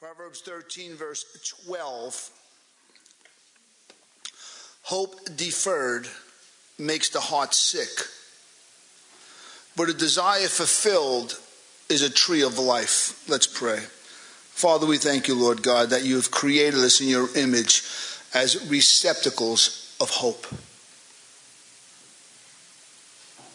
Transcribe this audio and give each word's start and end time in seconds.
Proverbs 0.00 0.42
13, 0.42 0.94
verse 0.94 1.24
12. 1.66 2.30
Hope 4.82 5.18
deferred 5.36 6.06
makes 6.78 7.08
the 7.08 7.18
heart 7.18 7.52
sick, 7.52 7.88
but 9.76 9.88
a 9.88 9.92
desire 9.92 10.46
fulfilled 10.46 11.40
is 11.88 12.02
a 12.02 12.10
tree 12.10 12.42
of 12.42 12.60
life. 12.60 13.28
Let's 13.28 13.48
pray. 13.48 13.78
Father, 13.80 14.86
we 14.86 14.98
thank 14.98 15.26
you, 15.26 15.34
Lord 15.34 15.64
God, 15.64 15.90
that 15.90 16.04
you 16.04 16.14
have 16.14 16.30
created 16.30 16.78
us 16.78 17.00
in 17.00 17.08
your 17.08 17.36
image 17.36 17.82
as 18.32 18.70
receptacles 18.70 19.96
of 20.00 20.10
hope. 20.10 20.46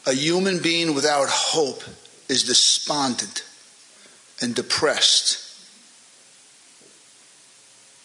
A 0.05 0.13
human 0.13 0.61
being 0.61 0.93
without 0.93 1.29
hope 1.29 1.83
is 2.27 2.43
despondent 2.43 3.45
and 4.41 4.53
depressed. 4.53 5.42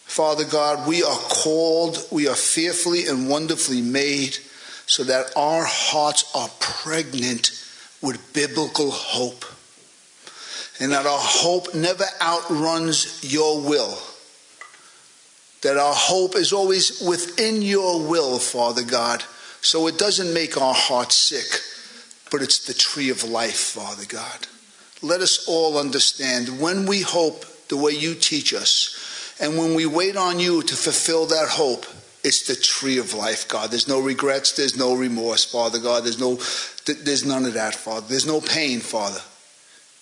Father 0.09 0.43
God, 0.43 0.87
we 0.87 1.03
are 1.03 1.17
called, 1.17 2.03
we 2.11 2.27
are 2.27 2.35
fearfully 2.35 3.05
and 3.05 3.29
wonderfully 3.29 3.83
made 3.83 4.39
so 4.87 5.03
that 5.03 5.31
our 5.35 5.63
hearts 5.63 6.31
are 6.33 6.49
pregnant 6.59 7.51
with 8.01 8.33
biblical 8.33 8.89
hope. 8.89 9.45
And 10.79 10.93
that 10.93 11.05
our 11.05 11.19
hope 11.21 11.75
never 11.75 12.05
outruns 12.19 13.19
your 13.31 13.61
will. 13.61 13.99
That 15.61 15.77
our 15.77 15.93
hope 15.93 16.35
is 16.35 16.53
always 16.53 17.01
within 17.07 17.61
your 17.61 18.01
will, 18.01 18.39
Father 18.39 18.83
God. 18.83 19.23
So 19.61 19.85
it 19.85 19.99
doesn't 19.99 20.33
make 20.33 20.59
our 20.59 20.73
hearts 20.73 21.15
sick, 21.15 21.61
but 22.31 22.41
it's 22.41 22.65
the 22.65 22.73
tree 22.73 23.11
of 23.11 23.23
life, 23.23 23.59
Father 23.59 24.05
God. 24.07 24.47
Let 25.03 25.21
us 25.21 25.47
all 25.47 25.77
understand 25.77 26.59
when 26.59 26.87
we 26.87 27.01
hope 27.01 27.45
the 27.67 27.77
way 27.77 27.91
you 27.91 28.15
teach 28.15 28.55
us, 28.55 28.95
and 29.39 29.57
when 29.57 29.73
we 29.73 29.85
wait 29.85 30.17
on 30.17 30.39
you 30.39 30.61
to 30.63 30.75
fulfill 30.75 31.25
that 31.27 31.47
hope, 31.49 31.85
it's 32.23 32.47
the 32.47 32.55
tree 32.55 32.97
of 32.97 33.13
life, 33.13 33.47
God. 33.47 33.71
There's 33.71 33.87
no 33.87 34.01
regrets, 34.01 34.51
there's 34.51 34.77
no 34.77 34.93
remorse, 34.93 35.45
Father 35.45 35.79
God. 35.79 36.03
There's 36.03 36.19
no 36.19 36.35
there's 36.85 37.25
none 37.25 37.45
of 37.45 37.53
that, 37.53 37.75
Father. 37.75 38.05
There's 38.07 38.25
no 38.25 38.41
pain, 38.41 38.79
Father. 38.79 39.21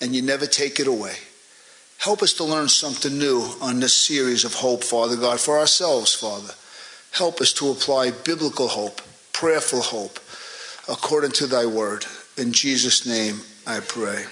And 0.02 0.16
you 0.16 0.22
never 0.22 0.45
take 0.45 0.80
it 0.80 0.88
away. 0.88 1.16
Help 2.00 2.22
us 2.22 2.34
to 2.34 2.44
learn 2.44 2.70
something 2.70 3.17
new 3.17 3.42
on 3.62 3.80
this 3.80 3.94
series 3.94 4.45
of 4.45 4.53
hope, 4.53 4.84
Father 4.84 5.16
God, 5.16 5.40
for 5.40 5.59
ourselves, 5.59 6.14
Father. 6.14 6.53
Help 7.12 7.42
us 7.42 7.53
to 7.53 7.72
apply 7.72 8.12
biblical 8.12 8.67
hope, 8.67 9.02
prayerful 9.34 9.81
hope, 9.81 10.19
according 10.88 11.31
to 11.31 11.47
thy 11.47 11.66
word. 11.66 12.06
In 12.38 12.52
Jesus' 12.52 13.06
name 13.06 13.42
I 13.66 13.80
pray. 13.80 14.25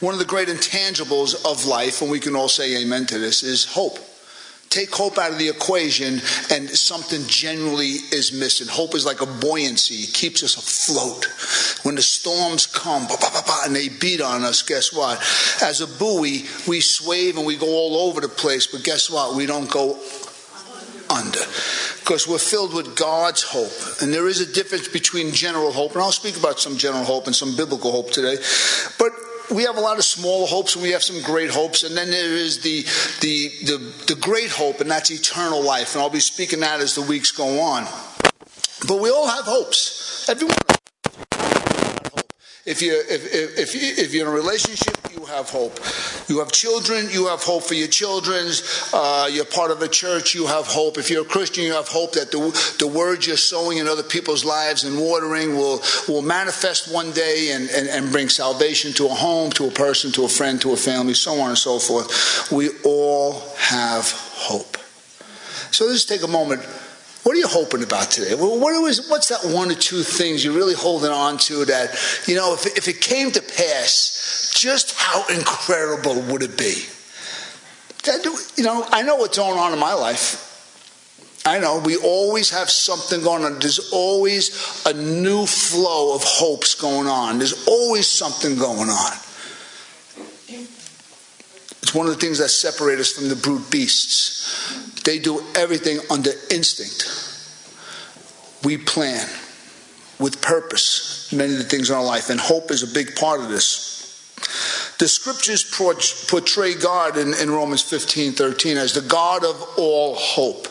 One 0.00 0.14
of 0.14 0.18
the 0.18 0.26
great 0.26 0.48
intangibles 0.48 1.34
of 1.44 1.66
life, 1.66 2.00
and 2.00 2.10
we 2.10 2.20
can 2.20 2.34
all 2.34 2.48
say 2.48 2.82
amen 2.82 3.06
to 3.06 3.18
this, 3.18 3.42
is 3.42 3.66
hope. 3.66 3.98
Take 4.70 4.94
hope 4.94 5.18
out 5.18 5.32
of 5.32 5.38
the 5.38 5.48
equation, 5.48 6.20
and 6.50 6.70
something 6.70 7.26
generally 7.26 7.98
is 8.12 8.32
missing. 8.32 8.68
Hope 8.68 8.94
is 8.94 9.04
like 9.04 9.20
a 9.20 9.26
buoyancy, 9.26 10.04
it 10.04 10.14
keeps 10.14 10.42
us 10.42 10.56
afloat. 10.56 11.26
When 11.84 11.96
the 11.96 12.02
storms 12.02 12.66
come 12.66 13.06
bah, 13.08 13.16
bah, 13.20 13.42
bah, 13.44 13.62
and 13.66 13.74
they 13.76 13.88
beat 13.88 14.20
on 14.20 14.42
us, 14.42 14.62
guess 14.62 14.92
what? 14.92 15.18
As 15.60 15.80
a 15.80 15.86
buoy, 15.86 16.44
we 16.66 16.80
swave 16.80 17.36
and 17.36 17.44
we 17.44 17.56
go 17.56 17.66
all 17.66 18.08
over 18.08 18.20
the 18.20 18.28
place, 18.28 18.68
but 18.68 18.84
guess 18.84 19.10
what? 19.10 19.36
We 19.36 19.44
don't 19.44 19.70
go 19.70 19.98
under 21.10 21.40
because 21.98 22.26
we're 22.26 22.38
filled 22.38 22.72
with 22.72 22.96
God's 22.96 23.42
hope. 23.42 23.72
And 24.00 24.14
there 24.14 24.28
is 24.28 24.40
a 24.40 24.50
difference 24.52 24.88
between 24.88 25.32
general 25.32 25.72
hope, 25.72 25.92
and 25.92 26.02
I'll 26.02 26.12
speak 26.12 26.36
about 26.36 26.58
some 26.58 26.76
general 26.76 27.04
hope 27.04 27.26
and 27.26 27.34
some 27.34 27.56
biblical 27.56 27.90
hope 27.90 28.12
today. 28.12 28.36
But 28.98 29.10
we 29.50 29.64
have 29.64 29.76
a 29.76 29.80
lot 29.80 29.98
of 29.98 30.04
small 30.04 30.46
hopes 30.46 30.74
and 30.74 30.82
we 30.82 30.90
have 30.90 31.02
some 31.02 31.20
great 31.22 31.50
hopes 31.50 31.82
and 31.82 31.96
then 31.96 32.10
there 32.10 32.34
is 32.34 32.60
the, 32.60 32.82
the 33.20 33.48
the 33.64 34.14
the 34.14 34.20
great 34.20 34.50
hope 34.50 34.80
and 34.80 34.90
that's 34.90 35.10
eternal 35.10 35.62
life 35.62 35.94
and 35.94 36.02
i'll 36.02 36.10
be 36.10 36.20
speaking 36.20 36.60
that 36.60 36.80
as 36.80 36.94
the 36.94 37.02
weeks 37.02 37.30
go 37.30 37.60
on. 37.60 37.84
But 38.86 39.00
we 39.00 39.10
all 39.10 39.28
have 39.28 39.44
hopes. 39.44 40.28
Everyone 40.28 40.56
if 42.70 42.80
you 42.80 43.02
if, 43.08 43.34
if, 43.34 43.58
if, 43.58 43.74
you, 43.74 44.04
if 44.04 44.14
you're 44.14 44.26
in 44.26 44.32
a 44.32 44.34
relationship 44.34 44.96
you 45.12 45.24
have 45.26 45.50
hope. 45.50 45.78
You 46.28 46.38
have 46.38 46.52
children 46.52 47.08
you 47.10 47.26
have 47.26 47.42
hope 47.42 47.64
for 47.64 47.74
your 47.74 47.88
children's 47.88 48.90
uh, 48.94 49.28
you're 49.30 49.44
part 49.44 49.70
of 49.70 49.82
a 49.82 49.88
church 49.88 50.34
you 50.34 50.46
have 50.46 50.66
hope. 50.66 50.96
If 50.96 51.10
you're 51.10 51.22
a 51.22 51.28
christian 51.28 51.64
you 51.64 51.72
have 51.72 51.88
hope 51.88 52.12
that 52.12 52.30
the, 52.30 52.38
the 52.78 52.86
words 52.86 53.26
you're 53.26 53.36
sowing 53.36 53.78
in 53.78 53.88
other 53.88 54.04
people's 54.04 54.44
lives 54.44 54.84
and 54.84 54.98
watering 54.98 55.56
will 55.56 55.82
will 56.08 56.22
manifest 56.22 56.94
one 56.94 57.10
day 57.12 57.50
and, 57.52 57.68
and, 57.70 57.88
and 57.88 58.12
bring 58.12 58.28
salvation 58.28 58.92
to 58.94 59.06
a 59.06 59.14
home 59.14 59.50
to 59.52 59.66
a 59.66 59.70
person 59.70 60.12
to 60.12 60.24
a 60.24 60.28
friend 60.28 60.60
to 60.60 60.72
a 60.72 60.76
family 60.76 61.14
so 61.14 61.40
on 61.40 61.48
and 61.48 61.58
so 61.58 61.78
forth. 61.78 62.50
We 62.52 62.70
all 62.84 63.40
have 63.56 64.10
hope. 64.12 64.76
So 65.72 65.86
let's 65.86 66.04
take 66.04 66.22
a 66.22 66.28
moment 66.28 66.62
what 67.22 67.36
are 67.36 67.38
you 67.38 67.48
hoping 67.48 67.82
about 67.82 68.10
today? 68.10 68.34
What 68.34 68.72
is, 68.88 69.10
what's 69.10 69.28
that 69.28 69.54
one 69.54 69.70
or 69.70 69.74
two 69.74 70.02
things 70.02 70.42
you're 70.44 70.54
really 70.54 70.74
holding 70.74 71.10
on 71.10 71.36
to 71.38 71.66
that, 71.66 71.94
you 72.26 72.34
know, 72.34 72.54
if, 72.54 72.66
if 72.78 72.88
it 72.88 73.00
came 73.00 73.30
to 73.32 73.42
pass, 73.42 74.52
just 74.56 74.94
how 74.96 75.26
incredible 75.28 76.20
would 76.32 76.42
it 76.42 76.56
be? 76.56 76.86
That, 78.04 78.24
you 78.56 78.64
know, 78.64 78.86
I 78.90 79.02
know 79.02 79.16
what's 79.16 79.36
going 79.36 79.58
on 79.58 79.74
in 79.74 79.78
my 79.78 79.92
life. 79.92 80.46
I 81.44 81.58
know 81.58 81.82
we 81.84 81.96
always 81.96 82.50
have 82.50 82.70
something 82.70 83.22
going 83.22 83.44
on. 83.44 83.58
There's 83.58 83.90
always 83.92 84.82
a 84.86 84.94
new 84.94 85.46
flow 85.46 86.14
of 86.14 86.22
hopes 86.24 86.74
going 86.74 87.06
on. 87.06 87.38
There's 87.38 87.66
always 87.66 88.06
something 88.06 88.56
going 88.56 88.88
on. 88.88 89.12
It's 91.82 91.94
one 91.94 92.06
of 92.06 92.12
the 92.12 92.20
things 92.20 92.38
that 92.38 92.48
separate 92.48 92.98
us 92.98 93.12
from 93.12 93.28
the 93.28 93.36
brute 93.36 93.70
beasts. 93.70 94.89
They 95.04 95.18
do 95.18 95.42
everything 95.54 95.98
under 96.10 96.30
instinct. 96.50 97.08
We 98.64 98.76
plan 98.76 99.26
with 100.18 100.42
purpose 100.42 101.32
many 101.32 101.52
of 101.52 101.58
the 101.58 101.64
things 101.64 101.90
in 101.90 101.96
our 101.96 102.04
life, 102.04 102.30
and 102.30 102.38
hope 102.38 102.70
is 102.70 102.82
a 102.82 102.94
big 102.94 103.16
part 103.16 103.40
of 103.40 103.48
this. 103.48 103.90
The 104.98 105.08
scriptures 105.08 105.64
portray 106.28 106.74
God 106.74 107.16
in, 107.16 107.32
in 107.34 107.50
Romans 107.50 107.82
15 107.82 108.32
13 108.32 108.76
as 108.76 108.92
the 108.92 109.00
God 109.00 109.44
of 109.44 109.62
all 109.78 110.14
hope. 110.14 110.68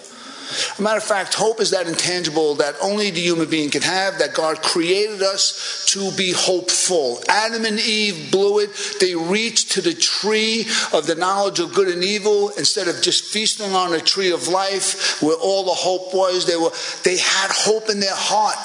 A 0.77 0.81
matter 0.81 0.97
of 0.97 1.03
fact, 1.03 1.35
hope 1.35 1.61
is 1.61 1.71
that 1.71 1.87
intangible 1.87 2.55
that 2.55 2.75
only 2.81 3.11
the 3.11 3.19
human 3.21 3.49
being 3.49 3.69
can 3.69 3.83
have, 3.83 4.17
that 4.19 4.33
God 4.33 4.61
created 4.63 5.21
us 5.21 5.85
to 5.89 6.11
be 6.17 6.31
hopeful. 6.31 7.21
Adam 7.27 7.65
and 7.65 7.79
Eve 7.79 8.31
blew 8.31 8.59
it. 8.59 8.69
They 8.99 9.15
reached 9.15 9.73
to 9.73 9.81
the 9.81 9.93
tree 9.93 10.65
of 10.91 11.05
the 11.05 11.15
knowledge 11.15 11.59
of 11.59 11.73
good 11.75 11.87
and 11.87 12.03
evil 12.03 12.49
instead 12.57 12.87
of 12.87 13.01
just 13.01 13.25
feasting 13.25 13.73
on 13.73 13.91
the 13.91 13.99
tree 13.99 14.31
of 14.31 14.47
life 14.47 15.21
where 15.21 15.37
all 15.37 15.65
the 15.65 15.71
hope 15.71 16.13
was. 16.13 16.47
They, 16.47 16.57
were, 16.57 16.71
they 17.03 17.17
had 17.17 17.51
hope 17.51 17.89
in 17.89 17.99
their 17.99 18.15
heart. 18.15 18.57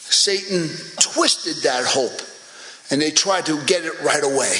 Satan 0.00 0.68
twisted 1.00 1.62
that 1.62 1.84
hope 1.84 2.20
and 2.90 3.00
they 3.00 3.10
tried 3.10 3.46
to 3.46 3.64
get 3.66 3.84
it 3.84 4.00
right 4.02 4.24
away. 4.24 4.56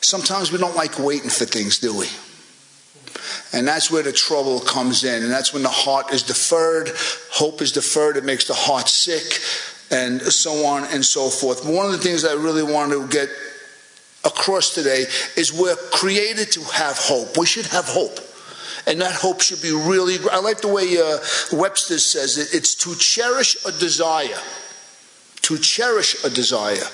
Sometimes 0.00 0.50
we 0.50 0.58
don't 0.58 0.76
like 0.76 0.98
waiting 0.98 1.30
for 1.30 1.44
things, 1.44 1.78
do 1.78 1.96
we? 1.96 2.06
And 3.52 3.66
that's 3.66 3.90
where 3.90 4.02
the 4.02 4.12
trouble 4.12 4.60
comes 4.60 5.04
in. 5.04 5.22
And 5.22 5.30
that's 5.30 5.52
when 5.52 5.62
the 5.62 5.68
heart 5.68 6.12
is 6.12 6.22
deferred, 6.22 6.90
hope 7.30 7.60
is 7.62 7.72
deferred, 7.72 8.16
it 8.16 8.24
makes 8.24 8.46
the 8.46 8.54
heart 8.54 8.88
sick, 8.88 9.40
and 9.90 10.22
so 10.22 10.64
on 10.66 10.84
and 10.84 11.04
so 11.04 11.28
forth. 11.28 11.66
One 11.66 11.86
of 11.86 11.92
the 11.92 11.98
things 11.98 12.24
I 12.24 12.34
really 12.34 12.62
want 12.62 12.92
to 12.92 13.08
get 13.08 13.28
across 14.24 14.74
today 14.74 15.06
is 15.36 15.52
we're 15.52 15.76
created 15.90 16.52
to 16.52 16.60
have 16.60 16.96
hope. 16.96 17.36
We 17.36 17.46
should 17.46 17.66
have 17.66 17.86
hope. 17.86 18.18
And 18.86 19.00
that 19.00 19.14
hope 19.14 19.40
should 19.40 19.60
be 19.62 19.72
really, 19.72 20.16
I 20.30 20.40
like 20.40 20.60
the 20.60 20.68
way 20.68 20.96
uh, 20.96 21.18
Webster 21.52 21.98
says 21.98 22.38
it 22.38 22.54
it's 22.54 22.74
to 22.76 22.94
cherish 22.94 23.56
a 23.66 23.72
desire, 23.72 24.40
to 25.42 25.58
cherish 25.58 26.24
a 26.24 26.30
desire 26.30 26.86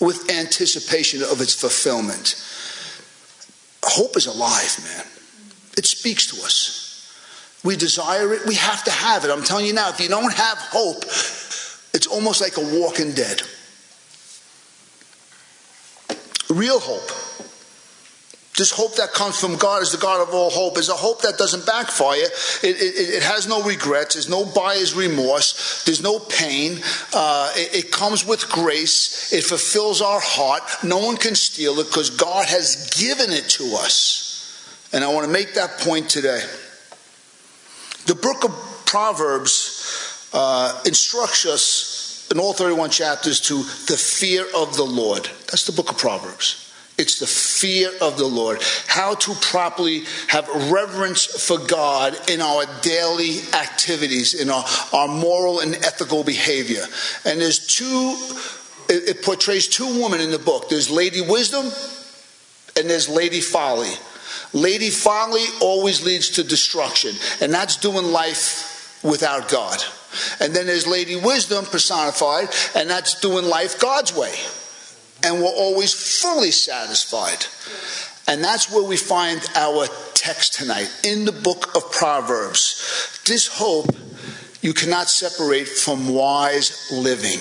with 0.00 0.30
anticipation 0.30 1.22
of 1.22 1.40
its 1.40 1.54
fulfillment. 1.54 2.42
Hope 3.82 4.16
is 4.16 4.26
alive, 4.26 4.78
man. 4.84 5.04
It 5.76 5.86
speaks 5.86 6.26
to 6.28 6.44
us. 6.44 6.82
We 7.64 7.76
desire 7.76 8.32
it, 8.32 8.46
we 8.46 8.54
have 8.54 8.84
to 8.84 8.90
have 8.90 9.24
it. 9.24 9.30
I'm 9.30 9.42
telling 9.42 9.66
you 9.66 9.72
now, 9.72 9.88
if 9.88 10.00
you 10.00 10.08
don't 10.08 10.32
have 10.32 10.58
hope, 10.58 11.02
it's 11.04 12.06
almost 12.06 12.40
like 12.40 12.56
a 12.56 12.80
walking 12.80 13.12
dead. 13.12 13.42
Real 16.48 16.78
hope. 16.78 17.10
This 18.56 18.70
hope 18.70 18.96
that 18.96 19.12
comes 19.12 19.38
from 19.38 19.56
God 19.56 19.82
is 19.82 19.92
the 19.92 19.98
God 19.98 20.26
of 20.26 20.32
all 20.32 20.48
hope. 20.48 20.78
Is 20.78 20.88
a 20.88 20.94
hope 20.94 21.20
that 21.22 21.36
doesn't 21.36 21.66
backfire. 21.66 22.16
It, 22.62 22.76
it, 22.80 23.16
it 23.16 23.22
has 23.22 23.46
no 23.46 23.62
regrets. 23.62 24.14
There's 24.14 24.30
no 24.30 24.46
buyer's 24.46 24.94
remorse. 24.94 25.84
There's 25.84 26.02
no 26.02 26.18
pain. 26.20 26.78
Uh, 27.12 27.52
it, 27.54 27.84
it 27.84 27.92
comes 27.92 28.26
with 28.26 28.48
grace. 28.48 29.30
It 29.30 29.44
fulfills 29.44 30.00
our 30.00 30.20
heart. 30.20 30.62
No 30.82 30.98
one 30.98 31.18
can 31.18 31.34
steal 31.34 31.78
it 31.80 31.88
because 31.88 32.08
God 32.08 32.46
has 32.46 32.88
given 32.98 33.30
it 33.30 33.46
to 33.50 33.74
us. 33.74 34.15
And 34.92 35.04
I 35.04 35.12
want 35.12 35.26
to 35.26 35.32
make 35.32 35.54
that 35.54 35.78
point 35.78 36.08
today. 36.08 36.42
The 38.06 38.14
book 38.14 38.44
of 38.44 38.52
Proverbs 38.86 40.30
uh, 40.32 40.80
instructs 40.86 41.44
us 41.46 42.28
in 42.30 42.38
all 42.38 42.52
31 42.52 42.90
chapters 42.90 43.40
to 43.40 43.58
the 43.58 43.96
fear 43.96 44.44
of 44.56 44.76
the 44.76 44.84
Lord. 44.84 45.24
That's 45.48 45.66
the 45.66 45.72
book 45.72 45.90
of 45.90 45.98
Proverbs. 45.98 46.62
It's 46.98 47.18
the 47.18 47.26
fear 47.26 47.90
of 48.00 48.16
the 48.16 48.26
Lord. 48.26 48.62
How 48.86 49.14
to 49.14 49.34
properly 49.34 50.04
have 50.28 50.48
reverence 50.70 51.26
for 51.26 51.58
God 51.58 52.16
in 52.30 52.40
our 52.40 52.64
daily 52.80 53.40
activities, 53.52 54.32
in 54.34 54.48
our, 54.48 54.64
our 54.94 55.08
moral 55.08 55.60
and 55.60 55.74
ethical 55.74 56.24
behavior. 56.24 56.84
And 57.24 57.40
there's 57.40 57.66
two, 57.66 58.16
it, 58.88 59.16
it 59.16 59.22
portrays 59.22 59.68
two 59.68 60.00
women 60.00 60.20
in 60.20 60.30
the 60.30 60.38
book. 60.38 60.70
There's 60.70 60.90
Lady 60.90 61.20
Wisdom 61.20 61.66
and 62.78 62.88
there's 62.88 63.10
Lady 63.10 63.40
Folly. 63.40 63.92
Lady 64.52 64.90
Folly 64.90 65.44
always 65.60 66.04
leads 66.04 66.30
to 66.30 66.44
destruction, 66.44 67.14
and 67.40 67.52
that's 67.52 67.76
doing 67.76 68.06
life 68.06 69.00
without 69.02 69.48
God. 69.48 69.82
And 70.40 70.54
then 70.54 70.66
there's 70.66 70.86
Lady 70.86 71.16
Wisdom 71.16 71.64
personified, 71.66 72.48
and 72.74 72.88
that's 72.88 73.20
doing 73.20 73.44
life 73.44 73.78
God's 73.80 74.14
way 74.16 74.34
and 75.24 75.40
we're 75.40 75.48
always 75.48 75.92
fully 76.22 76.50
satisfied. 76.50 77.46
And 78.28 78.42
that's 78.42 78.70
where 78.70 78.82
we 78.82 78.96
find 78.96 79.40
our 79.54 79.86
text 80.14 80.54
tonight 80.54 80.90
in 81.04 81.24
the 81.24 81.32
book 81.32 81.74
of 81.76 81.90
Proverbs. 81.92 83.20
This 83.24 83.46
hope 83.46 83.86
you 84.62 84.72
cannot 84.72 85.08
separate 85.08 85.68
from 85.68 86.08
wise 86.08 86.90
living. 86.92 87.40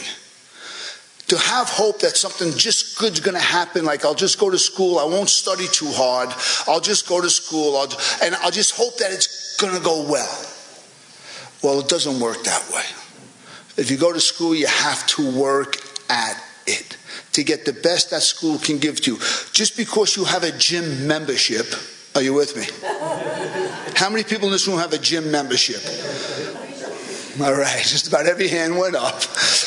To 1.27 1.37
have 1.37 1.67
hope 1.67 2.01
that 2.01 2.15
something 2.15 2.51
just 2.55 2.99
good's 2.99 3.19
going 3.19 3.35
to 3.35 3.41
happen, 3.43 3.83
like 3.83 4.05
I'll 4.05 4.13
just 4.13 4.39
go 4.39 4.49
to 4.49 4.59
school, 4.59 4.99
I 4.99 5.05
won't 5.05 5.29
study 5.29 5.65
too 5.67 5.89
hard, 5.89 6.29
I'll 6.67 6.81
just 6.81 7.07
go 7.07 7.19
to 7.19 7.29
school, 7.29 7.77
I'll, 7.77 7.91
and 8.21 8.35
I'll 8.35 8.51
just 8.51 8.75
hope 8.75 8.97
that 8.97 9.11
it's 9.11 9.57
going 9.57 9.75
to 9.75 9.81
go 9.81 10.07
well. 10.07 10.45
Well, 11.63 11.79
it 11.79 11.87
doesn't 11.87 12.19
work 12.19 12.43
that 12.43 12.69
way. 12.71 12.83
If 13.77 13.89
you 13.89 13.97
go 13.97 14.13
to 14.13 14.19
school, 14.19 14.53
you 14.53 14.67
have 14.67 15.05
to 15.07 15.31
work 15.31 15.77
at 16.09 16.41
it 16.67 16.97
to 17.33 17.43
get 17.43 17.65
the 17.65 17.73
best 17.73 18.11
that 18.11 18.21
school 18.21 18.57
can 18.57 18.77
give 18.77 19.01
to 19.01 19.13
you. 19.13 19.17
Just 19.51 19.75
because 19.75 20.15
you 20.15 20.25
have 20.25 20.43
a 20.43 20.51
gym 20.57 21.07
membership, 21.07 21.65
are 22.15 22.21
you 22.21 22.33
with 22.33 22.55
me? 22.55 22.65
How 23.95 24.09
many 24.09 24.23
people 24.23 24.47
in 24.47 24.51
this 24.51 24.67
room 24.67 24.77
have 24.77 24.93
a 24.93 24.97
gym 24.97 25.31
membership? 25.31 25.81
All 27.41 27.53
right, 27.53 27.83
just 27.85 28.07
about 28.07 28.27
every 28.27 28.47
hand 28.47 28.77
went 28.77 28.95
up. 28.95 29.21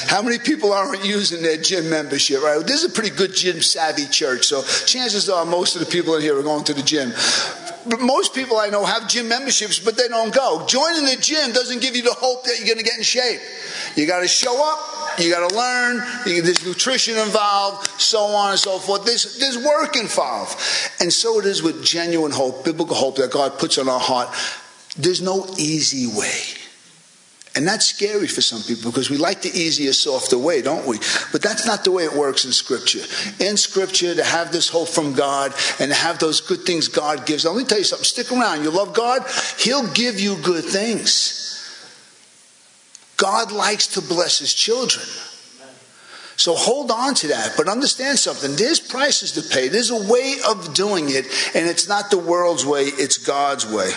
How 0.06 0.22
many 0.22 0.38
people 0.38 0.72
aren't 0.72 1.04
using 1.04 1.42
their 1.42 1.58
gym 1.58 1.90
membership? 1.90 2.42
Right, 2.42 2.64
this 2.66 2.82
is 2.82 2.90
a 2.90 2.94
pretty 2.94 3.14
good 3.14 3.34
gym 3.34 3.60
savvy 3.60 4.06
church, 4.06 4.46
so 4.46 4.62
chances 4.86 5.28
are 5.28 5.44
most 5.44 5.74
of 5.74 5.80
the 5.80 5.86
people 5.86 6.14
in 6.16 6.22
here 6.22 6.38
are 6.38 6.42
going 6.42 6.64
to 6.64 6.74
the 6.74 6.82
gym. 6.82 7.12
But 7.86 8.00
most 8.00 8.34
people 8.34 8.56
I 8.56 8.68
know 8.68 8.84
have 8.84 9.08
gym 9.08 9.28
memberships, 9.28 9.78
but 9.78 9.96
they 9.96 10.08
don't 10.08 10.32
go. 10.34 10.64
Joining 10.66 11.04
the 11.04 11.16
gym 11.20 11.52
doesn't 11.52 11.80
give 11.80 11.94
you 11.94 12.02
the 12.02 12.14
hope 12.14 12.44
that 12.44 12.56
you're 12.58 12.66
going 12.66 12.78
to 12.78 12.84
get 12.84 12.96
in 12.96 13.04
shape. 13.04 13.40
You 13.96 14.06
got 14.06 14.20
to 14.20 14.28
show 14.28 14.62
up, 14.62 15.18
you 15.18 15.30
got 15.30 15.48
to 15.48 15.56
learn. 15.56 16.02
There's 16.24 16.64
nutrition 16.64 17.18
involved, 17.18 17.88
so 18.00 18.20
on 18.20 18.50
and 18.52 18.58
so 18.58 18.78
forth. 18.78 19.04
There's, 19.04 19.38
there's 19.38 19.58
work 19.58 19.96
involved. 19.96 20.58
And 21.00 21.12
so 21.12 21.38
it 21.38 21.44
is 21.44 21.62
with 21.62 21.84
genuine 21.84 22.32
hope, 22.32 22.64
biblical 22.64 22.96
hope 22.96 23.16
that 23.16 23.30
God 23.30 23.58
puts 23.58 23.76
on 23.76 23.88
our 23.88 24.00
heart. 24.00 24.34
There's 24.96 25.22
no 25.22 25.46
easy 25.58 26.06
way. 26.06 26.57
And 27.58 27.66
that's 27.66 27.87
scary 27.87 28.28
for 28.28 28.40
some 28.40 28.62
people 28.62 28.93
because 28.93 29.10
we 29.10 29.16
like 29.16 29.43
the 29.43 29.49
easier, 29.49 29.93
softer 29.93 30.38
way, 30.38 30.62
don't 30.62 30.87
we? 30.87 30.99
But 31.32 31.43
that's 31.43 31.66
not 31.66 31.82
the 31.82 31.90
way 31.90 32.05
it 32.05 32.12
works 32.12 32.44
in 32.44 32.52
Scripture. 32.52 33.02
In 33.44 33.56
Scripture, 33.56 34.14
to 34.14 34.22
have 34.22 34.52
this 34.52 34.69
hope 34.69 34.87
from 34.87 35.12
God 35.12 35.52
and 35.81 35.90
to 35.90 35.96
have 35.96 36.20
those 36.20 36.40
good 36.40 36.60
things 36.60 36.87
God 36.87 37.26
gives. 37.26 37.44
Let 37.44 37.56
me 37.56 37.64
tell 37.64 37.78
you 37.78 37.82
something. 37.82 38.05
Stick 38.05 38.31
around. 38.31 38.62
You 38.62 38.70
love 38.70 38.94
God, 38.94 39.26
He'll 39.58 39.93
give 39.93 40.20
you 40.20 40.37
good 40.40 40.66
things. 40.66 41.49
God 43.16 43.50
likes 43.50 43.88
to 43.88 44.02
bless 44.02 44.38
his 44.38 44.54
children. 44.54 45.04
So 46.37 46.54
hold 46.54 46.93
on 46.93 47.14
to 47.16 47.26
that, 47.26 47.54
but 47.56 47.66
understand 47.66 48.20
something. 48.20 48.54
There's 48.54 48.78
prices 48.78 49.32
to 49.32 49.43
pay. 49.43 49.66
There's 49.66 49.90
a 49.90 50.08
way 50.08 50.37
of 50.49 50.75
doing 50.75 51.06
it, 51.08 51.26
and 51.56 51.69
it's 51.69 51.88
not 51.88 52.12
the 52.12 52.19
world's 52.19 52.64
way, 52.64 52.84
it's 52.84 53.19
God's 53.19 53.66
way. 53.66 53.90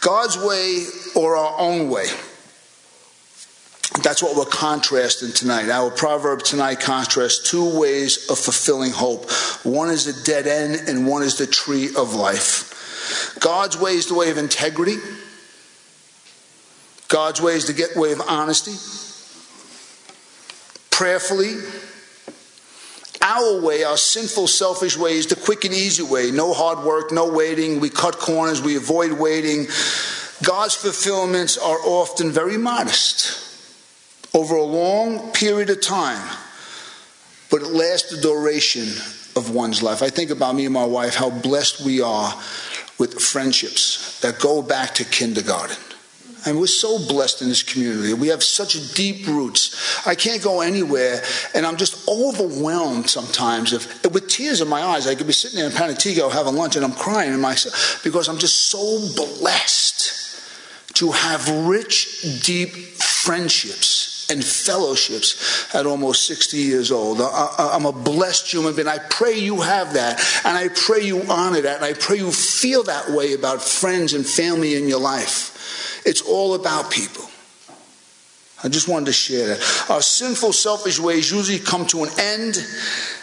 God's 0.00 0.38
way 0.38 0.86
or 1.14 1.36
our 1.36 1.58
own 1.58 1.90
way. 1.90 2.06
That's 4.02 4.22
what 4.22 4.36
we're 4.36 4.44
contrasting 4.44 5.32
tonight. 5.32 5.68
Our 5.68 5.90
proverb 5.90 6.42
tonight 6.42 6.80
contrasts 6.80 7.50
two 7.50 7.78
ways 7.78 8.30
of 8.30 8.38
fulfilling 8.38 8.92
hope. 8.92 9.30
One 9.64 9.90
is 9.90 10.06
the 10.06 10.24
dead 10.24 10.46
end, 10.46 10.88
and 10.88 11.06
one 11.06 11.22
is 11.22 11.36
the 11.36 11.46
tree 11.46 11.88
of 11.96 12.14
life. 12.14 13.36
God's 13.40 13.76
way 13.76 13.92
is 13.92 14.06
the 14.06 14.14
way 14.14 14.30
of 14.30 14.38
integrity. 14.38 14.96
God's 17.08 17.42
way 17.42 17.54
is 17.54 17.66
the 17.66 18.00
way 18.00 18.12
of 18.12 18.20
honesty, 18.20 18.76
prayerfully. 20.90 21.56
Our 23.30 23.60
way, 23.60 23.84
our 23.84 23.96
sinful, 23.96 24.48
selfish 24.48 24.98
way, 24.98 25.12
is 25.12 25.28
the 25.28 25.36
quick 25.36 25.64
and 25.64 25.72
easy 25.72 26.02
way. 26.02 26.32
No 26.32 26.52
hard 26.52 26.84
work, 26.84 27.12
no 27.12 27.30
waiting. 27.30 27.78
We 27.78 27.88
cut 27.88 28.18
corners, 28.18 28.60
we 28.60 28.76
avoid 28.76 29.12
waiting. 29.12 29.68
God's 30.42 30.74
fulfillments 30.74 31.56
are 31.56 31.78
often 31.84 32.32
very 32.32 32.58
modest 32.58 33.46
over 34.34 34.56
a 34.56 34.64
long 34.64 35.30
period 35.30 35.70
of 35.70 35.80
time, 35.80 36.28
but 37.52 37.62
it 37.62 37.68
lasts 37.68 38.10
the 38.10 38.20
duration 38.20 38.88
of 39.36 39.54
one's 39.54 39.80
life. 39.80 40.02
I 40.02 40.10
think 40.10 40.30
about 40.30 40.56
me 40.56 40.64
and 40.64 40.74
my 40.74 40.84
wife, 40.84 41.14
how 41.14 41.30
blessed 41.30 41.84
we 41.86 42.00
are 42.00 42.34
with 42.98 43.20
friendships 43.20 44.18
that 44.22 44.40
go 44.40 44.60
back 44.60 44.94
to 44.94 45.04
kindergarten 45.04 45.76
and 46.46 46.58
we're 46.58 46.66
so 46.66 46.98
blessed 47.08 47.42
in 47.42 47.48
this 47.48 47.62
community. 47.62 48.14
We 48.14 48.28
have 48.28 48.42
such 48.42 48.94
deep 48.94 49.26
roots. 49.26 50.06
I 50.06 50.14
can't 50.14 50.42
go 50.42 50.60
anywhere, 50.60 51.22
and 51.54 51.66
I'm 51.66 51.76
just 51.76 52.08
overwhelmed 52.08 53.08
sometimes. 53.08 53.72
With 53.72 54.28
tears 54.28 54.60
in 54.60 54.68
my 54.68 54.82
eyes, 54.82 55.06
I 55.06 55.14
could 55.14 55.26
be 55.26 55.32
sitting 55.32 55.58
there 55.58 55.68
in 55.68 55.72
Panatigo 55.74 56.30
having 56.30 56.54
lunch, 56.54 56.76
and 56.76 56.84
I'm 56.84 56.92
crying 56.92 57.32
in 57.32 57.40
myself 57.40 58.00
because 58.02 58.28
I'm 58.28 58.38
just 58.38 58.70
so 58.70 58.98
blessed 59.16 60.16
to 60.94 61.12
have 61.12 61.48
rich, 61.66 62.42
deep 62.44 62.70
friendships 62.70 63.99
and 64.30 64.44
fellowships 64.44 65.74
at 65.74 65.86
almost 65.86 66.26
60 66.26 66.56
years 66.56 66.90
old. 66.90 67.20
I, 67.20 67.70
am 67.74 67.84
a 67.84 67.92
blessed 67.92 68.52
human 68.52 68.74
being. 68.74 68.88
I 68.88 68.98
pray 68.98 69.38
you 69.38 69.60
have 69.60 69.94
that, 69.94 70.20
and 70.44 70.56
I 70.56 70.68
pray 70.68 71.02
you 71.02 71.22
honor 71.28 71.60
that, 71.60 71.76
and 71.76 71.84
I 71.84 71.94
pray 71.94 72.18
you 72.18 72.30
feel 72.30 72.84
that 72.84 73.10
way 73.10 73.34
about 73.34 73.62
friends 73.62 74.14
and 74.14 74.26
family 74.26 74.76
in 74.76 74.88
your 74.88 75.00
life. 75.00 76.02
It's 76.06 76.22
all 76.22 76.54
about 76.54 76.90
people. 76.90 77.24
I 78.62 78.68
just 78.68 78.88
wanted 78.88 79.06
to 79.06 79.12
share 79.12 79.48
that. 79.48 79.86
Our 79.88 80.02
sinful, 80.02 80.52
selfish 80.52 81.00
ways 81.00 81.32
usually 81.32 81.58
come 81.58 81.86
to 81.86 82.04
an 82.04 82.10
end, 82.18 82.58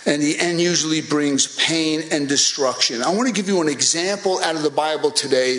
and 0.06 0.22
the 0.22 0.38
end 0.40 0.60
usually 0.60 1.02
brings 1.02 1.56
pain 1.58 2.04
and 2.12 2.28
destruction. 2.28 3.04
I 3.04 3.12
want 3.12 3.28
to 3.28 3.34
give 3.34 3.48
you 3.48 3.62
an 3.62 3.68
example 3.68 4.40
out 4.44 4.56
of 4.56 4.64
the 4.64 4.72
Bible 4.72 5.12
today 5.12 5.58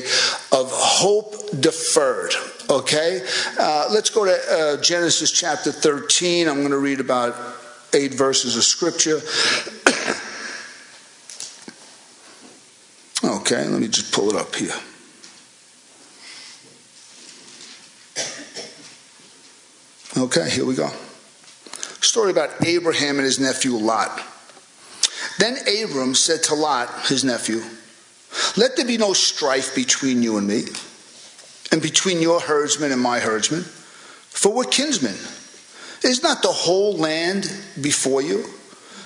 of 0.51 0.71
hope 0.73 1.61
deferred. 1.61 2.35
Okay? 2.69 3.25
Uh, 3.59 3.89
let's 3.91 4.11
go 4.11 4.25
to 4.25 4.39
uh, 4.51 4.77
Genesis 4.83 5.33
chapter 5.33 5.73
13. 5.73 6.49
I'm 6.49 6.59
going 6.59 6.71
to 6.71 6.79
read 6.79 7.01
about 7.01 7.35
eight 7.95 8.15
verses 8.15 8.57
of 8.57 8.65
scripture. 8.65 9.17
okay, 13.25 13.67
let 13.67 13.81
me 13.81 13.89
just 13.89 14.13
pull 14.13 14.31
it 14.31 14.37
up 14.37 14.55
here. 14.55 14.75
Okay, 20.17 20.51
here 20.51 20.65
we 20.65 20.75
go. 20.75 20.89
Story 22.01 22.33
about 22.33 22.67
Abraham 22.67 23.17
and 23.17 23.25
his 23.25 23.39
nephew 23.39 23.73
Lot. 23.73 24.23
Then 25.39 25.59
Abram 25.85 26.15
said 26.15 26.43
to 26.45 26.55
Lot, 26.55 27.07
his 27.07 27.25
nephew, 27.25 27.63
Let 28.57 28.77
there 28.77 28.87
be 28.87 28.99
no 28.99 29.13
strife 29.13 29.75
between 29.75 30.23
you 30.23 30.37
and 30.37 30.47
me, 30.47 30.65
and 31.73 31.83
between 31.83 32.21
your 32.21 32.41
herdsmen 32.41 32.93
and 32.93 33.01
my 33.01 33.21
herdsmen, 33.21 33.63
for 33.63 34.53
we're 34.53 34.65
kinsmen. 34.65 35.17
Is 36.05 36.23
not 36.23 36.43
the 36.43 36.49
whole 36.49 36.97
land 36.97 37.53
before 37.81 38.23
you? 38.23 38.45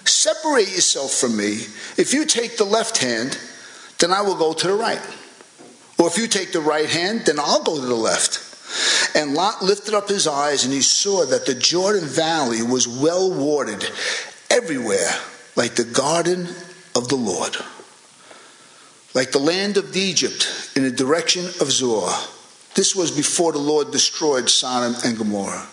Separate 0.05 0.69
yourself 0.69 1.13
from 1.13 1.37
me. 1.37 1.53
If 1.97 2.13
you 2.13 2.27
take 2.27 2.57
the 2.57 2.65
left 2.65 2.99
hand, 2.99 3.39
then 3.99 4.13
I 4.13 4.23
will 4.23 4.37
go 4.37 4.53
to 4.53 4.67
the 4.67 4.75
right. 4.75 5.01
Or 5.99 6.09
if 6.09 6.19
you 6.19 6.27
take 6.27 6.53
the 6.53 6.61
right 6.61 6.89
hand, 6.89 7.23
then 7.27 7.39
I'll 7.39 7.63
go 7.63 7.81
to 7.81 7.87
the 7.87 7.95
left. 7.95 8.49
And 9.15 9.35
Lot 9.35 9.63
lifted 9.63 9.95
up 9.95 10.09
his 10.09 10.27
eyes 10.27 10.65
and 10.65 10.73
he 10.73 10.81
saw 10.81 11.25
that 11.27 11.47
the 11.47 11.55
Jordan 11.55 12.05
Valley 12.05 12.63
was 12.63 12.89
well 12.89 13.33
watered 13.33 13.85
everywhere, 14.51 15.11
like 15.57 15.75
the 15.75 15.85
garden 15.85 16.49
of 16.97 17.09
the 17.09 17.17
Lord, 17.17 17.57
like 19.15 19.33
the 19.33 19.39
land 19.39 19.77
of 19.77 19.97
Egypt 19.97 20.73
in 20.75 20.83
the 20.83 20.91
direction 20.91 21.45
of 21.61 21.71
Zoar. 21.71 22.13
This 22.75 22.97
was 22.97 23.11
before 23.11 23.53
the 23.53 23.59
Lord 23.59 23.91
destroyed 23.91 24.49
Sodom 24.49 24.95
and 25.05 25.17
Gomorrah. 25.19 25.67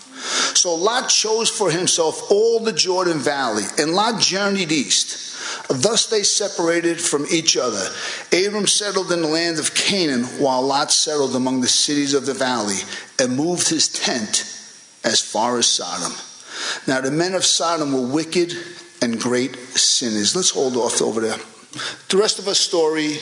So 0.54 0.76
Lot 0.76 1.08
chose 1.10 1.50
for 1.50 1.72
himself 1.72 2.30
all 2.30 2.60
the 2.60 2.74
Jordan 2.74 3.20
Valley, 3.20 3.64
and 3.78 3.94
Lot 3.94 4.20
journeyed 4.22 4.72
east. 4.72 5.28
Thus 5.70 6.08
they 6.08 6.24
separated 6.24 7.00
from 7.00 7.26
each 7.32 7.56
other. 7.56 7.88
Abram 8.34 8.68
settled 8.68 9.12
in 9.12 9.22
the 9.22 9.28
land 9.28 9.60
of 9.60 9.74
Canaan, 9.76 10.24
while 10.40 10.62
Lot 10.62 10.92
settled 10.92 11.36
among 11.36 11.62
the 11.62 11.68
cities 11.68 12.14
of 12.14 12.26
the 12.26 12.34
valley 12.34 12.80
and 13.20 13.38
moved 13.38 13.70
his 13.70 13.88
tent 13.88 14.44
as 15.04 15.22
far 15.22 15.58
as 15.58 15.68
Sodom. 15.68 16.14
Now 16.88 17.02
the 17.02 17.12
men 17.12 17.36
of 17.36 17.46
Sodom 17.46 17.94
were 17.94 18.14
wicked 18.14 18.54
and 19.02 19.20
great 19.20 19.56
sinners. 19.56 20.36
Let's 20.36 20.50
hold 20.50 20.76
off 20.76 21.02
over 21.02 21.22
there. 21.22 21.38
The 22.10 22.18
rest 22.18 22.40
of 22.40 22.48
our 22.48 22.56
story 22.56 23.20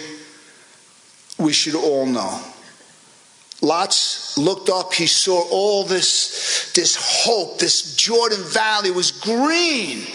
we 1.37 1.53
should 1.53 1.75
all 1.75 2.05
know. 2.05 2.41
Lot 3.61 3.95
looked 4.37 4.69
up, 4.69 4.93
he 4.93 5.07
saw 5.07 5.43
all 5.49 5.83
this, 5.83 6.71
this 6.75 6.95
hope, 6.99 7.59
this 7.59 7.95
Jordan 7.95 8.43
Valley 8.43 8.91
was 8.91 9.11
green. 9.11 10.05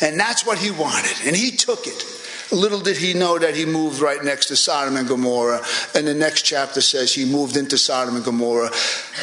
And 0.00 0.18
that's 0.18 0.46
what 0.46 0.58
he 0.58 0.70
wanted. 0.70 1.26
And 1.26 1.36
he 1.36 1.50
took 1.50 1.86
it. 1.86 2.04
Little 2.52 2.80
did 2.80 2.96
he 2.96 3.14
know 3.14 3.38
that 3.38 3.54
he 3.54 3.64
moved 3.64 4.00
right 4.00 4.24
next 4.24 4.46
to 4.46 4.56
Sodom 4.56 4.96
and 4.96 5.06
Gomorrah. 5.06 5.60
And 5.94 6.06
the 6.06 6.14
next 6.14 6.42
chapter 6.42 6.80
says 6.80 7.14
he 7.14 7.24
moved 7.24 7.56
into 7.56 7.76
Sodom 7.76 8.16
and 8.16 8.24
Gomorrah. 8.24 8.70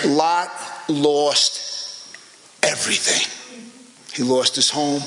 Lot 0.06 0.50
lost 0.88 2.16
everything. 2.64 3.26
He 4.18 4.24
lost 4.24 4.56
his 4.56 4.72
home, 4.72 5.02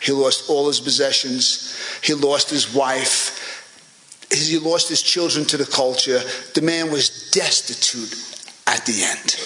he 0.00 0.12
lost 0.12 0.50
all 0.50 0.66
his 0.66 0.78
possessions, 0.78 1.74
he 2.02 2.12
lost 2.12 2.50
his 2.50 2.74
wife, 2.74 3.38
he 4.30 4.58
lost 4.58 4.90
his 4.90 5.00
children 5.00 5.46
to 5.46 5.56
the 5.56 5.64
culture. 5.64 6.20
The 6.54 6.60
man 6.60 6.90
was 6.90 7.11
destitute 7.32 8.12
at 8.66 8.86
the 8.86 9.02
end 9.02 9.36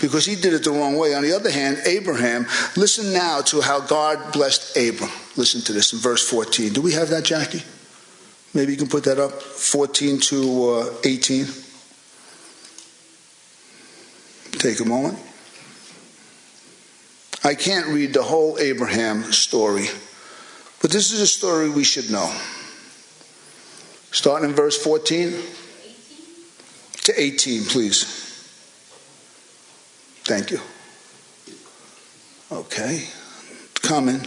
because 0.00 0.24
he 0.24 0.36
did 0.36 0.54
it 0.54 0.64
the 0.64 0.70
wrong 0.70 0.96
way. 0.96 1.14
On 1.14 1.22
the 1.22 1.32
other 1.32 1.50
hand, 1.50 1.78
Abraham, 1.86 2.46
listen 2.76 3.12
now 3.12 3.40
to 3.42 3.60
how 3.60 3.80
God 3.80 4.32
blessed 4.32 4.76
Abram. 4.76 5.10
Listen 5.36 5.60
to 5.62 5.72
this 5.72 5.92
in 5.92 5.98
verse 5.98 6.28
14. 6.28 6.72
Do 6.72 6.80
we 6.80 6.92
have 6.92 7.08
that, 7.10 7.24
Jackie? 7.24 7.62
Maybe 8.52 8.72
you 8.72 8.78
can 8.78 8.88
put 8.88 9.04
that 9.04 9.18
up 9.18 9.32
14 9.32 10.20
to 10.20 10.70
uh, 10.70 10.94
18. 11.04 11.46
Take 14.52 14.80
a 14.80 14.84
moment. 14.84 15.18
I 17.42 17.54
can't 17.54 17.88
read 17.88 18.14
the 18.14 18.22
whole 18.22 18.58
Abraham 18.58 19.24
story, 19.32 19.86
but 20.80 20.90
this 20.90 21.12
is 21.12 21.20
a 21.20 21.26
story 21.26 21.68
we 21.68 21.84
should 21.84 22.10
know. 22.10 22.32
Starting 24.12 24.48
in 24.48 24.54
verse 24.54 24.82
14 24.82 25.34
to 27.04 27.20
18, 27.20 27.64
please. 27.64 28.04
Thank 30.24 30.50
you. 30.50 30.60
Okay. 32.50 33.04
Coming. 33.82 34.26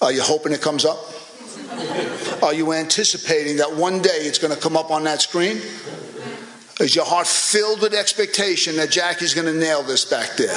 Are 0.00 0.12
you 0.12 0.22
hoping 0.22 0.52
it 0.52 0.60
comes 0.60 0.84
up? 0.84 0.98
Are 2.42 2.54
you 2.54 2.72
anticipating 2.72 3.56
that 3.56 3.74
one 3.74 4.00
day 4.00 4.10
it's 4.10 4.38
going 4.38 4.54
to 4.54 4.60
come 4.60 4.76
up 4.76 4.90
on 4.90 5.04
that 5.04 5.20
screen? 5.20 5.60
Is 6.80 6.94
your 6.94 7.04
heart 7.04 7.26
filled 7.26 7.82
with 7.82 7.94
expectation 7.94 8.76
that 8.76 8.90
Jackie's 8.90 9.34
going 9.34 9.52
to 9.52 9.58
nail 9.58 9.82
this 9.82 10.04
back 10.04 10.36
there? 10.36 10.56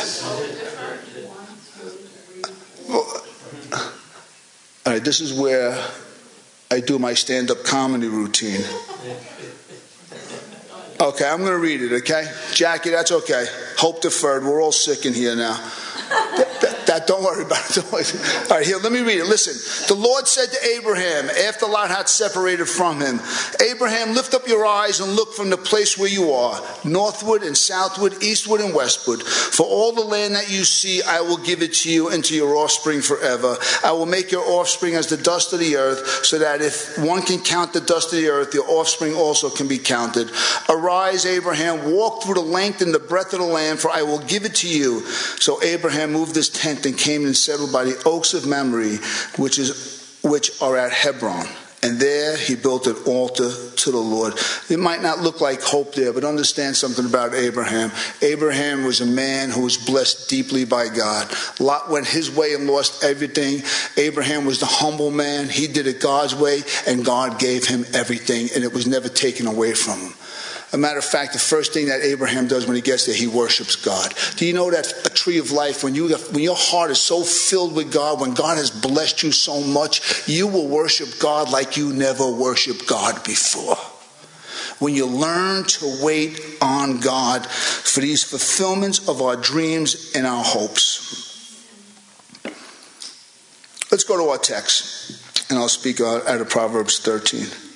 All 4.86 4.94
right, 4.94 5.04
this 5.04 5.20
is 5.20 5.34
where 5.34 5.78
I 6.70 6.80
do 6.80 7.00
my 7.00 7.14
stand 7.14 7.50
up 7.50 7.64
comedy 7.64 8.08
routine. 8.08 8.62
Okay, 11.02 11.28
I'm 11.28 11.40
going 11.40 11.50
to 11.50 11.58
read 11.58 11.82
it, 11.82 11.92
okay? 11.94 12.32
Jackie, 12.54 12.92
that's 12.92 13.12
okay. 13.12 13.48
Hope 13.80 14.02
deferred. 14.02 14.44
We're 14.44 14.62
all 14.62 14.72
sick 14.72 15.08
in 15.08 15.16
here 15.16 15.36
now. 15.36 15.58
That, 16.88 17.08
don't 17.08 17.24
worry 17.24 17.44
about 17.44 17.78
it. 17.78 17.84
All 18.52 18.58
right, 18.58 18.66
here, 18.66 18.78
let 18.78 18.92
me 18.92 19.02
read 19.02 19.20
it. 19.20 19.26
Listen. 19.26 19.56
The 19.88 20.02
Lord 20.02 20.28
said 20.28 20.48
to 20.52 20.68
Abraham, 20.78 21.30
after 21.30 21.66
Lot 21.66 21.90
had 21.90 22.10
separated 22.10 22.66
from 22.66 23.02
him, 23.02 23.20
Abraham, 23.62 24.14
lift 24.14 24.34
up 24.34 24.48
your 24.48 24.66
eyes 24.66 25.00
and 25.00 25.14
look 25.14 25.34
from 25.34 25.50
the 25.50 25.58
place 25.58 25.98
where 25.98 26.10
you 26.10 26.32
are, 26.32 26.62
northward 26.84 27.44
and 27.44 27.58
southward, 27.58 28.24
eastward 28.24 28.62
and 28.62 28.74
westward. 28.74 29.22
For 29.22 29.66
all 29.66 29.92
the 29.92 30.02
land 30.02 30.36
that 30.36 30.50
you 30.52 30.64
see, 30.64 31.02
I 31.02 31.22
will 31.22 31.38
give 31.38 31.62
it 31.62 31.74
to 31.76 31.92
you 31.92 32.10
and 32.10 32.24
to 32.26 32.36
your 32.36 32.56
offspring 32.56 33.02
forever. 33.02 33.58
I 33.84 33.92
will 33.92 34.06
make 34.06 34.32
your 34.32 34.46
offspring 34.46 34.96
as 34.96 35.08
the 35.08 35.18
dust 35.18 35.54
of 35.54 35.60
the 35.60 35.76
earth, 35.76 36.26
so 36.26 36.40
that 36.40 36.62
if 36.62 36.98
one 36.98 37.22
can 37.22 37.40
count 37.40 37.74
the 37.74 37.82
dust 37.82 38.14
of 38.14 38.20
the 38.20 38.30
earth, 38.30 38.54
your 38.54 38.70
offspring 38.70 39.14
also 39.14 39.50
can 39.50 39.68
be 39.68 39.78
counted. 39.78 40.32
Arise, 40.70 41.26
Abraham, 41.26 41.92
walk 41.92 42.24
through 42.24 42.36
the 42.36 42.42
length 42.42 42.82
and 42.82 42.94
the 42.94 43.00
breadth 43.00 43.34
of 43.34 43.40
the 43.40 43.46
land, 43.46 43.80
for 43.80 43.92
I 43.92 44.04
will 44.04 44.20
give 44.20 44.46
it 44.46 44.56
to 44.56 44.70
you. 44.70 45.02
So 45.02 45.62
Abraham 45.64 46.14
moved 46.14 46.36
his 46.36 46.50
tent 46.50 46.71
and 46.86 46.98
came 46.98 47.26
and 47.26 47.36
settled 47.36 47.72
by 47.72 47.84
the 47.84 48.02
oaks 48.06 48.34
of 48.34 48.48
Mamre, 48.48 48.98
which 49.38 49.60
is 49.60 50.20
which 50.24 50.62
are 50.62 50.78
at 50.78 50.92
Hebron. 50.92 51.48
And 51.84 52.00
there 52.00 52.38
he 52.38 52.56
built 52.56 52.86
an 52.86 52.96
altar 53.08 53.50
to 53.50 53.92
the 53.92 53.98
Lord. 53.98 54.36
It 54.70 54.78
might 54.78 55.02
not 55.02 55.22
look 55.22 55.42
like 55.42 55.64
hope 55.64 55.96
there, 55.96 56.14
but 56.14 56.24
understand 56.24 56.76
something 56.76 57.06
about 57.06 57.34
Abraham. 57.34 57.92
Abraham 58.22 58.84
was 58.84 59.02
a 59.02 59.06
man 59.06 59.50
who 59.50 59.64
was 59.64 59.78
blessed 59.78 60.30
deeply 60.30 60.64
by 60.64 60.90
God. 60.90 61.28
Lot 61.60 61.90
went 61.90 62.06
his 62.06 62.30
way 62.30 62.54
and 62.54 62.68
lost 62.68 63.04
everything. 63.04 63.64
Abraham 63.98 64.46
was 64.46 64.60
the 64.60 64.68
humble 64.68 65.10
man. 65.10 65.50
He 65.50 65.66
did 65.66 65.88
it 65.88 66.00
God's 66.00 66.36
way, 66.36 66.62
and 66.86 67.04
God 67.04 67.40
gave 67.40 67.68
him 67.68 67.84
everything, 67.96 68.50
and 68.54 68.64
it 68.64 68.74
was 68.74 68.86
never 68.86 69.10
taken 69.10 69.48
away 69.48 69.74
from 69.74 70.00
him. 70.00 70.14
A 70.74 70.78
matter 70.78 71.00
of 71.00 71.06
fact, 71.06 71.34
the 71.34 71.40
first 71.40 71.74
thing 71.74 71.88
that 71.88 72.02
Abraham 72.02 72.48
does 72.48 72.66
when 72.66 72.78
he 72.78 72.82
gets 72.82 73.06
there, 73.06 73.16
he 73.16 73.28
worships 73.28 73.76
God. 73.76 74.14
Do 74.38 74.46
you 74.46 74.54
know 74.54 74.72
that 74.72 75.06
a 75.06 75.10
tree 75.10 75.38
of 75.38 75.52
life, 75.52 75.84
when, 75.84 75.96
you, 75.96 76.16
when 76.16 76.44
your 76.44 76.56
heart 76.56 76.92
is 76.92 77.00
so 77.00 77.24
filled 77.24 77.76
with 77.76 77.92
God, 77.92 78.22
when 78.22 78.34
God 78.34 78.58
has 78.58 78.72
blessed 78.72 79.22
you 79.22 79.34
so 79.34 79.60
much, 79.62 80.28
you 80.30 80.48
will 80.48 80.68
worship 80.68 81.20
God 81.20 81.52
like 81.52 81.76
you 81.76 81.92
never 81.92 82.30
worshiped 82.30 82.88
God 82.88 83.22
before? 83.26 83.76
When 84.80 84.96
you 84.96 85.06
learn 85.06 85.66
to 85.66 86.00
wait 86.02 86.40
on 86.62 87.02
God 87.02 87.46
for 87.46 88.00
these 88.00 88.24
fulfillments 88.24 89.10
of 89.10 89.22
our 89.22 89.36
dreams 89.36 90.14
and 90.16 90.26
our 90.26 90.44
hopes. 90.44 91.20
Let's 93.92 94.06
go 94.06 94.18
to 94.18 94.32
our 94.32 94.38
text, 94.38 95.50
and 95.52 95.60
I'll 95.60 95.68
speak 95.68 96.00
out 96.00 96.26
of 96.26 96.50
Proverbs 96.50 97.00
13. 97.00 97.71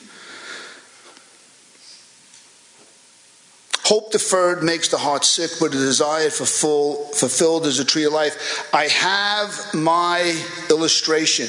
Hope 3.85 4.11
deferred 4.11 4.63
makes 4.63 4.87
the 4.87 4.97
heart 4.97 5.23
sick, 5.23 5.51
but 5.59 5.67
a 5.67 5.77
desire 5.77 6.31
fulfilled 6.31 7.67
is 7.67 7.79
a 7.79 7.85
tree 7.85 8.05
of 8.05 8.13
life. 8.13 8.67
I 8.73 8.85
have 8.87 9.73
my 9.75 10.43
illustration. 10.71 11.45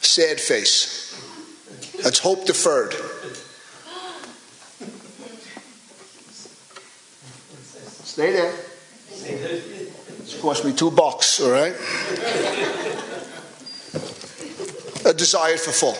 Sad 0.00 0.40
face. 0.40 1.14
That's 2.02 2.18
hope 2.18 2.46
deferred. 2.46 2.94
Stay 8.02 8.32
there. 8.32 8.54
It's 9.10 10.40
cost 10.40 10.64
me 10.64 10.72
two 10.72 10.90
bucks, 10.90 11.38
all 11.40 11.50
right? 11.50 11.74
A 15.04 15.12
desire 15.12 15.58
for 15.58 15.72
full. 15.72 15.96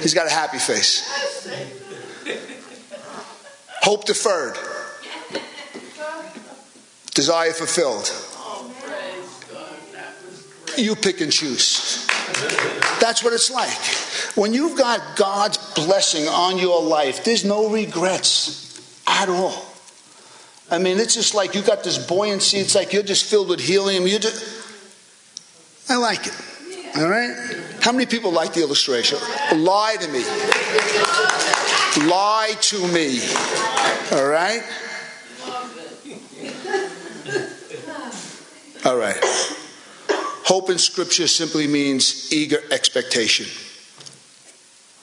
He's 0.00 0.14
got 0.14 0.26
a 0.26 0.30
happy 0.30 0.58
face. 0.58 1.02
Hope 3.82 4.04
deferred. 4.04 4.56
Desire 7.14 7.52
fulfilled. 7.52 8.10
You 10.76 10.96
pick 10.96 11.20
and 11.20 11.30
choose. 11.30 12.06
That's 13.00 13.22
what 13.22 13.32
it's 13.32 13.50
like. 13.50 14.36
When 14.36 14.52
you've 14.52 14.76
got 14.76 15.16
God's 15.16 15.58
blessing 15.74 16.26
on 16.26 16.58
your 16.58 16.82
life, 16.82 17.22
there's 17.24 17.44
no 17.44 17.68
regrets 17.68 18.80
at 19.06 19.28
all. 19.28 19.64
I 20.70 20.78
mean, 20.78 20.98
it's 20.98 21.14
just 21.14 21.34
like 21.34 21.54
you 21.54 21.62
got 21.62 21.84
this 21.84 21.98
buoyancy. 21.98 22.58
It's 22.58 22.74
like 22.74 22.92
you're 22.92 23.02
just 23.02 23.26
filled 23.26 23.48
with 23.48 23.60
helium. 23.60 24.06
You 24.06 24.18
just, 24.18 24.42
I 25.88 25.96
like 25.96 26.26
it. 26.26 26.34
All 26.96 27.08
right? 27.08 27.34
How 27.80 27.90
many 27.90 28.06
people 28.06 28.30
like 28.30 28.52
the 28.54 28.60
illustration? 28.60 29.18
Lie 29.52 29.96
to 30.00 30.08
me. 30.08 30.22
Lie 32.08 32.52
to 32.60 32.88
me. 32.88 33.20
All 34.12 34.28
right? 34.28 34.62
All 38.84 38.96
right. 38.96 39.18
Hope 40.44 40.70
in 40.70 40.78
Scripture 40.78 41.26
simply 41.26 41.66
means 41.66 42.32
eager 42.32 42.58
expectation, 42.70 43.46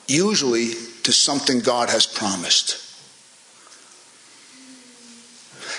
usually 0.06 0.70
to 1.02 1.12
something 1.12 1.60
God 1.60 1.90
has 1.90 2.06
promised. 2.06 2.78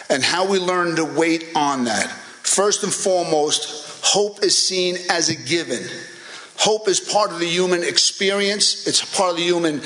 And 0.09 0.21
how 0.23 0.45
we 0.47 0.59
learn 0.59 0.95
to 0.97 1.05
wait 1.05 1.45
on 1.55 1.85
that. 1.85 2.07
First 2.43 2.83
and 2.83 2.93
foremost, 2.93 3.82
Hope 4.03 4.43
is 4.43 4.57
seen 4.57 4.97
as 5.09 5.29
a 5.29 5.35
given. 5.35 5.81
Hope 6.57 6.87
is 6.87 6.99
part 6.99 7.31
of 7.31 7.39
the 7.39 7.47
human 7.47 7.83
experience, 7.83 8.85
it's 8.85 9.03
part 9.15 9.31
of 9.31 9.37
the 9.37 9.43
human 9.43 9.81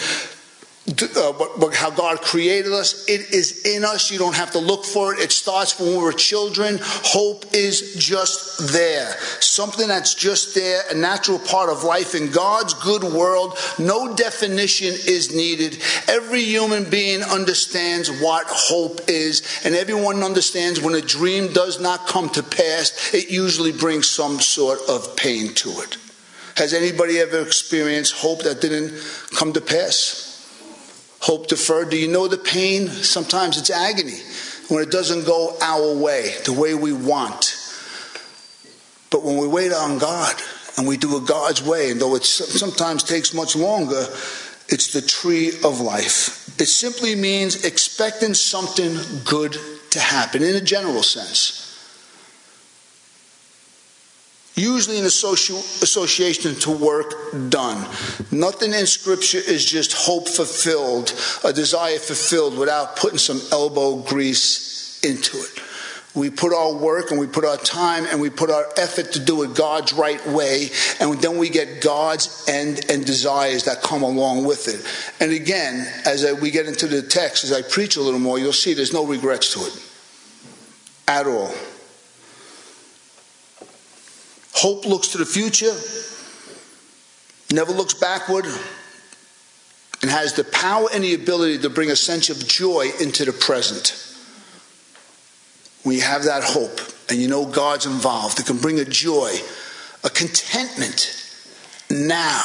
uh, 0.89 1.69
how 1.73 1.91
God 1.91 2.21
created 2.21 2.71
us. 2.71 3.07
It 3.09 3.33
is 3.33 3.65
in 3.65 3.83
us. 3.83 4.09
You 4.09 4.17
don't 4.17 4.35
have 4.35 4.51
to 4.51 4.59
look 4.59 4.85
for 4.85 5.13
it. 5.13 5.19
It 5.19 5.31
starts 5.33 5.77
when 5.79 5.89
we 5.89 5.97
were 5.97 6.13
children. 6.13 6.79
Hope 6.81 7.45
is 7.53 7.95
just 7.95 8.71
there. 8.71 9.11
Something 9.41 9.89
that's 9.89 10.15
just 10.15 10.55
there, 10.55 10.83
a 10.89 10.95
natural 10.95 11.39
part 11.39 11.69
of 11.69 11.83
life 11.83 12.15
in 12.15 12.31
God's 12.31 12.73
good 12.73 13.03
world. 13.03 13.57
No 13.77 14.15
definition 14.15 14.93
is 14.93 15.35
needed. 15.35 15.77
Every 16.07 16.41
human 16.43 16.89
being 16.89 17.21
understands 17.21 18.09
what 18.09 18.45
hope 18.47 19.01
is, 19.09 19.61
and 19.65 19.75
everyone 19.75 20.23
understands 20.23 20.81
when 20.81 20.95
a 20.95 21.01
dream 21.01 21.51
does 21.51 21.81
not 21.81 22.07
come 22.07 22.29
to 22.29 22.43
pass, 22.43 23.13
it 23.13 23.29
usually 23.29 23.73
brings 23.73 24.07
some 24.07 24.39
sort 24.39 24.79
of 24.87 25.17
pain 25.17 25.53
to 25.55 25.69
it. 25.81 25.97
Has 26.55 26.73
anybody 26.73 27.19
ever 27.19 27.41
experienced 27.41 28.15
hope 28.15 28.43
that 28.43 28.61
didn't 28.61 28.97
come 29.35 29.51
to 29.53 29.61
pass? 29.61 30.26
Hope 31.21 31.47
deferred. 31.47 31.89
Do 31.89 31.97
you 31.97 32.07
know 32.07 32.27
the 32.27 32.37
pain? 32.37 32.87
Sometimes 32.87 33.57
it's 33.57 33.69
agony 33.69 34.19
when 34.69 34.83
it 34.83 34.91
doesn't 34.91 35.25
go 35.25 35.55
our 35.61 35.95
way, 35.95 36.33
the 36.45 36.53
way 36.53 36.73
we 36.73 36.93
want. 36.93 37.55
But 39.09 39.23
when 39.23 39.37
we 39.37 39.47
wait 39.47 39.71
on 39.71 39.97
God 39.97 40.35
and 40.77 40.87
we 40.87 40.97
do 40.97 41.17
it 41.17 41.27
God's 41.27 41.63
way, 41.63 41.91
and 41.91 41.99
though 41.99 42.15
it 42.15 42.25
sometimes 42.25 43.03
takes 43.03 43.33
much 43.33 43.55
longer, 43.55 44.05
it's 44.69 44.93
the 44.93 45.01
tree 45.01 45.49
of 45.63 45.79
life. 45.79 46.59
It 46.59 46.67
simply 46.67 47.15
means 47.15 47.63
expecting 47.63 48.33
something 48.33 48.97
good 49.23 49.57
to 49.91 49.99
happen 49.99 50.43
in 50.43 50.55
a 50.55 50.61
general 50.61 51.03
sense 51.03 51.66
usually 54.57 54.97
in 54.97 55.05
association 55.05 56.55
to 56.55 56.71
work 56.71 57.13
done. 57.49 57.77
Nothing 58.31 58.73
in 58.73 58.85
Scripture 58.87 59.37
is 59.37 59.63
just 59.63 59.93
hope 59.93 60.27
fulfilled, 60.27 61.13
a 61.43 61.53
desire 61.53 61.99
fulfilled 61.99 62.57
without 62.57 62.97
putting 62.97 63.19
some 63.19 63.39
elbow 63.51 63.97
grease 63.97 64.99
into 65.03 65.37
it. 65.37 65.61
We 66.15 66.31
put 66.31 66.51
our 66.51 66.73
work 66.73 67.11
and 67.11 67.19
we 67.19 67.27
put 67.27 67.45
our 67.45 67.57
time 67.57 68.07
and 68.07 68.19
we 68.19 68.31
put 68.31 68.49
our 68.49 68.65
effort 68.77 69.13
to 69.13 69.19
do 69.19 69.43
it 69.43 69.53
God's 69.53 69.93
right 69.93 70.25
way, 70.27 70.71
and 70.99 71.13
then 71.21 71.37
we 71.37 71.49
get 71.49 71.83
God's 71.83 72.43
end 72.49 72.89
and 72.89 73.05
desires 73.05 73.65
that 73.65 73.83
come 73.83 74.01
along 74.01 74.43
with 74.43 74.67
it. 74.67 74.83
And 75.21 75.31
again, 75.31 75.87
as 76.05 76.25
we 76.41 76.49
get 76.49 76.65
into 76.65 76.87
the 76.87 77.03
text, 77.03 77.43
as 77.43 77.53
I 77.53 77.61
preach 77.61 77.97
a 77.97 78.01
little 78.01 78.19
more, 78.19 78.39
you'll 78.39 78.53
see 78.53 78.73
there's 78.73 78.93
no 78.93 79.05
regrets 79.05 79.53
to 79.53 79.59
it 79.59 79.79
at 81.07 81.27
all. 81.27 81.53
Hope 84.57 84.87
looks 84.87 85.09
to 85.09 85.19
the 85.19 85.25
future, 85.25 85.71
never 87.53 87.71
looks 87.71 87.93
backward, 87.93 88.45
and 90.01 90.09
has 90.09 90.33
the 90.33 90.45
power 90.45 90.87
and 90.91 91.03
the 91.03 91.13
ability 91.13 91.59
to 91.59 91.69
bring 91.69 91.91
a 91.91 91.95
sense 91.95 92.31
of 92.31 92.47
joy 92.47 92.89
into 92.99 93.23
the 93.23 93.33
present. 93.33 94.03
You 95.85 96.01
have 96.01 96.23
that 96.23 96.43
hope 96.43 96.81
and 97.07 97.21
you 97.21 97.27
know 97.27 97.45
God's 97.45 97.85
involved, 97.85 98.39
it 98.39 98.47
can 98.47 98.57
bring 98.57 98.79
a 98.79 98.85
joy, 98.85 99.31
a 100.03 100.09
contentment 100.09 101.15
now. 101.91 102.41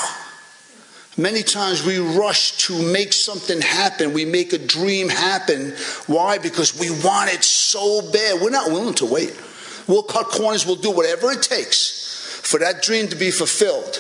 Many 1.16 1.42
times 1.42 1.82
we 1.82 1.98
rush 1.98 2.66
to 2.66 2.92
make 2.92 3.14
something 3.14 3.62
happen. 3.62 4.12
We 4.12 4.26
make 4.26 4.52
a 4.52 4.58
dream 4.58 5.08
happen. 5.08 5.70
Why? 6.06 6.36
Because 6.36 6.78
we 6.78 6.90
want 6.90 7.32
it 7.32 7.42
so 7.42 8.02
bad. 8.12 8.42
We're 8.42 8.50
not 8.50 8.70
willing 8.70 8.94
to 8.96 9.06
wait. 9.06 9.34
We'll 9.86 10.02
cut 10.02 10.28
corners. 10.28 10.66
We'll 10.66 10.76
do 10.76 10.90
whatever 10.90 11.32
it 11.32 11.42
takes 11.42 12.01
for 12.52 12.58
that 12.58 12.82
dream 12.82 13.08
to 13.08 13.16
be 13.16 13.30
fulfilled. 13.30 13.98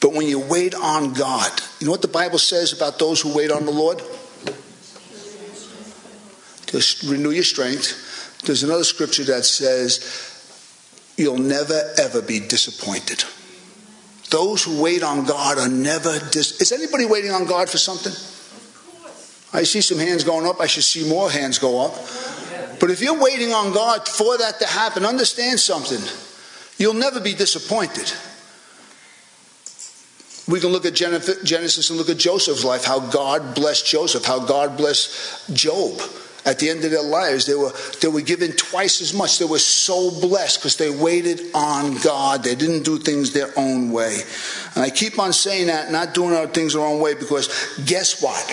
But 0.00 0.14
when 0.14 0.26
you 0.26 0.40
wait 0.40 0.74
on 0.74 1.12
God, 1.12 1.62
you 1.78 1.86
know 1.86 1.92
what 1.92 2.02
the 2.02 2.08
Bible 2.08 2.40
says 2.40 2.72
about 2.72 2.98
those 2.98 3.20
who 3.20 3.32
wait 3.36 3.52
on 3.52 3.64
the 3.64 3.70
Lord? 3.70 4.02
Just 6.66 7.04
renew 7.04 7.30
your 7.30 7.44
strength. 7.44 8.42
There's 8.44 8.64
another 8.64 8.82
scripture 8.82 9.22
that 9.24 9.44
says, 9.44 10.26
You'll 11.16 11.38
never 11.38 11.80
ever 11.98 12.20
be 12.20 12.40
disappointed. 12.40 13.22
Those 14.30 14.64
who 14.64 14.82
wait 14.82 15.04
on 15.04 15.24
God 15.24 15.58
are 15.58 15.68
never 15.68 16.18
dis. 16.32 16.60
Is 16.60 16.72
anybody 16.72 17.06
waiting 17.06 17.30
on 17.30 17.44
God 17.46 17.70
for 17.70 17.78
something? 17.78 18.12
I 19.52 19.62
see 19.62 19.82
some 19.82 19.98
hands 19.98 20.24
going 20.24 20.46
up. 20.46 20.60
I 20.60 20.66
should 20.66 20.82
see 20.82 21.08
more 21.08 21.30
hands 21.30 21.60
go 21.60 21.80
up. 21.80 21.94
But 22.80 22.90
if 22.90 23.00
you're 23.00 23.20
waiting 23.20 23.52
on 23.52 23.72
God 23.72 24.06
for 24.06 24.38
that 24.38 24.60
to 24.60 24.66
happen, 24.66 25.04
understand 25.04 25.58
something. 25.60 26.00
You'll 26.78 26.94
never 26.94 27.20
be 27.20 27.34
disappointed. 27.34 28.12
We 30.46 30.60
can 30.60 30.70
look 30.70 30.86
at 30.86 30.94
Genesis 30.94 31.90
and 31.90 31.98
look 31.98 32.08
at 32.08 32.16
Joseph's 32.16 32.64
life, 32.64 32.84
how 32.84 33.00
God 33.00 33.54
blessed 33.54 33.86
Joseph, 33.86 34.24
how 34.24 34.38
God 34.38 34.76
blessed 34.76 35.54
Job. 35.54 36.00
At 36.46 36.58
the 36.60 36.70
end 36.70 36.82
of 36.84 36.90
their 36.90 37.02
lives, 37.02 37.44
they 37.44 37.54
were, 37.54 37.72
they 38.00 38.08
were 38.08 38.22
given 38.22 38.52
twice 38.52 39.02
as 39.02 39.12
much. 39.12 39.38
They 39.38 39.44
were 39.44 39.58
so 39.58 40.10
blessed 40.10 40.60
because 40.60 40.76
they 40.76 40.88
waited 40.88 41.42
on 41.52 41.98
God. 41.98 42.42
They 42.42 42.54
didn't 42.54 42.84
do 42.84 42.98
things 42.98 43.34
their 43.34 43.52
own 43.58 43.90
way. 43.90 44.20
And 44.74 44.82
I 44.82 44.88
keep 44.88 45.18
on 45.18 45.34
saying 45.34 45.66
that, 45.66 45.90
not 45.90 46.14
doing 46.14 46.32
our 46.32 46.46
things 46.46 46.74
our 46.74 46.86
own 46.86 47.02
way, 47.02 47.12
because 47.12 47.48
guess 47.84 48.22
what? 48.22 48.48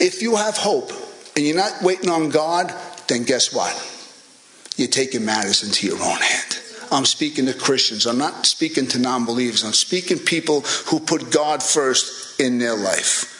If 0.00 0.20
you 0.22 0.34
have 0.34 0.56
hope, 0.56 0.90
and 1.38 1.46
you're 1.46 1.54
not 1.54 1.82
waiting 1.82 2.10
on 2.10 2.30
God, 2.30 2.74
then 3.06 3.22
guess 3.22 3.52
what? 3.52 3.72
You're 4.76 4.88
taking 4.88 5.24
matters 5.24 5.62
into 5.62 5.86
your 5.86 5.94
own 5.94 6.16
hand. 6.16 6.58
I'm 6.90 7.04
speaking 7.04 7.46
to 7.46 7.54
Christians. 7.54 8.06
I'm 8.06 8.18
not 8.18 8.44
speaking 8.44 8.88
to 8.88 8.98
non 8.98 9.24
believers. 9.24 9.62
I'm 9.62 9.72
speaking 9.72 10.18
people 10.18 10.62
who 10.86 10.98
put 10.98 11.30
God 11.30 11.62
first 11.62 12.40
in 12.40 12.58
their 12.58 12.74
life. 12.74 13.36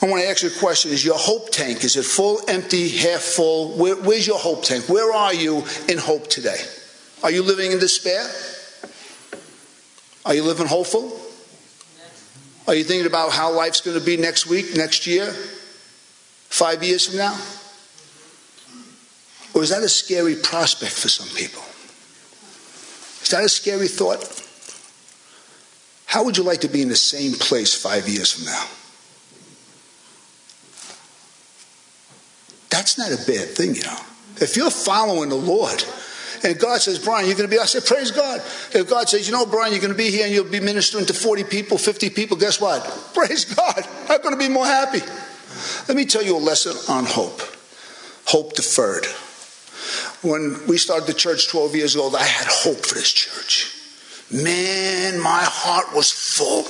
I 0.00 0.06
want 0.08 0.22
to 0.22 0.28
ask 0.28 0.44
you 0.44 0.50
a 0.50 0.60
question. 0.60 0.92
Is 0.92 1.04
your 1.04 1.18
hope 1.18 1.50
tank, 1.50 1.82
is 1.82 1.96
it 1.96 2.04
full, 2.04 2.38
empty, 2.46 2.88
half 2.88 3.22
full? 3.22 3.76
Where, 3.76 3.96
where's 3.96 4.28
your 4.28 4.38
hope 4.38 4.62
tank? 4.62 4.88
Where 4.88 5.12
are 5.12 5.34
you 5.34 5.64
in 5.88 5.98
hope 5.98 6.28
today? 6.28 6.60
Are 7.24 7.32
you 7.32 7.42
living 7.42 7.72
in 7.72 7.80
despair? 7.80 8.24
Are 10.24 10.34
you 10.34 10.44
living 10.44 10.68
hopeful? 10.68 11.20
Are 12.68 12.76
you 12.76 12.84
thinking 12.84 13.08
about 13.08 13.32
how 13.32 13.52
life's 13.52 13.80
going 13.80 13.98
to 13.98 14.04
be 14.04 14.16
next 14.16 14.46
week, 14.46 14.76
next 14.76 15.08
year? 15.08 15.34
Five 16.56 16.82
years 16.82 17.06
from 17.06 17.18
now? 17.18 17.38
Or 19.54 19.62
is 19.62 19.70
that 19.70 19.82
a 19.82 19.88
scary 19.88 20.36
prospect 20.36 20.92
for 20.92 21.08
some 21.08 21.28
people? 21.36 21.62
Is 23.22 23.28
that 23.30 23.44
a 23.44 23.48
scary 23.48 23.88
thought? 23.88 24.24
How 26.06 26.24
would 26.24 26.36
you 26.36 26.44
like 26.44 26.60
to 26.62 26.68
be 26.68 26.80
in 26.80 26.88
the 26.88 26.96
same 26.96 27.32
place 27.32 27.74
five 27.74 28.08
years 28.08 28.32
from 28.32 28.46
now? 28.46 28.64
That's 32.70 32.96
not 32.96 33.12
a 33.12 33.16
bad 33.16 33.48
thing, 33.48 33.74
you 33.74 33.82
know. 33.82 33.98
If 34.36 34.56
you're 34.56 34.70
following 34.70 35.28
the 35.28 35.36
Lord, 35.36 35.82
and 36.44 36.58
God 36.58 36.80
says, 36.80 36.98
Brian, 36.98 37.26
you're 37.26 37.36
going 37.36 37.48
to 37.48 37.54
be, 37.54 37.58
I 37.58 37.64
say, 37.64 37.80
praise 37.80 38.10
God. 38.10 38.40
If 38.74 38.88
God 38.88 39.08
says, 39.08 39.26
you 39.26 39.32
know, 39.32 39.46
Brian, 39.46 39.72
you're 39.72 39.80
going 39.80 39.92
to 39.92 39.98
be 39.98 40.10
here 40.10 40.24
and 40.24 40.34
you'll 40.34 40.44
be 40.50 40.60
ministering 40.60 41.06
to 41.06 41.14
40 41.14 41.44
people, 41.44 41.78
50 41.78 42.10
people, 42.10 42.36
guess 42.36 42.60
what? 42.60 42.82
Praise 43.14 43.44
God. 43.44 43.86
I'm 44.08 44.20
going 44.22 44.34
to 44.34 44.38
be 44.38 44.48
more 44.48 44.66
happy. 44.66 45.00
Let 45.88 45.96
me 45.96 46.04
tell 46.04 46.22
you 46.22 46.36
a 46.36 46.38
lesson 46.38 46.76
on 46.88 47.04
hope 47.04 47.42
hope 48.26 48.54
deferred. 48.54 49.06
When 50.22 50.66
we 50.66 50.78
started 50.78 51.06
the 51.06 51.14
church 51.14 51.48
12 51.48 51.76
years 51.76 51.94
ago, 51.94 52.10
I 52.14 52.24
had 52.24 52.46
hope 52.48 52.84
for 52.84 52.94
this 52.94 53.12
church. 53.12 53.72
Man, 54.30 55.20
my 55.20 55.42
heart 55.42 55.94
was 55.94 56.10
full. 56.10 56.66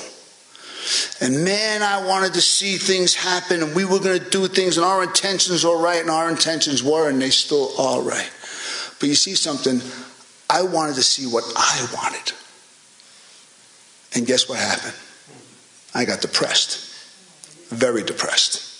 And 1.20 1.44
man, 1.44 1.82
I 1.82 2.06
wanted 2.06 2.34
to 2.34 2.40
see 2.42 2.76
things 2.76 3.14
happen, 3.14 3.62
and 3.62 3.74
we 3.74 3.84
were 3.84 3.98
going 3.98 4.20
to 4.20 4.30
do 4.30 4.46
things, 4.46 4.76
and 4.76 4.84
our 4.84 5.02
intentions 5.02 5.64
were 5.64 5.78
right, 5.78 6.00
and 6.00 6.10
our 6.10 6.28
intentions 6.28 6.82
were, 6.82 7.08
and 7.08 7.20
they 7.20 7.30
still 7.30 7.72
are 7.80 8.02
right. 8.02 8.30
But 9.00 9.08
you 9.08 9.14
see 9.14 9.34
something? 9.34 9.80
I 10.50 10.62
wanted 10.62 10.96
to 10.96 11.02
see 11.02 11.26
what 11.26 11.44
I 11.56 11.88
wanted. 11.94 12.34
And 14.14 14.26
guess 14.26 14.48
what 14.48 14.58
happened? 14.58 14.94
I 15.94 16.04
got 16.04 16.20
depressed. 16.20 16.92
Very 17.70 18.02
depressed. 18.04 18.75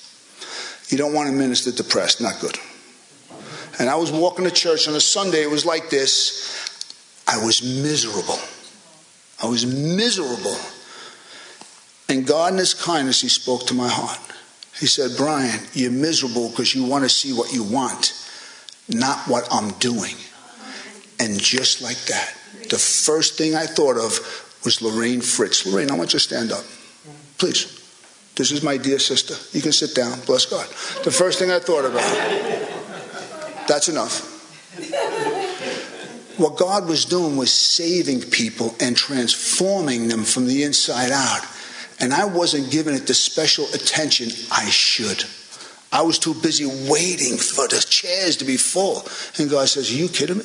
You 0.89 0.99
don't 0.99 1.13
want 1.13 1.29
to 1.29 1.35
minister 1.35 1.73
depressed, 1.73 2.21
not 2.21 2.41
good. 2.41 2.57
And 3.79 3.91
I 3.91 3.97
was 3.97 4.11
walking 4.11 4.45
to 4.45 4.51
church 4.51 4.89
on 4.89 4.95
a 4.95 5.01
Sunday, 5.01 5.43
it 5.43 5.51
was 5.51 5.67
like 5.67 5.91
this. 5.91 6.75
I 7.27 7.45
was 7.45 7.63
miserable. 7.63 8.39
I 9.43 9.49
was 9.49 9.67
miserable. 9.67 10.57
And 12.09 12.27
God, 12.27 12.53
in 12.53 12.59
His 12.59 12.73
kindness, 12.73 13.21
He 13.21 13.29
spoke 13.29 13.67
to 13.67 13.75
my 13.75 13.89
heart. 13.89 14.21
He 14.79 14.87
said, 14.87 15.13
Brian, 15.17 15.61
you're 15.73 15.91
miserable 15.91 16.51
because 16.51 16.75
you 16.75 16.85
want 16.85 17.05
to 17.05 17.09
see 17.09 17.33
what 17.33 17.53
you 17.53 17.65
want, 17.65 18.13
not 18.89 19.19
what 19.27 19.49
I'm 19.51 19.71
doing. 19.79 20.15
And 21.19 21.41
just 21.41 21.83
like 21.83 21.97
that, 22.07 22.35
the 22.69 22.79
first 22.79 23.39
thing 23.39 23.55
I 23.55 23.67
thought 23.67 23.97
of 23.97 24.21
was 24.65 24.83
Lorraine 24.83 25.21
Fritz. 25.21 25.67
Lorraine, 25.67 25.91
I 25.91 25.95
want 25.95 26.13
you 26.13 26.19
to 26.19 26.25
stand 26.25 26.53
up. 26.53 26.65
Please. 27.39 27.76
This 28.37 28.53
is 28.53 28.63
my 28.63 28.77
dear 28.77 28.99
sister. 28.99 29.35
You 29.57 29.63
can 29.63 29.73
sit 29.73 29.95
down. 29.95 30.21
Bless 30.27 30.45
God. 30.45 30.69
The 31.05 31.11
first 31.11 31.39
thing 31.39 31.51
I 31.51 31.59
thought 31.59 31.87
about. 31.87 33.67
That's 33.67 33.89
enough. 33.89 34.33
What 36.39 36.59
God 36.59 36.87
was 36.87 37.07
doing 37.07 37.39
was 37.39 37.51
saving 37.51 38.21
people 38.21 38.75
and 38.79 38.95
transforming 38.95 40.09
them 40.09 40.23
from 40.23 40.47
the 40.47 40.65
inside 40.65 41.11
out. 41.11 41.41
And 41.99 42.13
I 42.13 42.27
wasn't 42.27 42.71
giving 42.71 42.95
it 42.95 43.07
the 43.07 43.15
special 43.15 43.65
attention 43.73 44.29
I 44.53 44.69
should. 44.69 45.25
I 45.91 46.03
was 46.03 46.19
too 46.19 46.35
busy 46.35 46.67
waiting 46.67 47.39
for 47.39 47.67
the 47.69 47.85
chairs 47.89 48.37
to 48.37 48.45
be 48.45 48.59
full. 48.59 49.03
And 49.39 49.51
God 49.51 49.67
says, 49.69 49.91
Are 49.91 49.95
you 49.95 50.09
kidding 50.09 50.39
me? 50.39 50.45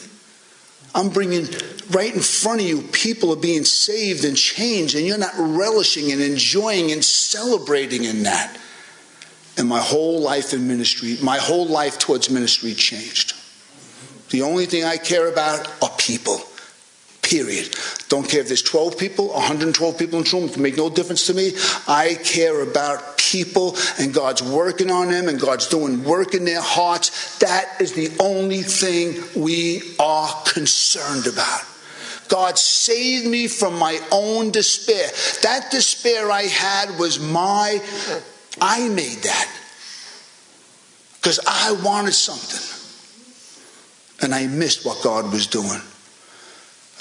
I'm 0.93 1.09
bringing 1.09 1.47
right 1.91 2.13
in 2.13 2.21
front 2.21 2.61
of 2.61 2.67
you, 2.67 2.81
people 2.81 3.31
are 3.31 3.37
being 3.37 3.63
saved 3.65 4.25
and 4.25 4.35
changed, 4.35 4.95
and 4.95 5.05
you're 5.05 5.17
not 5.17 5.33
relishing 5.37 6.11
and 6.11 6.21
enjoying 6.21 6.91
and 6.91 7.03
celebrating 7.03 8.03
in 8.03 8.23
that. 8.23 8.57
And 9.57 9.67
my 9.67 9.79
whole 9.79 10.21
life 10.21 10.53
in 10.53 10.67
ministry, 10.67 11.17
my 11.21 11.37
whole 11.37 11.67
life 11.67 11.99
towards 11.99 12.29
ministry 12.29 12.73
changed. 12.73 13.33
The 14.29 14.41
only 14.41 14.65
thing 14.65 14.85
I 14.85 14.97
care 14.97 15.27
about 15.27 15.67
are 15.83 15.89
people. 15.97 16.41
Period. 17.21 17.75
Don't 18.09 18.27
care 18.27 18.41
if 18.41 18.47
there's 18.47 18.61
12 18.61 18.97
people, 18.97 19.29
112 19.29 19.97
people 19.97 20.19
in 20.19 20.25
the 20.25 20.29
room, 20.31 20.45
it 20.45 20.53
can 20.53 20.61
make 20.61 20.77
no 20.77 20.89
difference 20.89 21.27
to 21.27 21.33
me. 21.33 21.51
I 21.87 22.15
care 22.23 22.61
about 22.61 23.20
people 23.31 23.77
and 23.97 24.13
God's 24.13 24.43
working 24.43 24.91
on 24.91 25.09
them 25.09 25.29
and 25.29 25.39
God's 25.39 25.67
doing 25.67 26.03
work 26.03 26.33
in 26.33 26.43
their 26.45 26.61
hearts. 26.61 27.37
That 27.39 27.79
is 27.79 27.93
the 27.93 28.11
only 28.19 28.61
thing 28.61 29.23
we 29.35 29.95
are 29.99 30.29
concerned 30.45 31.27
about. 31.27 31.61
God 32.27 32.57
saved 32.57 33.27
me 33.27 33.47
from 33.47 33.77
my 33.77 33.99
own 34.11 34.51
despair. 34.51 35.07
That 35.43 35.69
despair 35.71 36.31
I 36.31 36.43
had 36.43 36.97
was 36.97 37.19
my, 37.19 37.81
I 38.61 38.87
made 38.87 39.17
that. 39.23 39.57
Because 41.15 41.39
I 41.45 41.73
wanted 41.83 42.13
something. 42.13 42.67
And 44.23 44.33
I 44.33 44.47
missed 44.47 44.85
what 44.85 45.03
God 45.03 45.31
was 45.31 45.47
doing. 45.47 45.81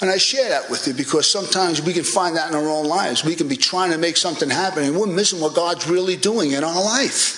And 0.01 0.09
I 0.09 0.17
share 0.17 0.49
that 0.49 0.69
with 0.69 0.87
you 0.87 0.93
because 0.93 1.31
sometimes 1.31 1.81
we 1.81 1.93
can 1.93 2.03
find 2.03 2.35
that 2.35 2.49
in 2.49 2.55
our 2.55 2.67
own 2.67 2.87
lives. 2.87 3.23
We 3.23 3.35
can 3.35 3.47
be 3.47 3.55
trying 3.55 3.91
to 3.91 3.99
make 3.99 4.17
something 4.17 4.49
happen 4.49 4.83
and 4.83 4.99
we're 4.99 5.05
missing 5.05 5.39
what 5.39 5.53
God's 5.53 5.87
really 5.87 6.17
doing 6.17 6.51
in 6.51 6.63
our 6.63 6.83
life. 6.83 7.37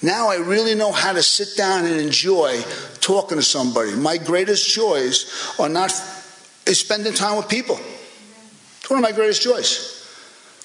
Now 0.00 0.28
I 0.28 0.36
really 0.36 0.74
know 0.74 0.92
how 0.92 1.12
to 1.12 1.22
sit 1.22 1.56
down 1.56 1.86
and 1.86 2.00
enjoy 2.00 2.62
talking 3.00 3.36
to 3.38 3.42
somebody. 3.42 3.92
My 3.96 4.16
greatest 4.16 4.72
joys 4.72 5.54
are 5.58 5.68
not 5.68 5.90
is 6.66 6.80
spending 6.80 7.14
time 7.14 7.36
with 7.36 7.48
people. 7.48 7.78
It's 8.80 8.88
one 8.88 8.98
of 8.98 9.02
my 9.02 9.12
greatest 9.12 9.42
joys. 9.42 9.90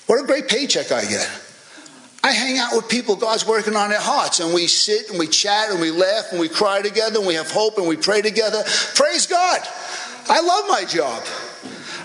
What 0.08 0.24
a 0.24 0.28
great 0.28 0.48
paycheck 0.48 0.92
I 0.92 1.02
get. 1.02 1.30
I 2.22 2.32
hang 2.32 2.58
out 2.58 2.76
with 2.76 2.90
people 2.90 3.16
God's 3.16 3.48
working 3.48 3.76
on 3.76 3.90
their 3.90 4.00
hearts, 4.00 4.42
and 4.42 4.54
we 4.54 4.68
sit 4.68 5.10
and 5.10 5.18
we 5.18 5.28
chat 5.28 5.70
and 5.70 5.80
we 5.80 5.90
laugh 5.90 6.32
and 6.32 6.40
we 6.40 6.50
cry 6.50 6.82
together 6.82 7.20
and 7.20 7.28
we 7.28 7.36
have 7.36 7.50
hope 7.50 7.78
and 7.78 7.88
we 7.88 7.96
pray 7.96 8.22
together. 8.22 8.62
Praise 8.96 9.26
God. 9.26 9.62
I 10.30 10.42
love 10.42 10.65
my 10.68 10.86
job. 10.86 11.24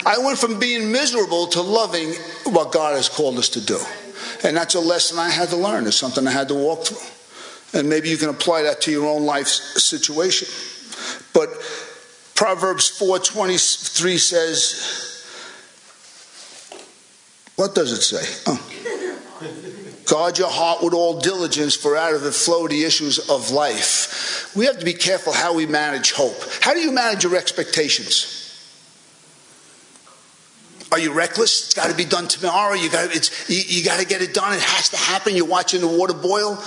I 0.05 0.17
went 0.19 0.37
from 0.37 0.59
being 0.59 0.91
miserable 0.91 1.47
to 1.47 1.61
loving 1.61 2.13
what 2.45 2.71
God 2.71 2.95
has 2.95 3.09
called 3.09 3.37
us 3.37 3.49
to 3.49 3.61
do. 3.61 3.79
And 4.43 4.57
that's 4.57 4.75
a 4.75 4.79
lesson 4.79 5.17
I 5.17 5.29
had 5.29 5.49
to 5.49 5.57
learn. 5.57 5.87
It's 5.87 5.95
something 5.95 6.27
I 6.27 6.31
had 6.31 6.47
to 6.49 6.55
walk 6.55 6.85
through. 6.85 7.79
And 7.79 7.89
maybe 7.89 8.09
you 8.09 8.17
can 8.17 8.29
apply 8.29 8.63
that 8.63 8.81
to 8.81 8.91
your 8.91 9.07
own 9.07 9.25
life 9.25 9.47
situation. 9.47 10.47
But 11.33 11.49
Proverbs 12.35 12.91
4:23 12.99 14.19
says, 14.19 15.13
what 17.55 17.73
does 17.73 17.91
it 17.91 18.01
say? 18.01 18.25
Oh. 18.47 18.59
Guard 20.05 20.37
your 20.37 20.49
heart 20.49 20.83
with 20.83 20.93
all 20.93 21.19
diligence, 21.19 21.75
for 21.75 21.97
out 21.97 22.13
of 22.13 22.23
it 22.23 22.33
flow 22.33 22.67
the 22.67 22.83
issues 22.83 23.17
of 23.29 23.49
life. 23.51 24.55
We 24.55 24.65
have 24.65 24.79
to 24.79 24.85
be 24.85 24.93
careful 24.93 25.33
how 25.33 25.55
we 25.55 25.65
manage 25.65 26.11
hope. 26.11 26.37
How 26.61 26.73
do 26.73 26.79
you 26.79 26.91
manage 26.91 27.23
your 27.23 27.35
expectations? 27.35 28.31
Are 30.91 30.99
you 30.99 31.11
reckless? 31.11 31.65
It's 31.65 31.73
got 31.73 31.89
to 31.89 31.95
be 31.95 32.05
done 32.05 32.27
tomorrow. 32.27 32.75
You 32.75 32.89
got 32.89 33.11
to, 33.11 33.51
you, 33.51 33.61
you 33.65 33.83
got 33.83 33.99
to 33.99 34.05
get 34.05 34.21
it 34.21 34.33
done. 34.33 34.53
It 34.53 34.61
has 34.61 34.89
to 34.89 34.97
happen. 34.97 35.35
You're 35.35 35.45
watching 35.45 35.81
the 35.81 35.87
water 35.87 36.13
boil. 36.13 36.57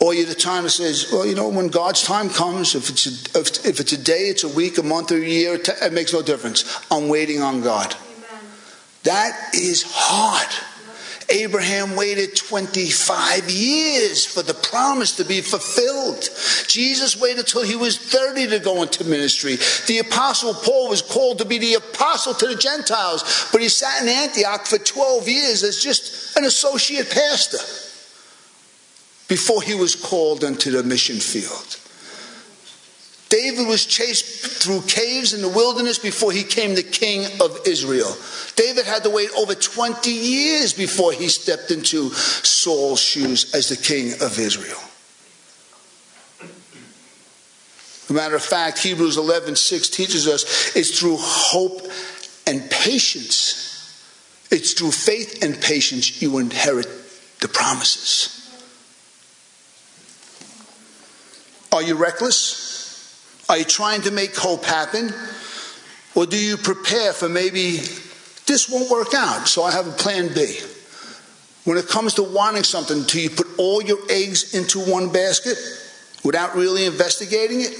Or 0.00 0.14
you're 0.14 0.24
the 0.24 0.34
time 0.34 0.62
that 0.62 0.70
says, 0.70 1.10
well, 1.12 1.26
you 1.26 1.34
know, 1.34 1.48
when 1.50 1.68
God's 1.68 2.02
time 2.02 2.30
comes, 2.30 2.74
if 2.74 2.88
it's 2.88 3.06
a, 3.06 3.38
if, 3.38 3.66
if 3.66 3.80
it's 3.80 3.92
a 3.92 4.02
day, 4.02 4.30
it's 4.30 4.44
a 4.44 4.48
week, 4.48 4.78
a 4.78 4.82
month, 4.82 5.12
or 5.12 5.16
a 5.16 5.20
year, 5.20 5.60
it 5.62 5.92
makes 5.92 6.14
no 6.14 6.22
difference. 6.22 6.64
I'm 6.90 7.08
waiting 7.08 7.42
on 7.42 7.60
God. 7.60 7.94
Amen. 7.94 8.44
That 9.02 9.50
is 9.52 9.84
hard. 9.86 10.48
Abraham 11.30 11.96
waited 11.96 12.36
25 12.36 13.50
years 13.50 14.24
for 14.24 14.42
the 14.42 14.54
promise 14.54 15.16
to 15.16 15.24
be 15.24 15.40
fulfilled. 15.40 16.28
Jesus 16.66 17.20
waited 17.20 17.46
till 17.46 17.62
he 17.62 17.76
was 17.76 17.98
30 17.98 18.48
to 18.48 18.58
go 18.58 18.82
into 18.82 19.04
ministry. 19.04 19.56
The 19.86 19.98
apostle 19.98 20.54
Paul 20.54 20.88
was 20.88 21.02
called 21.02 21.38
to 21.38 21.44
be 21.44 21.58
the 21.58 21.74
apostle 21.74 22.34
to 22.34 22.46
the 22.46 22.56
Gentiles, 22.56 23.48
but 23.52 23.60
he 23.60 23.68
sat 23.68 24.02
in 24.02 24.08
Antioch 24.08 24.66
for 24.66 24.78
12 24.78 25.28
years 25.28 25.62
as 25.62 25.82
just 25.82 26.36
an 26.36 26.44
associate 26.44 27.10
pastor 27.10 27.58
before 29.28 29.62
he 29.62 29.74
was 29.74 29.94
called 29.94 30.42
into 30.42 30.70
the 30.70 30.82
mission 30.82 31.16
field. 31.16 31.76
David 33.30 33.68
was 33.68 33.86
chased 33.86 34.60
through 34.60 34.82
caves 34.82 35.32
in 35.32 35.40
the 35.40 35.48
wilderness 35.48 36.00
before 36.00 36.32
he 36.32 36.42
came 36.42 36.74
the 36.74 36.82
king 36.82 37.26
of 37.40 37.60
Israel. 37.64 38.12
David 38.56 38.84
had 38.86 39.04
to 39.04 39.10
wait 39.10 39.30
over 39.38 39.54
20 39.54 40.10
years 40.10 40.72
before 40.72 41.12
he 41.12 41.28
stepped 41.28 41.70
into 41.70 42.10
Saul's 42.10 43.00
shoes 43.00 43.54
as 43.54 43.68
the 43.68 43.76
king 43.76 44.14
of 44.20 44.36
Israel. 44.38 44.80
As 48.02 48.10
a 48.10 48.12
matter 48.12 48.34
of 48.34 48.42
fact, 48.42 48.80
Hebrews 48.80 49.16
11 49.16 49.54
6 49.54 49.88
teaches 49.90 50.26
us 50.26 50.74
it's 50.74 50.98
through 50.98 51.18
hope 51.20 51.82
and 52.48 52.68
patience. 52.68 53.68
It's 54.50 54.72
through 54.72 54.90
faith 54.90 55.44
and 55.44 55.60
patience 55.62 56.20
you 56.20 56.38
inherit 56.38 56.88
the 57.38 57.46
promises. 57.46 58.36
Are 61.72 61.82
you 61.82 61.94
reckless? 61.94 62.69
Are 63.50 63.58
you 63.58 63.64
trying 63.64 64.02
to 64.02 64.12
make 64.12 64.36
hope 64.36 64.64
happen? 64.64 65.12
Or 66.14 66.24
do 66.24 66.38
you 66.38 66.56
prepare 66.56 67.12
for 67.12 67.28
maybe 67.28 67.78
this 68.46 68.68
won't 68.70 68.88
work 68.88 69.12
out, 69.12 69.48
so 69.48 69.64
I 69.64 69.72
have 69.72 69.88
a 69.88 69.90
plan 69.90 70.32
B? 70.32 70.60
When 71.64 71.76
it 71.76 71.88
comes 71.88 72.14
to 72.14 72.22
wanting 72.22 72.62
something, 72.62 73.02
do 73.02 73.20
you 73.20 73.28
put 73.28 73.48
all 73.58 73.82
your 73.82 73.98
eggs 74.08 74.54
into 74.54 74.78
one 74.78 75.10
basket 75.10 75.58
without 76.24 76.54
really 76.54 76.84
investigating 76.84 77.62
it? 77.62 77.76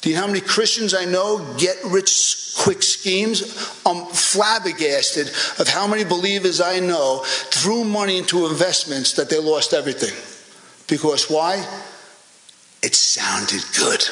Do 0.00 0.08
you 0.08 0.16
know 0.16 0.22
how 0.22 0.26
many 0.28 0.40
Christians 0.40 0.94
I 0.94 1.04
know 1.04 1.54
get 1.58 1.76
rich 1.84 2.54
quick 2.56 2.82
schemes? 2.82 3.42
I'm 3.84 4.06
flabbergasted 4.06 5.28
of 5.60 5.68
how 5.68 5.86
many 5.86 6.04
believers 6.04 6.62
I 6.62 6.80
know 6.80 7.24
threw 7.26 7.84
money 7.84 8.16
into 8.16 8.46
investments 8.46 9.12
that 9.12 9.28
they 9.28 9.38
lost 9.38 9.74
everything. 9.74 10.14
Because 10.88 11.30
why? 11.30 11.62
It 12.82 12.94
sounded 12.94 13.62
good. 13.78 14.02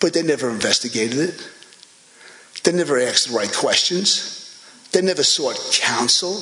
But 0.00 0.14
they 0.14 0.22
never 0.22 0.50
investigated 0.50 1.18
it. 1.18 1.50
They 2.64 2.72
never 2.72 2.98
asked 2.98 3.28
the 3.28 3.36
right 3.36 3.52
questions. 3.52 4.38
They 4.92 5.02
never 5.02 5.22
sought 5.22 5.58
counsel. 5.72 6.40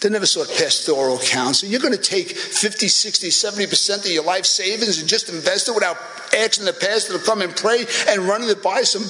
They 0.00 0.08
never 0.08 0.26
sought 0.26 0.48
pastoral 0.48 1.18
counsel. 1.18 1.68
You're 1.68 1.80
going 1.80 1.94
to 1.94 2.00
take 2.00 2.30
50, 2.30 2.88
60, 2.88 3.28
70% 3.28 4.04
of 4.04 4.10
your 4.10 4.24
life 4.24 4.46
savings 4.46 5.00
and 5.00 5.08
just 5.08 5.28
invest 5.28 5.68
it 5.68 5.74
without 5.74 5.96
asking 6.36 6.64
the 6.64 6.72
pastor 6.72 7.18
to 7.18 7.24
come 7.24 7.40
and 7.40 7.54
pray 7.54 7.84
and 8.08 8.22
running 8.22 8.48
it 8.48 8.62
by 8.62 8.82
some 8.82 9.02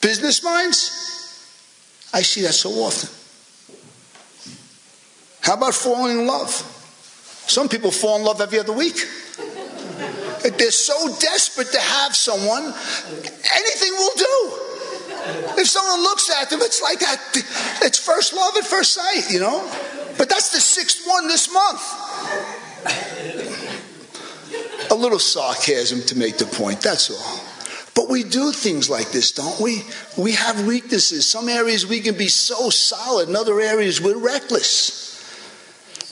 business 0.00 0.42
minds? 0.42 0.98
I 2.14 2.22
see 2.22 2.42
that 2.42 2.54
so 2.54 2.70
often. 2.70 3.10
How 5.42 5.54
about 5.54 5.74
falling 5.74 6.20
in 6.20 6.26
love? 6.26 6.50
Some 7.46 7.68
people 7.68 7.90
fall 7.90 8.16
in 8.16 8.24
love 8.24 8.40
every 8.40 8.58
other 8.58 8.72
week. 8.72 8.96
They're 10.42 10.70
so 10.70 11.16
desperate 11.18 11.72
to 11.72 11.80
have 11.80 12.14
someone, 12.14 12.62
anything 12.62 13.92
will 13.92 14.14
do. 14.16 14.58
If 15.60 15.68
someone 15.68 16.02
looks 16.02 16.30
at 16.30 16.50
them, 16.50 16.60
it's 16.62 16.82
like 16.82 16.98
that. 17.00 17.20
It's 17.82 17.98
first 17.98 18.32
love 18.34 18.56
at 18.56 18.64
first 18.64 18.92
sight, 18.92 19.30
you 19.30 19.40
know? 19.40 19.70
But 20.18 20.28
that's 20.28 20.52
the 20.52 20.60
sixth 20.60 21.06
one 21.06 21.28
this 21.28 21.52
month. 21.52 21.82
A 24.90 24.94
little 24.94 25.18
sarcasm 25.18 26.02
to 26.02 26.18
make 26.18 26.38
the 26.38 26.46
point, 26.46 26.80
that's 26.80 27.10
all. 27.10 27.40
But 27.94 28.08
we 28.10 28.24
do 28.24 28.52
things 28.52 28.90
like 28.90 29.12
this, 29.12 29.32
don't 29.32 29.60
we? 29.60 29.82
We 30.16 30.32
have 30.32 30.66
weaknesses. 30.66 31.26
Some 31.26 31.48
areas 31.48 31.86
we 31.86 32.00
can 32.00 32.16
be 32.16 32.28
so 32.28 32.70
solid, 32.70 33.28
in 33.28 33.36
other 33.36 33.60
areas 33.60 34.00
we're 34.00 34.18
reckless. 34.18 35.08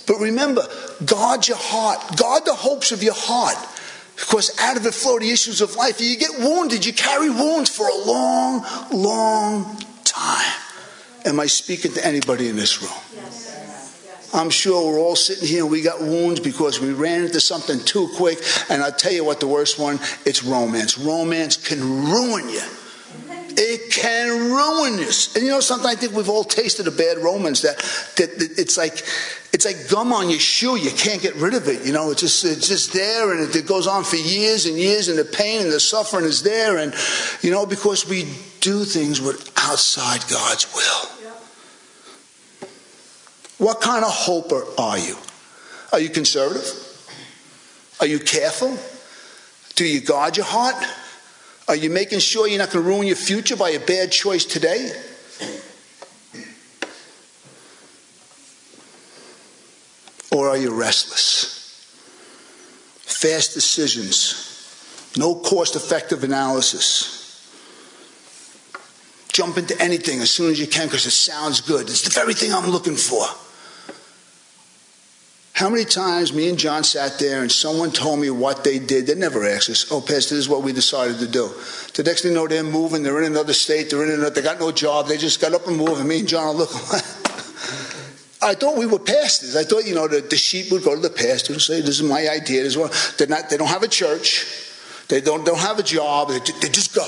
But 0.06 0.18
remember, 0.18 0.62
guard 1.04 1.48
your 1.48 1.56
heart, 1.58 2.16
guard 2.16 2.44
the 2.44 2.54
hopes 2.54 2.92
of 2.92 3.02
your 3.02 3.14
heart. 3.16 3.56
Because 4.20 4.56
out 4.60 4.76
of 4.76 4.86
it 4.86 4.94
flow 4.94 5.18
the 5.18 5.30
issues 5.30 5.60
of 5.60 5.74
life. 5.76 6.00
You 6.00 6.16
get 6.16 6.38
wounded, 6.38 6.86
you 6.86 6.92
carry 6.92 7.30
wounds 7.30 7.74
for 7.74 7.88
a 7.88 7.96
long, 8.06 8.64
long 8.92 9.78
time. 10.04 10.60
Am 11.24 11.40
I 11.40 11.46
speaking 11.46 11.92
to 11.94 12.06
anybody 12.06 12.48
in 12.48 12.56
this 12.56 12.80
room? 12.82 12.92
Yes. 13.14 14.30
I'm 14.32 14.50
sure 14.50 14.86
we're 14.86 15.00
all 15.00 15.16
sitting 15.16 15.48
here 15.48 15.62
and 15.62 15.70
we 15.70 15.82
got 15.82 16.00
wounds 16.00 16.38
because 16.40 16.80
we 16.80 16.92
ran 16.92 17.24
into 17.24 17.40
something 17.40 17.80
too 17.80 18.08
quick. 18.16 18.38
And 18.68 18.82
I'll 18.82 18.92
tell 18.92 19.12
you 19.12 19.24
what 19.24 19.40
the 19.40 19.48
worst 19.48 19.78
one, 19.78 19.98
it's 20.24 20.44
romance. 20.44 20.96
Romance 20.98 21.56
can 21.56 21.80
ruin 22.06 22.48
you. 22.48 22.62
It 23.70 23.92
can 23.92 24.50
ruin 24.50 24.98
us. 24.98 25.36
And 25.36 25.44
you 25.44 25.50
know 25.52 25.60
something? 25.60 25.88
I 25.88 25.94
think 25.94 26.12
we've 26.12 26.28
all 26.28 26.42
tasted 26.42 26.88
a 26.88 26.90
bad 26.90 27.18
romance 27.18 27.62
that, 27.62 27.78
that, 28.16 28.36
that, 28.40 28.58
it's 28.58 28.76
like 28.76 29.04
it's 29.52 29.64
like 29.64 29.88
gum 29.88 30.12
on 30.12 30.28
your 30.28 30.40
shoe. 30.40 30.76
You 30.76 30.90
can't 30.90 31.22
get 31.22 31.36
rid 31.36 31.54
of 31.54 31.68
it. 31.68 31.86
You 31.86 31.92
know, 31.92 32.10
it's 32.10 32.20
just 32.20 32.44
it's 32.44 32.66
just 32.66 32.92
there, 32.92 33.32
and 33.32 33.48
it, 33.48 33.54
it 33.54 33.68
goes 33.68 33.86
on 33.86 34.02
for 34.02 34.16
years 34.16 34.66
and 34.66 34.76
years, 34.76 35.06
and 35.06 35.16
the 35.16 35.24
pain 35.24 35.62
and 35.62 35.70
the 35.70 35.78
suffering 35.78 36.24
is 36.24 36.42
there, 36.42 36.78
and 36.78 36.92
you 37.42 37.52
know 37.52 37.64
because 37.64 38.08
we 38.08 38.24
do 38.58 38.84
things 38.84 39.20
with 39.20 39.52
outside 39.56 40.28
God's 40.28 40.66
will. 40.74 41.30
What 43.64 43.80
kind 43.80 44.04
of 44.04 44.10
hoper 44.10 44.64
are 44.78 44.98
you? 44.98 45.16
Are 45.92 46.00
you 46.00 46.08
conservative? 46.08 46.64
Are 48.00 48.06
you 48.06 48.18
careful? 48.18 48.76
Do 49.76 49.84
you 49.84 50.00
guard 50.00 50.36
your 50.36 50.46
heart? 50.46 50.74
Are 51.70 51.76
you 51.76 51.88
making 51.88 52.18
sure 52.18 52.48
you're 52.48 52.58
not 52.58 52.72
going 52.72 52.84
to 52.84 52.90
ruin 52.90 53.06
your 53.06 53.14
future 53.14 53.54
by 53.54 53.70
a 53.70 53.78
bad 53.78 54.10
choice 54.10 54.44
today? 54.44 54.90
Or 60.32 60.48
are 60.48 60.56
you 60.56 60.74
restless? 60.74 61.86
Fast 63.02 63.54
decisions, 63.54 65.14
no 65.16 65.36
cost 65.36 65.76
effective 65.76 66.24
analysis. 66.24 67.46
Jump 69.28 69.56
into 69.56 69.80
anything 69.80 70.18
as 70.18 70.30
soon 70.30 70.50
as 70.50 70.58
you 70.58 70.66
can 70.66 70.88
because 70.88 71.06
it 71.06 71.12
sounds 71.12 71.60
good. 71.60 71.82
It's 71.82 72.02
the 72.02 72.10
very 72.10 72.34
thing 72.34 72.52
I'm 72.52 72.70
looking 72.70 72.96
for. 72.96 73.26
How 75.60 75.68
many 75.68 75.84
times 75.84 76.32
me 76.32 76.48
and 76.48 76.58
John 76.58 76.84
sat 76.84 77.18
there 77.18 77.42
and 77.42 77.52
someone 77.52 77.90
told 77.90 78.18
me 78.18 78.30
what 78.30 78.64
they 78.64 78.78
did? 78.78 79.06
They 79.06 79.14
never 79.14 79.44
asked 79.44 79.68
us, 79.68 79.92
oh, 79.92 80.00
Pastor, 80.00 80.34
this 80.34 80.44
is 80.44 80.48
what 80.48 80.62
we 80.62 80.72
decided 80.72 81.18
to 81.18 81.28
do. 81.28 81.50
The 81.92 82.02
next 82.02 82.22
thing 82.22 82.30
you 82.30 82.38
know, 82.38 82.48
they're 82.48 82.62
moving, 82.62 83.02
they're 83.02 83.20
in 83.20 83.30
another 83.30 83.52
state, 83.52 83.90
they're 83.90 84.02
in 84.02 84.10
another, 84.10 84.30
they 84.30 84.40
got 84.40 84.58
no 84.58 84.72
job, 84.72 85.06
they 85.06 85.18
just 85.18 85.38
got 85.38 85.52
up 85.52 85.66
and 85.66 85.76
moved, 85.76 86.00
and 86.00 86.08
me 86.08 86.20
and 86.20 86.28
John 86.28 86.46
are 86.46 86.54
looking. 86.54 86.80
I 88.40 88.54
thought 88.54 88.78
we 88.78 88.86
were 88.86 88.98
pastors. 88.98 89.54
I 89.54 89.64
thought, 89.64 89.84
you 89.84 89.94
know, 89.94 90.08
the, 90.08 90.22
the 90.22 90.38
sheep 90.38 90.72
would 90.72 90.82
go 90.82 90.94
to 90.94 91.00
the 91.02 91.10
pastor 91.10 91.52
and 91.52 91.60
say, 91.60 91.82
this 91.82 92.00
is 92.00 92.02
my 92.04 92.26
idea. 92.26 92.62
This 92.62 92.72
is 92.72 92.78
what, 92.78 93.14
they're 93.18 93.26
not, 93.26 93.50
they 93.50 93.58
don't 93.58 93.68
have 93.68 93.82
a 93.82 93.88
church. 93.88 94.46
They 95.08 95.20
don't, 95.20 95.44
don't 95.44 95.58
have 95.58 95.78
a 95.78 95.82
job. 95.82 96.30
They, 96.30 96.38
they 96.38 96.70
just 96.70 96.94
go 96.94 97.06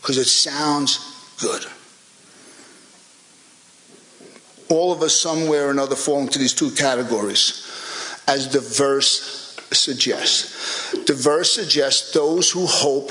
because 0.00 0.16
it 0.16 0.24
sounds 0.24 1.36
good 1.38 1.66
all 4.72 4.92
of 4.92 5.02
us 5.02 5.14
somewhere 5.14 5.68
or 5.68 5.70
another 5.70 5.96
fall 5.96 6.20
into 6.20 6.38
these 6.38 6.54
two 6.54 6.70
categories, 6.70 7.68
as 8.26 8.52
the 8.52 8.60
verse 8.60 9.56
suggests. 9.70 10.92
The 11.06 11.14
verse 11.14 11.52
suggests 11.52 12.12
those 12.12 12.50
who 12.50 12.66
hope 12.66 13.10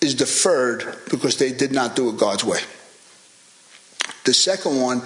is 0.00 0.14
deferred 0.14 0.98
because 1.10 1.38
they 1.38 1.52
did 1.52 1.72
not 1.72 1.96
do 1.96 2.08
it 2.10 2.18
God's 2.18 2.44
way. 2.44 2.60
The 4.24 4.34
second 4.34 4.80
one 4.80 4.98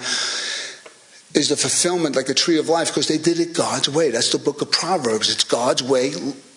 is 1.33 1.49
the 1.49 1.57
fulfillment 1.57 2.15
like 2.15 2.29
a 2.29 2.33
tree 2.33 2.57
of 2.57 2.69
life 2.69 2.87
because 2.87 3.07
they 3.07 3.17
did 3.17 3.39
it 3.39 3.53
God's 3.55 3.89
way. 3.89 4.11
That's 4.11 4.31
the 4.31 4.39
book 4.39 4.61
of 4.61 4.71
Proverbs. 4.71 5.29
It's 5.29 5.43
God's 5.43 5.83
way, 5.83 6.13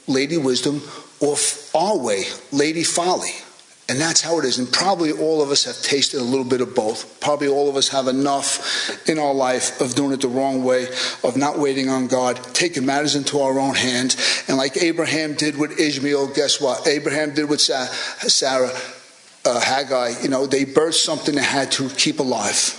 Lady 0.06 0.36
Wisdom, 0.36 0.82
or 1.20 1.36
our 1.74 1.98
way, 1.98 2.24
Lady 2.52 2.84
Folly. 2.84 3.32
And 3.90 4.00
that's 4.00 4.20
how 4.20 4.38
it 4.38 4.44
is. 4.44 4.60
And 4.60 4.72
probably 4.72 5.10
all 5.10 5.42
of 5.42 5.50
us 5.50 5.64
have 5.64 5.82
tasted 5.82 6.20
a 6.20 6.22
little 6.22 6.44
bit 6.44 6.60
of 6.60 6.76
both. 6.76 7.18
Probably 7.18 7.48
all 7.48 7.68
of 7.68 7.74
us 7.74 7.88
have 7.88 8.06
enough 8.06 9.08
in 9.08 9.18
our 9.18 9.34
life 9.34 9.80
of 9.80 9.96
doing 9.96 10.12
it 10.12 10.20
the 10.20 10.28
wrong 10.28 10.62
way, 10.62 10.86
of 11.24 11.36
not 11.36 11.58
waiting 11.58 11.88
on 11.88 12.06
God, 12.06 12.36
taking 12.54 12.86
matters 12.86 13.16
into 13.16 13.40
our 13.40 13.58
own 13.58 13.74
hands. 13.74 14.44
And 14.46 14.56
like 14.56 14.76
Abraham 14.76 15.34
did 15.34 15.58
with 15.58 15.80
Ishmael, 15.80 16.28
guess 16.34 16.60
what? 16.60 16.86
Abraham 16.86 17.34
did 17.34 17.50
with 17.50 17.60
Sarah, 17.60 18.70
uh, 19.44 19.60
Hagar. 19.60 20.12
You 20.22 20.28
know, 20.28 20.46
they 20.46 20.64
birthed 20.64 20.94
something 20.94 21.34
they 21.34 21.42
had 21.42 21.72
to 21.72 21.88
keep 21.88 22.20
alive. 22.20 22.76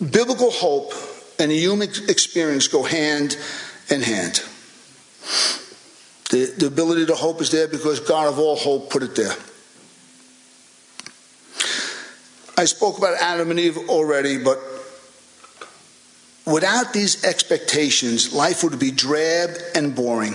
Biblical 0.00 0.52
hope 0.52 0.92
and 1.40 1.50
human 1.50 1.88
experience 2.08 2.68
go 2.68 2.84
hand 2.84 3.36
in 3.90 4.02
hand. 4.02 4.40
The, 6.32 6.46
the 6.46 6.66
ability 6.66 7.04
to 7.06 7.14
hope 7.14 7.42
is 7.42 7.50
there 7.50 7.68
because 7.68 8.00
God 8.00 8.26
of 8.26 8.38
all 8.38 8.56
hope 8.56 8.88
put 8.88 9.02
it 9.02 9.14
there. 9.14 9.34
I 12.56 12.64
spoke 12.64 12.96
about 12.96 13.20
Adam 13.20 13.50
and 13.50 13.60
Eve 13.60 13.76
already, 13.90 14.42
but 14.42 14.58
without 16.46 16.94
these 16.94 17.22
expectations, 17.22 18.32
life 18.32 18.64
would 18.64 18.78
be 18.78 18.90
drab 18.90 19.50
and 19.74 19.94
boring. 19.94 20.34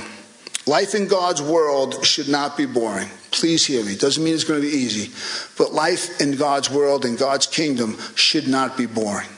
Life 0.68 0.94
in 0.94 1.08
God's 1.08 1.42
world 1.42 2.06
should 2.06 2.30
not 2.30 2.58
be 2.58 2.68
boring. 2.68 3.10
Please 3.32 3.66
hear 3.66 3.84
me. 3.84 3.96
Doesn't 3.96 4.24
mean 4.24 4.36
it's 4.36 4.44
going 4.44 4.62
to 4.62 4.70
be 4.70 4.78
easy, 4.78 5.12
but 5.58 5.74
life 5.74 6.22
in 6.22 6.36
God's 6.36 6.70
world, 6.70 7.06
and 7.06 7.18
God's 7.18 7.48
kingdom, 7.48 7.98
should 8.14 8.48
not 8.48 8.78
be 8.78 8.86
boring. 8.86 9.30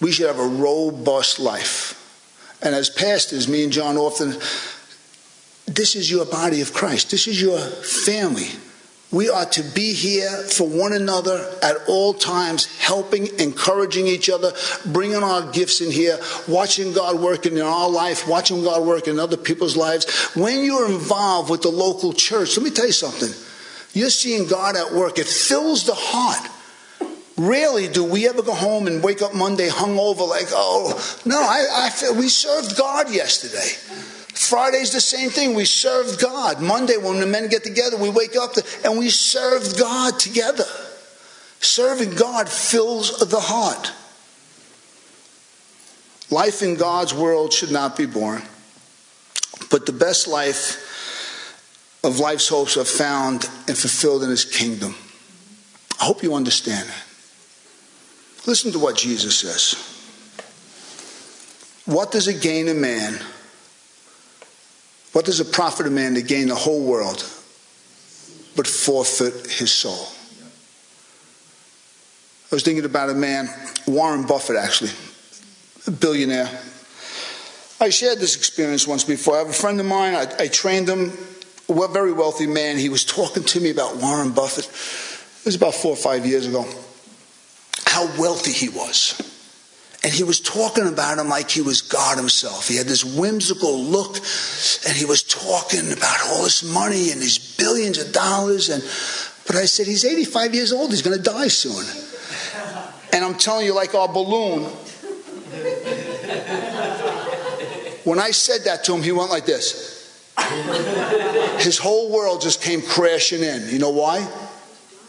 We 0.00 0.10
should 0.10 0.26
have 0.26 0.40
a 0.40 0.48
robust 0.48 1.38
life. 1.38 1.94
And 2.62 2.74
as 2.74 2.90
pastors, 2.90 3.46
me 3.46 3.62
and 3.62 3.72
John 3.72 3.96
often 3.96 4.34
this 5.68 5.94
is 5.94 6.10
your 6.10 6.26
body 6.26 6.60
of 6.60 6.72
Christ. 6.72 7.10
This 7.10 7.26
is 7.26 7.40
your 7.40 7.58
family. 7.58 8.48
We 9.10 9.30
are 9.30 9.46
to 9.46 9.62
be 9.62 9.94
here 9.94 10.30
for 10.30 10.68
one 10.68 10.92
another 10.92 11.50
at 11.62 11.76
all 11.88 12.12
times, 12.12 12.66
helping, 12.78 13.28
encouraging 13.38 14.06
each 14.06 14.28
other, 14.28 14.52
bringing 14.84 15.22
our 15.22 15.50
gifts 15.50 15.80
in 15.80 15.90
here, 15.90 16.18
watching 16.46 16.92
God 16.92 17.18
work 17.18 17.46
in 17.46 17.58
our 17.58 17.88
life, 17.88 18.28
watching 18.28 18.62
God 18.62 18.86
work 18.86 19.08
in 19.08 19.18
other 19.18 19.38
people's 19.38 19.78
lives. 19.78 20.04
When 20.34 20.62
you're 20.62 20.90
involved 20.90 21.48
with 21.48 21.62
the 21.62 21.70
local 21.70 22.12
church, 22.12 22.58
let 22.58 22.64
me 22.64 22.70
tell 22.70 22.86
you 22.86 22.92
something. 22.92 23.30
You're 23.94 24.10
seeing 24.10 24.46
God 24.46 24.76
at 24.76 24.92
work. 24.92 25.18
It 25.18 25.26
fills 25.26 25.86
the 25.86 25.94
heart. 25.94 26.46
Rarely 27.38 27.88
do 27.88 28.04
we 28.04 28.28
ever 28.28 28.42
go 28.42 28.52
home 28.52 28.86
and 28.88 29.02
wake 29.02 29.22
up 29.22 29.34
Monday 29.34 29.68
hungover 29.68 30.28
like, 30.28 30.48
oh, 30.50 31.20
no, 31.24 31.40
I, 31.40 31.88
I 32.04 32.10
we 32.18 32.28
served 32.28 32.76
God 32.76 33.10
yesterday. 33.10 34.17
Friday's 34.38 34.92
the 34.92 35.00
same 35.00 35.30
thing. 35.30 35.54
We 35.54 35.64
served 35.64 36.20
God. 36.20 36.62
Monday, 36.62 36.96
when 36.96 37.18
the 37.18 37.26
men 37.26 37.48
get 37.48 37.64
together, 37.64 37.96
we 37.96 38.08
wake 38.08 38.36
up 38.36 38.52
and 38.84 38.96
we 38.96 39.10
serve 39.10 39.76
God 39.76 40.18
together. 40.20 40.64
Serving 41.60 42.14
God 42.14 42.48
fills 42.48 43.18
the 43.18 43.40
heart. 43.40 43.92
Life 46.30 46.62
in 46.62 46.76
God's 46.76 47.12
world 47.12 47.52
should 47.52 47.72
not 47.72 47.96
be 47.96 48.06
boring. 48.06 48.44
But 49.70 49.86
the 49.86 49.92
best 49.92 50.28
life 50.28 50.84
of 52.04 52.20
life's 52.20 52.48
hopes 52.48 52.76
are 52.76 52.84
found 52.84 53.44
and 53.66 53.76
fulfilled 53.76 54.22
in 54.22 54.30
His 54.30 54.44
kingdom. 54.44 54.94
I 56.00 56.04
hope 56.04 56.22
you 56.22 56.34
understand 56.36 56.88
that. 56.88 57.04
Listen 58.46 58.70
to 58.70 58.78
what 58.78 58.96
Jesus 58.96 59.36
says. 59.40 59.74
What 61.86 62.12
does 62.12 62.28
it 62.28 62.40
gain 62.40 62.68
a 62.68 62.74
man? 62.74 63.18
What 65.18 65.24
does 65.24 65.40
it 65.40 65.50
profit 65.50 65.84
a 65.84 65.90
man 65.90 66.14
to 66.14 66.22
gain 66.22 66.46
the 66.46 66.54
whole 66.54 66.80
world 66.80 67.28
but 68.54 68.68
forfeit 68.68 69.50
his 69.50 69.72
soul? 69.72 70.06
I 72.52 72.54
was 72.54 72.62
thinking 72.62 72.84
about 72.84 73.10
a 73.10 73.14
man, 73.14 73.48
Warren 73.88 74.26
Buffett, 74.28 74.54
actually, 74.54 74.92
a 75.88 75.90
billionaire. 75.90 76.48
I 77.80 77.88
shared 77.88 78.20
this 78.20 78.36
experience 78.36 78.86
once 78.86 79.02
before. 79.02 79.34
I 79.34 79.38
have 79.38 79.48
a 79.48 79.52
friend 79.52 79.80
of 79.80 79.86
mine, 79.86 80.14
I, 80.14 80.28
I 80.38 80.46
trained 80.46 80.88
him, 80.88 81.10
a 81.68 81.88
very 81.88 82.12
wealthy 82.12 82.46
man. 82.46 82.76
He 82.78 82.88
was 82.88 83.04
talking 83.04 83.42
to 83.42 83.60
me 83.60 83.70
about 83.70 83.96
Warren 83.96 84.30
Buffett. 84.30 84.66
It 84.66 85.46
was 85.46 85.56
about 85.56 85.74
four 85.74 85.94
or 85.94 85.96
five 85.96 86.26
years 86.26 86.46
ago. 86.46 86.64
How 87.86 88.04
wealthy 88.20 88.52
he 88.52 88.68
was. 88.68 89.20
And 90.04 90.12
he 90.12 90.22
was 90.22 90.38
talking 90.38 90.86
about 90.86 91.18
him 91.18 91.28
like 91.28 91.50
he 91.50 91.60
was 91.60 91.82
God 91.82 92.18
himself. 92.18 92.68
He 92.68 92.76
had 92.76 92.86
this 92.86 93.04
whimsical 93.04 93.82
look, 93.82 94.16
and 94.86 94.96
he 94.96 95.04
was 95.04 95.24
talking 95.24 95.92
about 95.92 96.16
all 96.28 96.44
this 96.44 96.62
money 96.62 97.10
and 97.10 97.20
these 97.20 97.56
billions 97.56 97.98
of 97.98 98.12
dollars. 98.12 98.68
And 98.68 98.82
but 99.46 99.56
I 99.56 99.64
said, 99.64 99.86
he's 99.86 100.04
85 100.04 100.54
years 100.54 100.72
old. 100.72 100.90
He's 100.90 101.02
going 101.02 101.16
to 101.16 101.22
die 101.22 101.48
soon. 101.48 101.84
And 103.12 103.24
I'm 103.24 103.34
telling 103.34 103.66
you, 103.66 103.74
like 103.74 103.94
our 103.94 104.06
balloon. 104.06 104.64
When 108.04 108.20
I 108.20 108.30
said 108.30 108.64
that 108.66 108.84
to 108.84 108.94
him, 108.94 109.02
he 109.02 109.10
went 109.10 109.30
like 109.30 109.46
this. 109.46 109.96
His 111.58 111.76
whole 111.78 112.12
world 112.12 112.40
just 112.40 112.62
came 112.62 112.82
crashing 112.82 113.42
in. 113.42 113.68
You 113.68 113.80
know 113.80 113.90
why? 113.90 114.18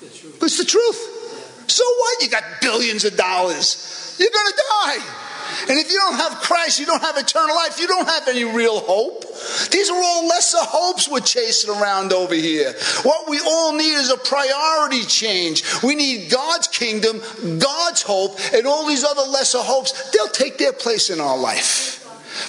It's 0.01 0.57
the 0.57 0.65
truth. 0.65 1.67
So 1.67 1.83
what? 1.83 2.23
You 2.23 2.29
got 2.29 2.43
billions 2.61 3.05
of 3.05 3.15
dollars 3.15 3.99
you're 4.19 4.29
going 4.29 4.51
to 4.51 4.63
die. 4.83 4.97
And 5.69 5.79
if 5.79 5.91
you 5.91 5.97
don't 5.97 6.15
have 6.15 6.41
Christ, 6.41 6.79
you 6.79 6.85
don't 6.85 7.01
have 7.01 7.17
eternal 7.17 7.55
life. 7.55 7.79
You 7.79 7.87
don't 7.87 8.07
have 8.07 8.27
any 8.27 8.43
real 8.43 8.79
hope. 8.79 9.23
These 9.71 9.89
are 9.89 9.97
all 9.97 10.27
lesser 10.27 10.57
hopes 10.59 11.09
we're 11.09 11.19
chasing 11.21 11.69
around 11.69 12.13
over 12.13 12.35
here. 12.35 12.73
What 13.03 13.29
we 13.29 13.39
all 13.39 13.73
need 13.73 13.93
is 13.93 14.11
a 14.11 14.17
priority 14.17 15.03
change. 15.03 15.63
We 15.83 15.95
need 15.95 16.31
God's 16.31 16.67
kingdom, 16.67 17.21
God's 17.59 18.01
hope, 18.01 18.39
and 18.53 18.67
all 18.67 18.87
these 18.87 19.03
other 19.03 19.29
lesser 19.29 19.59
hopes. 19.59 20.11
They'll 20.11 20.27
take 20.27 20.57
their 20.57 20.73
place 20.73 21.09
in 21.09 21.19
our 21.19 21.37
life. 21.37 21.95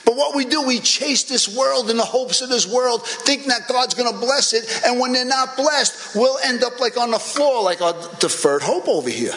But 0.04 0.16
what 0.16 0.36
we 0.36 0.44
do, 0.44 0.62
we 0.62 0.78
chase 0.78 1.24
this 1.24 1.54
world 1.56 1.90
in 1.90 1.96
the 1.96 2.04
hopes 2.04 2.42
of 2.42 2.48
this 2.48 2.66
world, 2.66 3.06
thinking 3.06 3.48
that 3.48 3.66
God's 3.68 3.94
going 3.94 4.12
to 4.12 4.18
bless 4.18 4.52
it. 4.52 4.82
And 4.86 5.00
when 5.00 5.12
they're 5.12 5.24
not 5.24 5.56
blessed, 5.56 6.14
we'll 6.14 6.38
end 6.44 6.62
up 6.62 6.80
like 6.80 6.96
on 6.96 7.10
the 7.10 7.18
floor, 7.18 7.62
like 7.62 7.80
our 7.80 7.94
deferred 8.18 8.62
hope 8.62 8.88
over 8.88 9.10
here. 9.10 9.34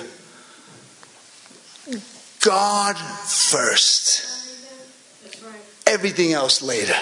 God 2.44 2.98
first. 2.98 4.30
Everything 5.88 6.34
else 6.34 6.62
later. 6.62 6.96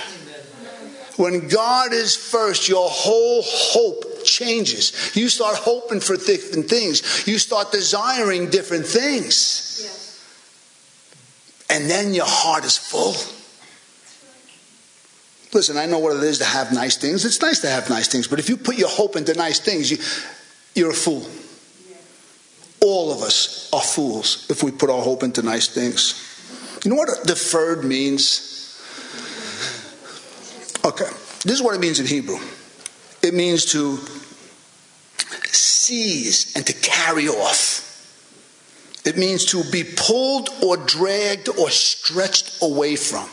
When 1.18 1.50
God 1.50 1.94
is 1.94 2.16
first, 2.16 2.70
your 2.70 2.90
whole 2.90 3.42
hope 3.44 4.24
changes. 4.24 5.12
You 5.16 5.30
start 5.30 5.58
hoping 5.58 6.00
for 6.00 6.16
different 6.16 6.70
things. 6.70 7.28
You 7.28 7.38
start 7.38 7.72
desiring 7.72 8.50
different 8.50 8.86
things. 8.86 9.68
And 11.70 11.90
then 11.90 12.14
your 12.14 12.26
heart 12.28 12.66
is 12.66 12.78
full. 12.78 13.16
Listen, 15.54 15.78
I 15.78 15.86
know 15.86 16.00
what 16.00 16.16
it 16.16 16.24
is 16.24 16.40
to 16.40 16.46
have 16.46 16.72
nice 16.72 16.98
things. 16.98 17.26
It's 17.26 17.42
nice 17.42 17.60
to 17.60 17.70
have 17.70 17.90
nice 17.90 18.08
things, 18.08 18.28
but 18.28 18.40
if 18.40 18.48
you 18.48 18.58
put 18.58 18.78
your 18.78 18.90
hope 18.90 19.16
into 19.16 19.34
nice 19.34 19.60
things, 19.60 19.92
you, 19.92 19.98
you're 20.76 20.92
a 20.92 20.94
fool. 20.94 21.26
All 22.92 23.14
of 23.14 23.22
us 23.22 23.70
are 23.72 23.82
fools 23.82 24.48
if 24.50 24.64
we 24.64 24.72
put 24.72 24.90
our 24.90 25.02
hope 25.02 25.24
into 25.24 25.42
nice 25.42 25.70
things. 25.70 26.28
You 26.84 26.92
know 26.92 26.98
what 26.98 27.10
deferred 27.26 27.86
means? 27.86 28.50
Okay, 30.84 31.10
this 31.46 31.54
is 31.54 31.62
what 31.62 31.74
it 31.74 31.80
means 31.80 32.02
in 32.02 32.06
Hebrew 32.06 32.38
it 33.24 33.34
means 33.34 33.66
to 33.72 33.98
seize 35.52 36.56
and 36.56 36.66
to 36.66 36.74
carry 36.74 37.28
off. 37.28 37.88
It 39.06 39.18
means 39.18 39.46
to 39.46 39.64
be 39.72 39.84
pulled 39.84 40.50
or 40.64 40.78
dragged 40.78 41.50
or 41.50 41.70
stretched 41.70 42.62
away 42.62 42.96
from. 42.96 43.30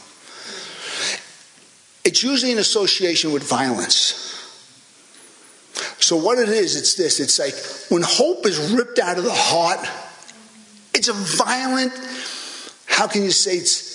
It's 2.04 2.22
usually 2.22 2.52
in 2.52 2.58
association 2.58 3.32
with 3.32 3.42
violence. 3.42 4.27
So, 6.08 6.16
what 6.16 6.38
it 6.38 6.48
is, 6.48 6.74
it's 6.74 6.94
this 6.94 7.20
it's 7.20 7.38
like 7.38 7.54
when 7.90 8.00
hope 8.00 8.46
is 8.46 8.72
ripped 8.72 8.98
out 8.98 9.18
of 9.18 9.24
the 9.24 9.30
heart, 9.30 9.86
it's 10.94 11.08
a 11.08 11.12
violent, 11.12 11.92
how 12.86 13.06
can 13.06 13.24
you 13.24 13.30
say 13.30 13.58
it's. 13.58 13.86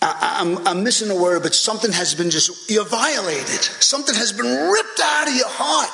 I, 0.00 0.38
I'm, 0.40 0.66
I'm 0.66 0.82
missing 0.82 1.10
a 1.10 1.14
word, 1.14 1.42
but 1.42 1.54
something 1.54 1.92
has 1.92 2.14
been 2.14 2.30
just, 2.30 2.70
you're 2.70 2.86
violated. 2.86 3.60
Something 3.60 4.14
has 4.14 4.32
been 4.32 4.46
ripped 4.46 5.00
out 5.04 5.28
of 5.28 5.34
your 5.34 5.50
heart. 5.50 5.90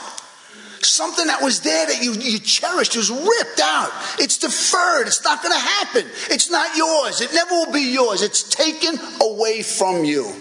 Something 0.84 1.26
that 1.26 1.42
was 1.42 1.62
there 1.62 1.86
that 1.88 2.00
you, 2.00 2.12
you 2.12 2.38
cherished 2.38 2.96
was 2.96 3.10
ripped 3.10 3.60
out. 3.60 3.90
It's 4.20 4.38
deferred. 4.38 5.08
It's 5.08 5.24
not 5.24 5.42
going 5.42 5.54
to 5.54 5.58
happen. 5.58 6.06
It's 6.30 6.52
not 6.52 6.76
yours. 6.76 7.20
It 7.20 7.34
never 7.34 7.50
will 7.50 7.72
be 7.72 7.92
yours. 7.92 8.22
It's 8.22 8.44
taken 8.44 8.96
away 9.20 9.62
from 9.62 10.04
you. 10.04 10.32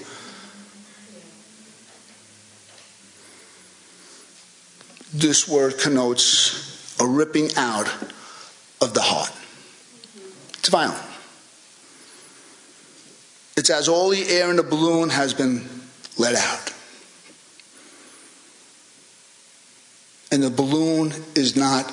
This 5.18 5.48
word 5.48 5.80
connotes 5.80 6.96
a 7.00 7.08
ripping 7.08 7.56
out 7.56 7.88
of 8.82 8.94
the 8.94 9.02
heart. 9.02 9.34
It's 10.60 10.70
violent. 10.70 11.02
It's 13.56 13.70
as 13.70 13.88
all 13.88 14.10
the 14.10 14.28
air 14.30 14.50
in 14.50 14.58
the 14.58 14.64
balloon 14.64 15.10
has 15.10 15.34
been 15.34 15.68
let 16.18 16.36
out. 16.36 16.74
and 20.32 20.44
the 20.44 20.50
balloon 20.50 21.14
is 21.36 21.56
not 21.56 21.92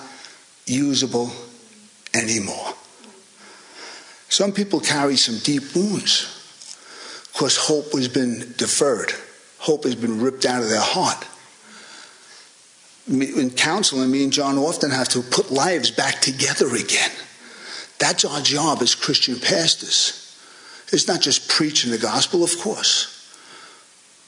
usable 0.67 1.31
anymore. 2.13 2.75
Some 4.29 4.53
people 4.53 4.81
carry 4.81 5.17
some 5.17 5.39
deep 5.39 5.75
wounds 5.75 6.31
because 7.33 7.57
hope 7.57 7.93
has 7.93 8.09
been 8.09 8.55
deferred, 8.57 9.13
hope 9.59 9.85
has 9.85 9.95
been 9.95 10.21
ripped 10.21 10.45
out 10.45 10.63
of 10.63 10.69
their 10.69 10.81
heart. 10.81 11.25
In 13.07 13.51
counseling, 13.51 14.11
me 14.11 14.25
and 14.25 14.33
John 14.33 14.57
often 14.57 14.91
have 14.91 15.09
to 15.11 15.21
put 15.21 15.51
lives 15.51 15.91
back 15.91 16.21
together 16.21 16.75
again. 16.75 17.11
That's 17.99 18.25
our 18.25 18.41
job 18.41 18.79
as 18.81 18.95
Christian 18.95 19.39
pastors. 19.39 20.21
It's 20.93 21.07
not 21.07 21.21
just 21.21 21.49
preaching 21.49 21.91
the 21.91 21.99
gospel, 21.99 22.43
of 22.43 22.59
course, 22.59 23.11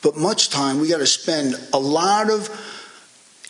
but 0.02 0.16
much 0.16 0.50
time 0.50 0.80
we 0.80 0.88
got 0.88 0.98
to 0.98 1.06
spend 1.06 1.54
a 1.72 1.78
lot 1.78 2.30
of 2.30 2.50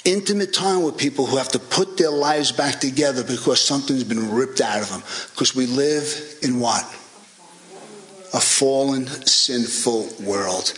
intimate 0.04 0.52
time 0.52 0.82
with 0.82 0.96
people 0.96 1.26
who 1.26 1.36
have 1.36 1.48
to 1.48 1.58
put 1.58 1.96
their 1.96 2.10
lives 2.10 2.52
back 2.52 2.80
together 2.80 3.24
because 3.24 3.60
something's 3.60 4.04
been 4.04 4.30
ripped 4.32 4.60
out 4.60 4.80
of 4.80 4.88
them. 4.90 5.02
Because 5.32 5.56
we 5.56 5.66
live 5.66 6.38
in 6.42 6.60
what? 6.60 6.84
A 8.32 8.40
fallen, 8.40 9.06
sinful 9.06 10.08
world 10.24 10.72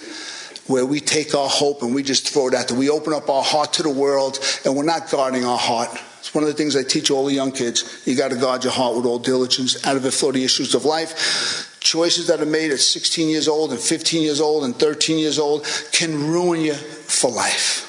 where 0.68 0.86
we 0.86 1.00
take 1.00 1.34
our 1.34 1.48
hope 1.48 1.82
and 1.82 1.94
we 1.94 2.02
just 2.02 2.28
throw 2.28 2.48
it 2.48 2.54
out 2.54 2.68
there. 2.68 2.78
We 2.78 2.88
open 2.90 3.12
up 3.12 3.28
our 3.28 3.42
heart 3.42 3.72
to 3.74 3.82
the 3.82 3.90
world 3.90 4.38
and 4.64 4.76
we're 4.76 4.84
not 4.84 5.10
guarding 5.10 5.44
our 5.44 5.58
heart. 5.58 5.90
It's 6.20 6.34
one 6.34 6.44
of 6.44 6.48
the 6.48 6.54
things 6.54 6.76
I 6.76 6.82
teach 6.82 7.10
all 7.10 7.26
the 7.26 7.34
young 7.34 7.52
kids. 7.52 8.02
You 8.04 8.16
got 8.16 8.30
to 8.30 8.36
guard 8.36 8.64
your 8.64 8.72
heart 8.72 8.96
with 8.96 9.06
all 9.06 9.18
diligence. 9.18 9.84
Out 9.86 9.96
of 9.96 10.04
it 10.04 10.12
flow 10.12 10.32
the 10.32 10.44
issues 10.44 10.74
of 10.74 10.84
life. 10.84 11.76
Choices 11.80 12.26
that 12.26 12.40
are 12.40 12.46
made 12.46 12.70
at 12.70 12.80
16 12.80 13.28
years 13.28 13.48
old 13.48 13.72
and 13.72 13.80
15 13.80 14.22
years 14.22 14.40
old 14.40 14.64
and 14.64 14.76
13 14.76 15.18
years 15.18 15.38
old 15.38 15.64
can 15.92 16.28
ruin 16.28 16.60
you 16.60 16.74
for 16.74 17.30
life. 17.30 17.88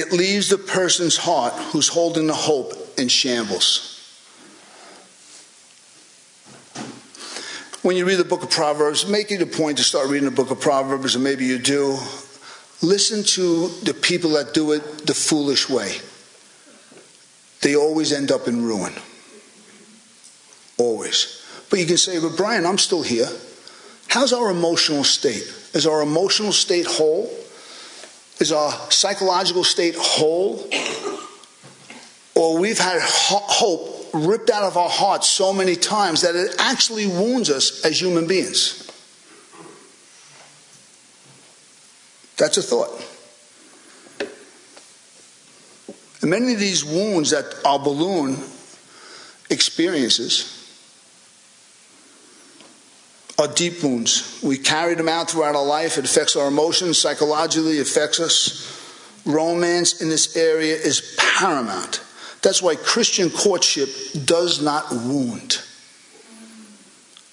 it 0.00 0.12
leaves 0.12 0.48
the 0.48 0.58
person's 0.58 1.16
heart 1.16 1.52
who's 1.72 1.88
holding 1.88 2.26
the 2.26 2.34
hope 2.34 2.72
in 2.98 3.08
shambles. 3.08 3.99
When 7.82 7.96
you 7.96 8.04
read 8.04 8.16
the 8.16 8.24
book 8.24 8.42
of 8.42 8.50
Proverbs, 8.50 9.08
make 9.08 9.30
it 9.30 9.40
a 9.40 9.46
point 9.46 9.78
to 9.78 9.84
start 9.84 10.10
reading 10.10 10.28
the 10.28 10.34
book 10.34 10.50
of 10.50 10.60
Proverbs, 10.60 11.14
and 11.14 11.24
maybe 11.24 11.46
you 11.46 11.58
do. 11.58 11.96
Listen 12.82 13.22
to 13.22 13.68
the 13.84 13.94
people 13.94 14.32
that 14.32 14.52
do 14.52 14.72
it 14.72 15.06
the 15.06 15.14
foolish 15.14 15.66
way. 15.66 15.96
They 17.62 17.76
always 17.76 18.12
end 18.12 18.30
up 18.30 18.48
in 18.48 18.62
ruin. 18.62 18.92
Always. 20.76 21.42
But 21.70 21.78
you 21.78 21.86
can 21.86 21.96
say, 21.96 22.20
but 22.20 22.36
Brian, 22.36 22.66
I'm 22.66 22.76
still 22.76 23.02
here. 23.02 23.28
How's 24.08 24.34
our 24.34 24.50
emotional 24.50 25.02
state? 25.02 25.50
Is 25.72 25.86
our 25.86 26.02
emotional 26.02 26.52
state 26.52 26.84
whole? 26.84 27.30
Is 28.40 28.52
our 28.52 28.72
psychological 28.90 29.64
state 29.64 29.94
whole? 29.96 30.68
Or 32.34 32.58
we've 32.58 32.78
had 32.78 33.00
hope 33.00 33.99
ripped 34.12 34.50
out 34.50 34.62
of 34.62 34.76
our 34.76 34.88
hearts 34.88 35.28
so 35.28 35.52
many 35.52 35.76
times 35.76 36.22
that 36.22 36.36
it 36.36 36.54
actually 36.58 37.06
wounds 37.06 37.50
us 37.50 37.84
as 37.84 38.00
human 38.00 38.26
beings? 38.26 38.90
That's 42.36 42.56
a 42.56 42.62
thought. 42.62 43.06
And 46.22 46.30
many 46.30 46.54
of 46.54 46.60
these 46.60 46.84
wounds 46.84 47.30
that 47.30 47.54
our 47.64 47.78
balloon 47.78 48.36
experiences 49.50 50.56
are 53.38 53.48
deep 53.48 53.82
wounds. 53.82 54.38
We 54.42 54.58
carry 54.58 54.94
them 54.94 55.08
out 55.08 55.30
throughout 55.30 55.54
our 55.54 55.64
life. 55.64 55.96
It 55.96 56.04
affects 56.04 56.36
our 56.36 56.48
emotions, 56.48 56.98
psychologically, 56.98 57.80
affects 57.80 58.20
us. 58.20 58.76
Romance 59.26 60.00
in 60.00 60.08
this 60.08 60.36
area 60.36 60.74
is 60.74 61.14
paramount. 61.18 62.02
That's 62.42 62.62
why 62.62 62.76
Christian 62.76 63.30
courtship 63.30 63.88
does 64.24 64.62
not 64.62 64.90
wound. 64.90 65.62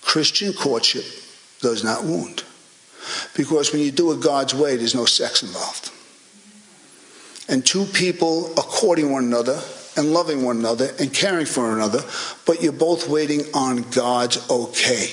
Christian 0.02 0.54
courtship 0.54 1.06
does 1.62 1.84
not 1.84 2.04
wound. 2.04 2.44
Because 3.36 3.72
when 3.72 3.82
you 3.82 3.92
do 3.92 4.12
it 4.12 4.22
God's 4.22 4.54
way, 4.54 4.76
there's 4.76 4.96
no 4.96 5.06
sex 5.06 5.44
involved. 5.44 5.92
And 7.50 7.66
two 7.66 7.86
people 7.86 8.52
are 8.58 8.64
courting 8.64 9.12
one 9.12 9.24
another 9.24 9.60
and 9.96 10.14
loving 10.14 10.44
one 10.44 10.58
another 10.58 10.90
and 11.00 11.14
caring 11.14 11.46
for 11.46 11.64
one 11.64 11.76
another, 11.76 12.04
but 12.46 12.62
you're 12.62 12.72
both 12.72 13.08
waiting 13.08 13.42
on 13.54 13.84
God's 13.92 14.50
okay. 14.50 15.10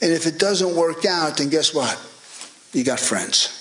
And 0.00 0.12
if 0.12 0.26
it 0.26 0.38
doesn't 0.38 0.76
work 0.76 1.04
out, 1.06 1.38
then 1.38 1.48
guess 1.48 1.74
what? 1.74 1.98
You 2.72 2.84
got 2.84 3.00
friends. 3.00 3.60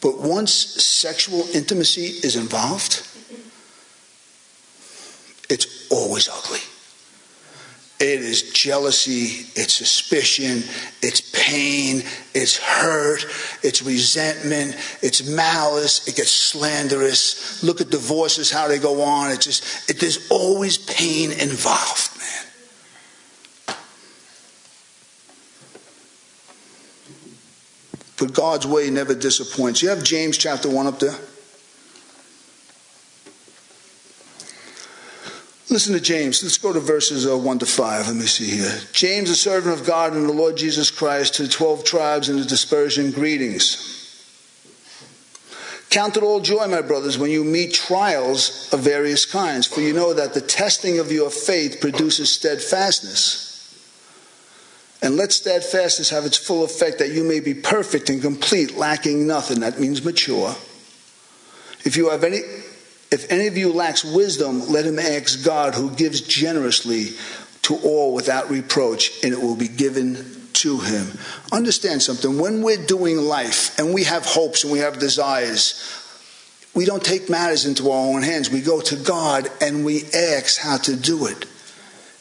But 0.00 0.18
once 0.18 0.52
sexual 0.52 1.44
intimacy 1.54 2.02
is 2.26 2.36
involved, 2.36 3.06
it's 5.48 5.90
always 5.90 6.28
ugly. 6.28 6.60
It 8.00 8.20
is 8.20 8.52
jealousy, 8.52 9.46
it's 9.54 9.72
suspicion, 9.72 10.64
it's 11.00 11.20
pain, 11.32 12.02
it's 12.34 12.56
hurt, 12.56 13.24
it's 13.62 13.82
resentment, 13.82 14.76
it's 15.00 15.26
malice, 15.28 16.08
it 16.08 16.16
gets 16.16 16.32
slanderous. 16.32 17.62
Look 17.62 17.80
at 17.80 17.90
divorces, 17.90 18.50
how 18.50 18.66
they 18.66 18.80
go 18.80 19.00
on. 19.02 19.30
It's 19.30 19.44
just, 19.44 19.88
it, 19.88 20.00
there's 20.00 20.28
always 20.30 20.76
pain 20.76 21.30
involved, 21.30 22.18
man. 22.18 23.76
But 28.18 28.34
God's 28.34 28.66
way 28.66 28.90
never 28.90 29.14
disappoints. 29.14 29.82
You 29.82 29.90
have 29.90 30.02
James 30.02 30.36
chapter 30.36 30.68
1 30.68 30.86
up 30.88 30.98
there? 30.98 31.16
Listen 35.74 35.94
to 35.94 36.00
James. 36.00 36.40
Let's 36.40 36.56
go 36.56 36.72
to 36.72 36.78
verses 36.78 37.26
uh, 37.26 37.36
1 37.36 37.58
to 37.58 37.66
5. 37.66 38.06
Let 38.06 38.14
me 38.14 38.26
see 38.26 38.58
here. 38.58 38.78
James, 38.92 39.28
a 39.28 39.34
servant 39.34 39.76
of 39.76 39.84
God 39.84 40.12
and 40.12 40.28
the 40.28 40.32
Lord 40.32 40.56
Jesus 40.56 40.88
Christ, 40.88 41.34
to 41.34 41.42
the 41.42 41.48
12 41.48 41.82
tribes 41.82 42.28
in 42.28 42.36
the 42.36 42.44
dispersion, 42.44 43.10
greetings. 43.10 43.90
Count 45.90 46.16
it 46.16 46.22
all 46.22 46.38
joy, 46.38 46.68
my 46.68 46.80
brothers, 46.80 47.18
when 47.18 47.32
you 47.32 47.42
meet 47.42 47.74
trials 47.74 48.72
of 48.72 48.82
various 48.82 49.26
kinds, 49.26 49.66
for 49.66 49.80
you 49.80 49.92
know 49.92 50.14
that 50.14 50.32
the 50.32 50.40
testing 50.40 51.00
of 51.00 51.10
your 51.10 51.28
faith 51.28 51.80
produces 51.80 52.30
steadfastness. 52.30 53.50
And 55.02 55.16
let 55.16 55.32
steadfastness 55.32 56.10
have 56.10 56.24
its 56.24 56.36
full 56.36 56.62
effect, 56.62 57.00
that 57.00 57.10
you 57.10 57.24
may 57.24 57.40
be 57.40 57.52
perfect 57.52 58.10
and 58.10 58.22
complete, 58.22 58.76
lacking 58.76 59.26
nothing. 59.26 59.58
That 59.58 59.80
means 59.80 60.04
mature. 60.04 60.54
If 61.84 61.96
you 61.96 62.10
have 62.10 62.22
any 62.22 62.42
if 63.14 63.30
any 63.30 63.46
of 63.46 63.56
you 63.56 63.72
lacks 63.72 64.04
wisdom, 64.04 64.68
let 64.68 64.84
him 64.84 64.98
ask 64.98 65.44
God, 65.44 65.74
who 65.74 65.90
gives 65.90 66.20
generously 66.20 67.10
to 67.62 67.76
all 67.76 68.12
without 68.12 68.50
reproach, 68.50 69.22
and 69.24 69.32
it 69.32 69.40
will 69.40 69.56
be 69.56 69.68
given 69.68 70.44
to 70.54 70.78
him. 70.78 71.06
Understand 71.52 72.02
something. 72.02 72.38
When 72.38 72.62
we're 72.62 72.84
doing 72.84 73.16
life 73.18 73.78
and 73.78 73.94
we 73.94 74.04
have 74.04 74.26
hopes 74.26 74.64
and 74.64 74.72
we 74.72 74.80
have 74.80 74.98
desires, 74.98 75.80
we 76.74 76.84
don't 76.84 77.04
take 77.04 77.30
matters 77.30 77.66
into 77.66 77.90
our 77.90 78.14
own 78.14 78.22
hands. 78.22 78.50
We 78.50 78.60
go 78.60 78.80
to 78.80 78.96
God 78.96 79.48
and 79.60 79.84
we 79.84 80.04
ask 80.12 80.58
how 80.58 80.76
to 80.78 80.96
do 80.96 81.26
it. 81.26 81.46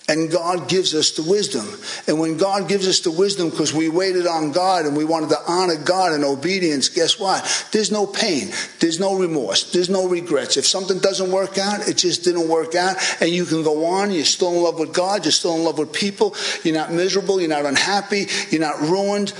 And 0.09 0.29
God 0.29 0.67
gives 0.67 0.93
us 0.93 1.11
the 1.11 1.23
wisdom. 1.23 1.65
And 2.07 2.19
when 2.19 2.35
God 2.35 2.67
gives 2.67 2.89
us 2.89 2.99
the 2.99 3.11
wisdom 3.11 3.49
because 3.49 3.73
we 3.73 3.87
waited 3.87 4.27
on 4.27 4.51
God 4.51 4.85
and 4.85 4.97
we 4.97 5.05
wanted 5.05 5.29
to 5.29 5.39
honor 5.47 5.77
God 5.77 6.11
in 6.11 6.25
obedience, 6.25 6.89
guess 6.89 7.17
what? 7.17 7.69
There's 7.71 7.89
no 7.89 8.05
pain. 8.05 8.51
There's 8.81 8.99
no 8.99 9.17
remorse. 9.17 9.71
There's 9.71 9.89
no 9.89 10.09
regrets. 10.09 10.57
If 10.57 10.67
something 10.67 10.99
doesn't 10.99 11.31
work 11.31 11.57
out, 11.57 11.87
it 11.87 11.95
just 11.95 12.25
didn't 12.25 12.49
work 12.49 12.75
out. 12.75 12.97
And 13.21 13.29
you 13.29 13.45
can 13.45 13.63
go 13.63 13.85
on. 13.85 14.11
You're 14.11 14.25
still 14.25 14.53
in 14.53 14.61
love 14.61 14.77
with 14.77 14.93
God. 14.93 15.23
You're 15.23 15.31
still 15.31 15.55
in 15.55 15.63
love 15.63 15.79
with 15.79 15.93
people. 15.93 16.35
You're 16.63 16.75
not 16.75 16.91
miserable. 16.91 17.39
You're 17.39 17.49
not 17.49 17.65
unhappy. 17.65 18.27
You're 18.49 18.59
not 18.59 18.81
ruined. 18.81 19.31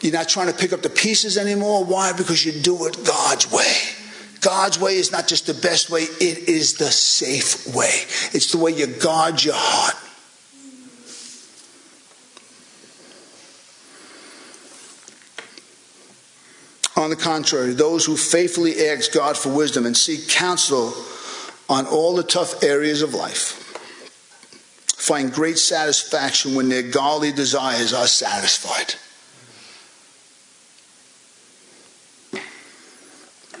You're 0.00 0.14
not 0.14 0.30
trying 0.30 0.46
to 0.50 0.54
pick 0.54 0.72
up 0.72 0.80
the 0.80 0.88
pieces 0.88 1.36
anymore. 1.36 1.84
Why? 1.84 2.14
Because 2.14 2.42
you 2.42 2.52
do 2.52 2.86
it 2.86 2.96
God's 3.04 3.52
way. 3.52 3.76
God's 4.40 4.78
way 4.78 4.96
is 4.96 5.12
not 5.12 5.28
just 5.28 5.46
the 5.46 5.54
best 5.54 5.90
way, 5.90 6.02
it 6.02 6.48
is 6.48 6.74
the 6.74 6.90
safe 6.90 7.74
way. 7.74 8.04
It's 8.32 8.52
the 8.52 8.58
way 8.58 8.70
you 8.70 8.86
guard 8.86 9.42
your 9.42 9.54
heart. 9.56 9.96
On 17.06 17.10
the 17.10 17.14
contrary, 17.14 17.72
those 17.72 18.04
who 18.04 18.16
faithfully 18.16 18.88
ask 18.88 19.12
God 19.12 19.36
for 19.36 19.50
wisdom 19.50 19.86
and 19.86 19.96
seek 19.96 20.28
counsel 20.28 20.92
on 21.68 21.86
all 21.86 22.16
the 22.16 22.24
tough 22.24 22.64
areas 22.64 23.00
of 23.00 23.14
life 23.14 23.62
find 24.96 25.32
great 25.32 25.56
satisfaction 25.56 26.56
when 26.56 26.68
their 26.68 26.82
godly 26.82 27.30
desires 27.30 27.94
are 27.94 28.08
satisfied. 28.08 28.96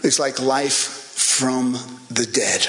It's 0.02 0.18
like 0.18 0.40
life 0.40 0.74
from 0.74 1.74
the 2.10 2.26
dead. 2.26 2.66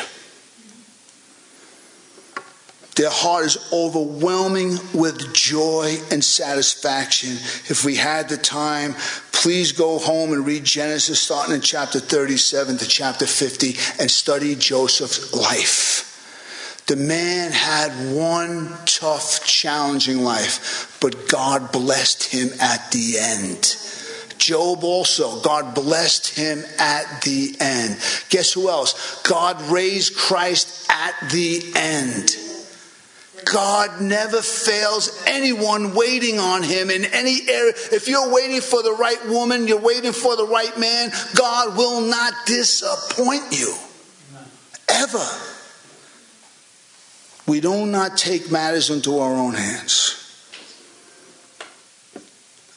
Their 2.98 3.12
heart 3.12 3.46
is 3.46 3.70
overwhelming 3.72 4.80
with 4.92 5.32
joy 5.32 5.98
and 6.12 6.24
satisfaction. 6.24 7.34
If 7.70 7.86
we 7.86 7.96
had 7.96 8.28
the 8.28 8.38
time, 8.38 8.96
please 9.32 9.72
go 9.72 10.00
home 10.00 10.34
and 10.34 10.44
read 10.44 10.64
Genesis 10.64 11.20
starting 11.20 11.54
in 11.54 11.62
chapter 11.62 12.00
37 12.00 12.80
to 12.80 12.88
chapter 12.88 13.28
50 13.28 13.76
and 14.00 14.10
study 14.10 14.56
Joseph's 14.56 15.32
life. 15.36 16.84
The 16.88 16.96
man 16.96 17.52
had 17.52 17.92
one 18.16 18.76
tough, 18.86 19.46
challenging 19.46 20.24
life, 20.24 20.98
but 21.00 21.30
God 21.30 21.72
blessed 21.72 22.24
him 22.24 22.50
at 22.60 22.92
the 22.92 23.20
end. 23.20 23.76
Job 24.40 24.84
also, 24.84 25.40
God 25.42 25.76
blessed 25.76 26.36
him 26.36 26.64
at 26.80 27.22
the 27.22 27.56
end. 27.60 28.00
Guess 28.30 28.54
who 28.54 28.70
else? 28.70 29.22
God 29.22 29.62
raised 29.70 30.16
Christ 30.16 30.90
at 30.90 31.30
the 31.30 31.74
end. 31.76 32.47
God 33.52 34.02
never 34.02 34.42
fails 34.42 35.24
anyone 35.26 35.94
waiting 35.94 36.40
on 36.40 36.64
him 36.64 36.90
in 36.90 37.06
any 37.06 37.40
area. 37.50 37.74
If 37.92 38.08
you're 38.08 38.34
waiting 38.34 38.62
for 38.62 38.84
the 38.84 38.94
right 38.94 39.28
woman, 39.28 39.68
you're 39.68 39.80
waiting 39.80 40.12
for 40.12 40.36
the 40.36 40.46
right 40.46 40.78
man, 40.78 41.12
God 41.36 41.78
will 41.78 42.02
not 42.02 42.34
disappoint 42.46 43.44
you. 43.52 43.74
Ever. 44.90 45.26
We 47.48 47.62
do 47.62 47.86
not 47.86 48.18
take 48.18 48.52
matters 48.52 48.90
into 48.90 49.20
our 49.20 49.34
own 49.34 49.54
hands. 49.54 50.24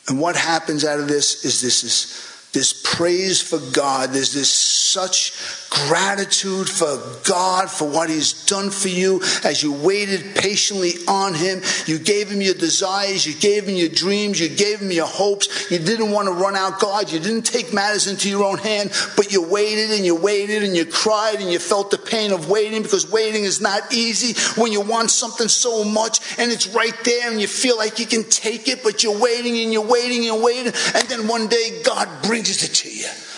And 0.09 0.21
what 0.21 0.37
happens 0.37 0.85
out 0.85 0.99
of 1.01 1.09
this 1.09 1.45
is 1.45 1.61
this 1.61 1.85
is 1.85 2.51
this 2.53 2.83
praise 2.85 3.41
for 3.41 3.59
God. 3.73 4.11
There's 4.11 4.33
this 4.33 4.51
such 4.51 5.33
gratitude 5.71 6.69
for 6.69 6.99
God 7.25 7.71
for 7.71 7.89
what 7.89 8.11
He's 8.11 8.45
done 8.47 8.71
for 8.71 8.89
you 8.89 9.23
as 9.45 9.63
you 9.63 9.73
waited 9.73 10.35
patiently 10.35 10.93
on 11.07 11.35
Him. 11.35 11.63
You 11.87 11.99
gave 11.99 12.29
Him 12.29 12.43
your 12.43 12.55
desires, 12.55 13.25
you 13.25 13.35
gave 13.35 13.67
Him 13.67 13.77
your 13.77 13.89
dreams, 13.89 14.41
you 14.41 14.49
gave 14.49 14.81
Him 14.81 14.91
your 14.91 15.07
hopes. 15.07 15.71
You 15.71 15.79
didn't 15.79 16.11
want 16.11 16.27
to 16.27 16.35
run 16.35 16.57
out 16.57 16.81
God, 16.81 17.11
you 17.13 17.21
didn't 17.21 17.47
take 17.47 17.73
matters 17.73 18.09
into 18.09 18.29
your 18.29 18.45
own 18.45 18.59
hand, 18.59 18.91
but 19.17 19.33
you 19.33 19.43
waited 19.43 19.93
and 19.93 20.05
you 20.05 20.17
waited 20.17 20.65
and 20.65 20.77
you 20.77 20.85
cried 20.85 21.37
and 21.41 21.51
you 21.51 21.59
felt 21.59 21.91
the 21.91 21.99
pain 21.99 22.33
of 22.33 22.51
waiting 22.51 22.83
because 22.83 23.11
waiting 23.11 23.45
is 23.45 23.61
not 23.61 23.93
easy 23.93 24.39
when 24.61 24.73
you 24.73 24.81
want 24.81 25.11
something 25.11 25.49
so 25.49 25.85
much 25.85 26.21
and 26.39 26.51
it's 26.51 26.67
right 26.69 26.99
there 27.05 27.31
and 27.31 27.41
you 27.41 27.47
feel 27.47 27.77
like 27.77 27.99
you 27.99 28.07
can 28.07 28.25
take 28.25 28.69
it, 28.69 28.83
but 28.83 29.05
you're 29.05 29.21
waiting 29.21 29.57
and 29.59 29.73
you're 29.73 29.87
waiting 29.87 30.29
and 30.29 30.43
waiting, 30.43 30.73
and 30.95 31.09
then 31.09 31.29
one 31.29 31.47
day 31.47 31.81
God 31.85 32.09
brings 32.23 32.63
it 32.63 32.75
to 32.75 32.91
you. 32.93 33.30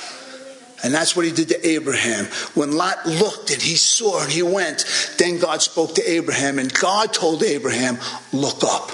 And 0.83 0.93
that's 0.93 1.15
what 1.15 1.25
he 1.25 1.31
did 1.31 1.49
to 1.49 1.67
Abraham. 1.67 2.25
When 2.55 2.73
Lot 2.73 3.07
looked 3.07 3.51
and 3.51 3.63
he 3.63 3.77
saw 3.77 4.23
and 4.23 4.33
he 4.33 4.43
went, 4.43 4.85
then 5.19 5.39
God 5.39 5.63
spoke 5.63 5.95
to 5.95 6.11
Abraham 6.11 6.59
and 6.59 6.73
God 6.73 7.13
told 7.13 7.43
Abraham, 7.43 7.99
Look 8.33 8.65
up. 8.65 8.91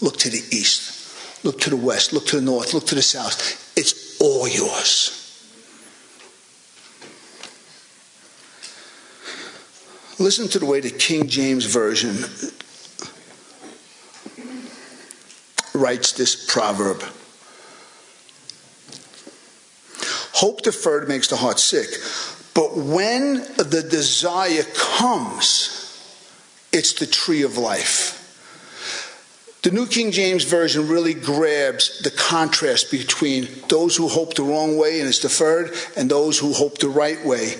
Look 0.00 0.18
to 0.18 0.30
the 0.30 0.42
east. 0.50 1.44
Look 1.44 1.60
to 1.60 1.70
the 1.70 1.76
west. 1.76 2.12
Look 2.12 2.26
to 2.26 2.36
the 2.36 2.42
north. 2.42 2.74
Look 2.74 2.86
to 2.88 2.94
the 2.94 3.02
south. 3.02 3.72
It's 3.76 4.20
all 4.20 4.46
yours. 4.46 5.20
Listen 10.18 10.48
to 10.48 10.58
the 10.58 10.66
way 10.66 10.80
the 10.80 10.90
King 10.90 11.26
James 11.26 11.64
Version 11.64 12.14
writes 15.74 16.12
this 16.12 16.46
proverb. 16.46 17.02
Hope 20.34 20.62
deferred 20.62 21.08
makes 21.08 21.28
the 21.28 21.36
heart 21.36 21.60
sick. 21.60 21.88
But 22.54 22.76
when 22.76 23.34
the 23.56 23.86
desire 23.88 24.64
comes, 24.74 25.80
it's 26.72 26.92
the 26.94 27.06
tree 27.06 27.42
of 27.42 27.56
life. 27.56 28.20
The 29.62 29.70
New 29.70 29.86
King 29.86 30.10
James 30.10 30.44
Version 30.44 30.88
really 30.88 31.14
grabs 31.14 32.00
the 32.00 32.10
contrast 32.10 32.90
between 32.90 33.48
those 33.68 33.96
who 33.96 34.08
hope 34.08 34.34
the 34.34 34.42
wrong 34.42 34.76
way 34.76 34.98
and 34.98 35.08
it's 35.08 35.20
deferred 35.20 35.72
and 35.96 36.10
those 36.10 36.38
who 36.38 36.52
hope 36.52 36.78
the 36.78 36.88
right 36.88 37.24
way 37.24 37.54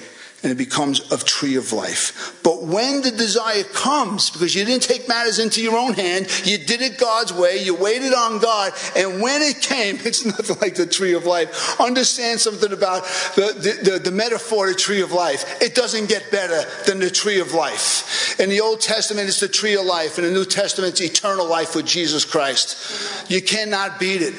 and 0.45 0.53
it 0.53 0.59
becomes 0.59 1.11
a 1.11 1.17
tree 1.17 1.57
of 1.57 1.73
life. 1.73 2.39
But 2.45 2.63
when 2.63 3.01
the 3.01 3.11
desire 3.11 3.65
comes, 3.65 4.29
because 4.31 4.55
you 4.55 4.63
didn't 4.65 4.83
take 4.83 5.09
matters 5.09 5.39
into 5.39 5.63
your 5.63 5.77
own 5.77 5.95
hand, 5.95 6.29
you 6.45 6.59
did 6.59 6.83
it 6.83 6.99
God's 6.99 7.33
way, 7.33 7.65
you 7.65 7.75
waited 7.75 8.13
on 8.13 8.41
God, 8.41 8.73
and 8.95 9.23
when 9.23 9.41
it 9.41 9.63
came, 9.63 9.97
it's 10.05 10.27
nothing 10.27 10.59
like 10.61 10.75
the 10.75 10.87
tree 10.87 11.15
of 11.15 11.25
life. 11.25 11.81
Understand 11.81 12.41
something 12.41 12.73
about 12.73 13.05
the, 13.37 13.55
the, 13.55 13.91
the, 13.91 13.99
the 13.99 14.11
metaphor 14.11 14.69
of 14.69 14.75
the 14.75 14.79
tree 14.79 15.01
of 15.01 15.13
life. 15.13 15.63
It 15.63 15.75
doesn't 15.75 16.11
get 16.11 16.31
better 16.31 16.63
than 16.85 17.01
the 17.01 17.11
tree 17.11 17.41
of 17.41 17.55
life. 17.55 18.39
In 18.39 18.51
the 18.51 18.61
Old 18.61 18.83
Testament, 18.83 19.29
it's 19.29 19.41
the 19.41 19.49
tree 19.49 19.77
of 19.77 19.87
life. 19.87 20.19
In 20.19 20.25
the 20.25 20.31
New 20.31 20.45
Testament, 20.45 21.01
it's 21.01 21.01
eternal 21.01 21.49
life 21.49 21.75
with 21.75 21.87
Jesus 21.87 22.27
Christ. 22.27 23.31
You 23.31 23.41
cannot 23.41 23.99
beat 23.99 24.21
it. 24.21 24.35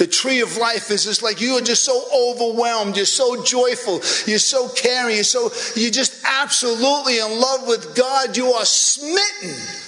The 0.00 0.06
tree 0.06 0.40
of 0.40 0.56
life 0.56 0.90
is 0.90 1.04
just 1.04 1.22
like 1.22 1.42
you 1.42 1.58
are 1.58 1.60
just 1.60 1.84
so 1.84 2.02
overwhelmed. 2.10 2.96
You're 2.96 3.04
so 3.04 3.44
joyful. 3.44 4.00
You're 4.26 4.38
so 4.38 4.70
caring. 4.70 5.16
You're 5.16 5.24
so, 5.24 5.50
you're 5.76 5.90
just 5.90 6.24
absolutely 6.24 7.18
in 7.18 7.38
love 7.38 7.68
with 7.68 7.94
God. 7.94 8.34
You 8.34 8.46
are 8.46 8.64
smitten 8.64 9.79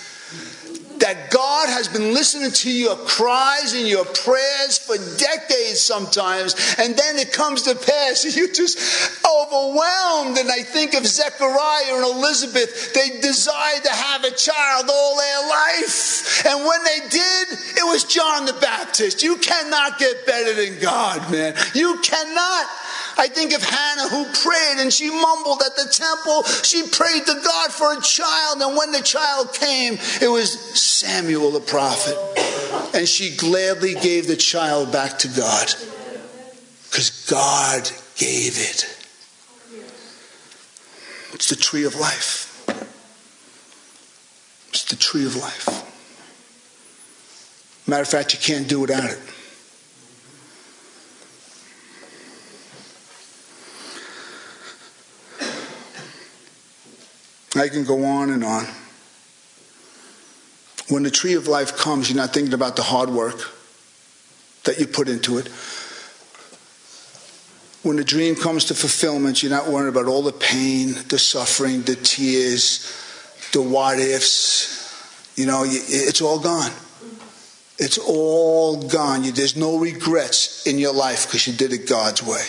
that 1.02 1.32
God 1.32 1.68
has 1.68 1.88
been 1.88 2.14
listening 2.14 2.52
to 2.52 2.70
your 2.70 2.94
cries 2.94 3.74
and 3.74 3.88
your 3.88 4.04
prayers 4.04 4.78
for 4.78 4.94
decades 5.18 5.80
sometimes, 5.80 6.54
and 6.78 6.94
then 6.96 7.18
it 7.18 7.32
comes 7.32 7.62
to 7.62 7.74
pass, 7.74 8.24
and 8.24 8.34
you're 8.36 8.52
just 8.52 8.78
overwhelmed. 9.26 10.38
And 10.38 10.48
I 10.48 10.62
think 10.62 10.94
of 10.94 11.04
Zechariah 11.04 11.96
and 11.96 12.04
Elizabeth, 12.04 12.94
they 12.94 13.20
desired 13.20 13.82
to 13.82 13.90
have 13.90 14.22
a 14.22 14.30
child 14.30 14.86
all 14.88 15.16
their 15.16 15.48
life. 15.48 16.46
And 16.46 16.64
when 16.64 16.84
they 16.84 17.00
did, 17.10 17.48
it 17.50 17.84
was 17.84 18.04
John 18.04 18.46
the 18.46 18.54
Baptist. 18.54 19.24
You 19.24 19.36
cannot 19.38 19.98
get 19.98 20.24
better 20.24 20.54
than 20.54 20.78
God, 20.80 21.32
man. 21.32 21.54
You 21.74 21.98
cannot. 22.02 22.66
I 23.16 23.28
think 23.28 23.52
of 23.52 23.62
Hannah 23.62 24.08
who 24.08 24.24
prayed 24.24 24.78
and 24.78 24.92
she 24.92 25.10
mumbled 25.10 25.62
at 25.62 25.76
the 25.76 25.88
temple. 25.90 26.42
She 26.62 26.82
prayed 26.88 27.26
to 27.26 27.40
God 27.44 27.72
for 27.72 27.96
a 27.96 28.00
child, 28.00 28.60
and 28.62 28.76
when 28.76 28.92
the 28.92 29.02
child 29.02 29.52
came, 29.52 29.98
it 30.20 30.28
was 30.28 30.52
Samuel 30.78 31.50
the 31.50 31.60
prophet. 31.60 32.16
And 32.94 33.08
she 33.08 33.36
gladly 33.36 33.94
gave 33.94 34.26
the 34.26 34.36
child 34.36 34.92
back 34.92 35.18
to 35.20 35.28
God 35.28 35.74
because 36.84 37.26
God 37.28 37.90
gave 38.16 38.58
it. 38.58 38.86
It's 41.32 41.48
the 41.48 41.56
tree 41.56 41.84
of 41.84 41.96
life. 41.96 42.64
It's 44.68 44.84
the 44.84 44.96
tree 44.96 45.24
of 45.24 45.36
life. 45.36 45.68
Matter 47.86 48.02
of 48.02 48.08
fact, 48.08 48.32
you 48.32 48.40
can't 48.40 48.68
do 48.68 48.80
without 48.80 49.10
it. 49.10 49.18
I 57.54 57.68
can 57.68 57.84
go 57.84 58.04
on 58.04 58.30
and 58.30 58.44
on. 58.44 58.66
When 60.88 61.02
the 61.02 61.10
tree 61.10 61.34
of 61.34 61.48
life 61.48 61.76
comes, 61.76 62.10
you're 62.10 62.16
not 62.16 62.32
thinking 62.32 62.54
about 62.54 62.76
the 62.76 62.82
hard 62.82 63.10
work 63.10 63.50
that 64.64 64.78
you 64.78 64.86
put 64.86 65.08
into 65.08 65.38
it. 65.38 65.48
When 67.82 67.96
the 67.96 68.04
dream 68.04 68.36
comes 68.36 68.66
to 68.66 68.74
fulfillment, 68.74 69.42
you're 69.42 69.50
not 69.50 69.68
worried 69.68 69.88
about 69.88 70.06
all 70.06 70.22
the 70.22 70.32
pain, 70.32 70.94
the 71.08 71.18
suffering, 71.18 71.82
the 71.82 71.96
tears, 71.96 72.86
the 73.52 73.60
what 73.60 73.98
ifs. 73.98 74.80
You 75.36 75.46
know, 75.46 75.64
it's 75.66 76.20
all 76.20 76.38
gone. 76.38 76.70
It's 77.78 77.98
all 77.98 78.86
gone. 78.86 79.22
There's 79.32 79.56
no 79.56 79.78
regrets 79.78 80.66
in 80.66 80.78
your 80.78 80.92
life 80.92 81.26
because 81.26 81.46
you 81.46 81.54
did 81.54 81.72
it 81.72 81.88
God's 81.88 82.22
way. 82.22 82.44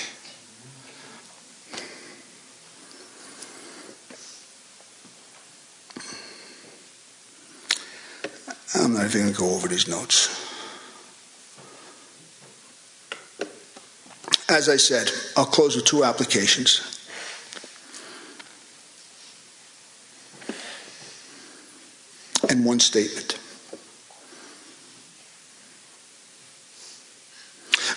Even 9.03 9.21
going 9.21 9.33
to 9.33 9.39
go 9.39 9.53
over 9.53 9.67
these 9.67 9.87
notes. 9.87 10.29
As 14.49 14.69
I 14.69 14.77
said, 14.77 15.09
I'll 15.35 15.45
close 15.45 15.75
with 15.75 15.85
two 15.85 16.03
applications. 16.03 16.89
And 22.49 22.63
one 22.63 22.79
statement. 22.79 23.39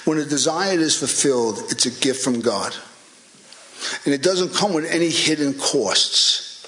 When 0.07 0.19
a 0.19 0.25
desire 0.25 0.79
is 0.79 0.99
fulfilled, 0.99 1.63
it's 1.69 1.87
a 1.87 1.91
gift 1.91 2.23
from 2.23 2.41
God. 2.41 2.75
And 4.05 4.15
it 4.15 4.23
doesn't 4.23 4.55
come 4.55 4.73
with 4.73 4.87
any 4.87 5.11
hidden 5.11 5.55
costs. 5.55 6.67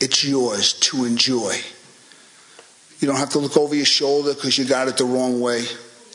It's 0.00 0.24
yours 0.24 0.74
to 0.74 1.04
enjoy. 1.04 1.60
You 3.00 3.08
don't 3.08 3.16
have 3.16 3.30
to 3.30 3.38
look 3.38 3.56
over 3.56 3.74
your 3.74 3.86
shoulder 3.86 4.34
because 4.34 4.58
you 4.58 4.66
got 4.66 4.88
it 4.88 4.98
the 4.98 5.04
wrong 5.04 5.40
way. 5.40 5.64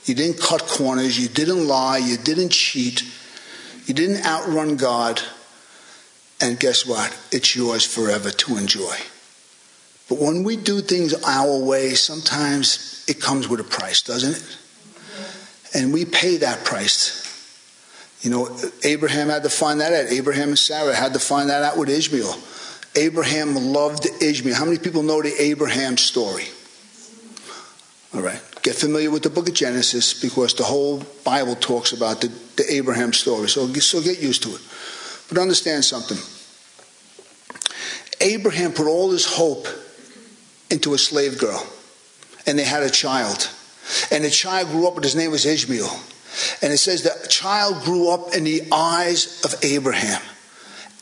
You 0.06 0.14
didn't 0.14 0.40
cut 0.40 0.68
corners. 0.68 1.20
You 1.20 1.28
didn't 1.28 1.68
lie. 1.68 1.98
You 1.98 2.18
didn't 2.18 2.50
cheat. 2.50 3.04
You 3.88 3.94
didn't 3.94 4.24
outrun 4.26 4.78
God. 4.78 5.22
And 6.40 6.60
guess 6.60 6.86
what? 6.86 7.18
It's 7.32 7.56
yours 7.56 7.86
forever 7.86 8.30
to 8.30 8.58
enjoy. 8.58 8.96
But 10.08 10.20
when 10.20 10.44
we 10.44 10.58
do 10.58 10.82
things 10.82 11.16
our 11.24 11.58
way, 11.58 11.96
sometimes 11.96 13.04
it 13.08 13.20
comes 13.20 13.48
with 13.48 13.60
a 13.60 13.64
price, 13.64 14.04
doesn't 14.04 14.36
it? 14.36 14.58
And 15.74 15.92
we 15.92 16.06
pay 16.06 16.38
that 16.38 16.64
price. 16.64 17.24
You 18.22 18.30
know, 18.30 18.58
Abraham 18.84 19.30
had 19.30 19.44
to 19.44 19.50
find 19.50 19.82
that 19.82 19.92
out. 19.92 20.12
Abraham 20.12 20.50
and 20.50 20.60
Sarah 20.60 20.94
had 20.94 21.14
to 21.14 21.20
find 21.20 21.50
that 21.50 21.64
out 21.64 21.78
with 21.78 21.90
Ishmael. 21.90 22.36
Abraham 22.96 23.56
loved 23.56 24.08
Ishmael. 24.22 24.56
How 24.56 24.66
many 24.66 24.78
people 24.78 25.04
know 25.04 25.22
the 25.22 25.34
Abraham 25.40 25.98
story? 25.98 26.46
All 28.16 28.22
right. 28.22 28.42
Get 28.62 28.76
familiar 28.76 29.12
with 29.12 29.24
the 29.24 29.30
book 29.30 29.50
of 29.50 29.54
Genesis 29.54 30.14
because 30.20 30.54
the 30.54 30.64
whole 30.64 31.04
Bible 31.26 31.56
talks 31.56 31.92
about 31.92 32.22
the, 32.22 32.32
the 32.56 32.64
Abraham 32.74 33.12
story. 33.12 33.50
So, 33.50 33.68
so 33.74 34.02
get 34.02 34.22
used 34.22 34.42
to 34.44 34.56
it. 34.56 34.62
But 35.28 35.38
understand 35.38 35.84
something. 35.84 36.18
Abraham 38.22 38.72
put 38.72 38.88
all 38.88 39.12
his 39.12 39.26
hope 39.26 39.68
into 40.72 40.94
a 40.94 40.98
slave 40.98 41.38
girl, 41.38 41.68
and 42.48 42.58
they 42.58 42.64
had 42.64 42.84
a 42.84 42.90
child. 42.90 43.50
And 44.12 44.24
the 44.24 44.30
child 44.30 44.70
grew 44.70 44.88
up, 44.88 44.96
and 44.96 45.04
his 45.04 45.16
name 45.16 45.32
was 45.32 45.46
Ishmael. 45.46 45.92
And 46.62 46.72
it 46.72 46.78
says 46.78 47.04
the 47.04 47.28
child 47.28 47.84
grew 47.84 48.10
up 48.10 48.34
in 48.34 48.46
the 48.46 48.64
eyes 48.72 49.42
of 49.44 49.54
Abraham. 49.64 50.22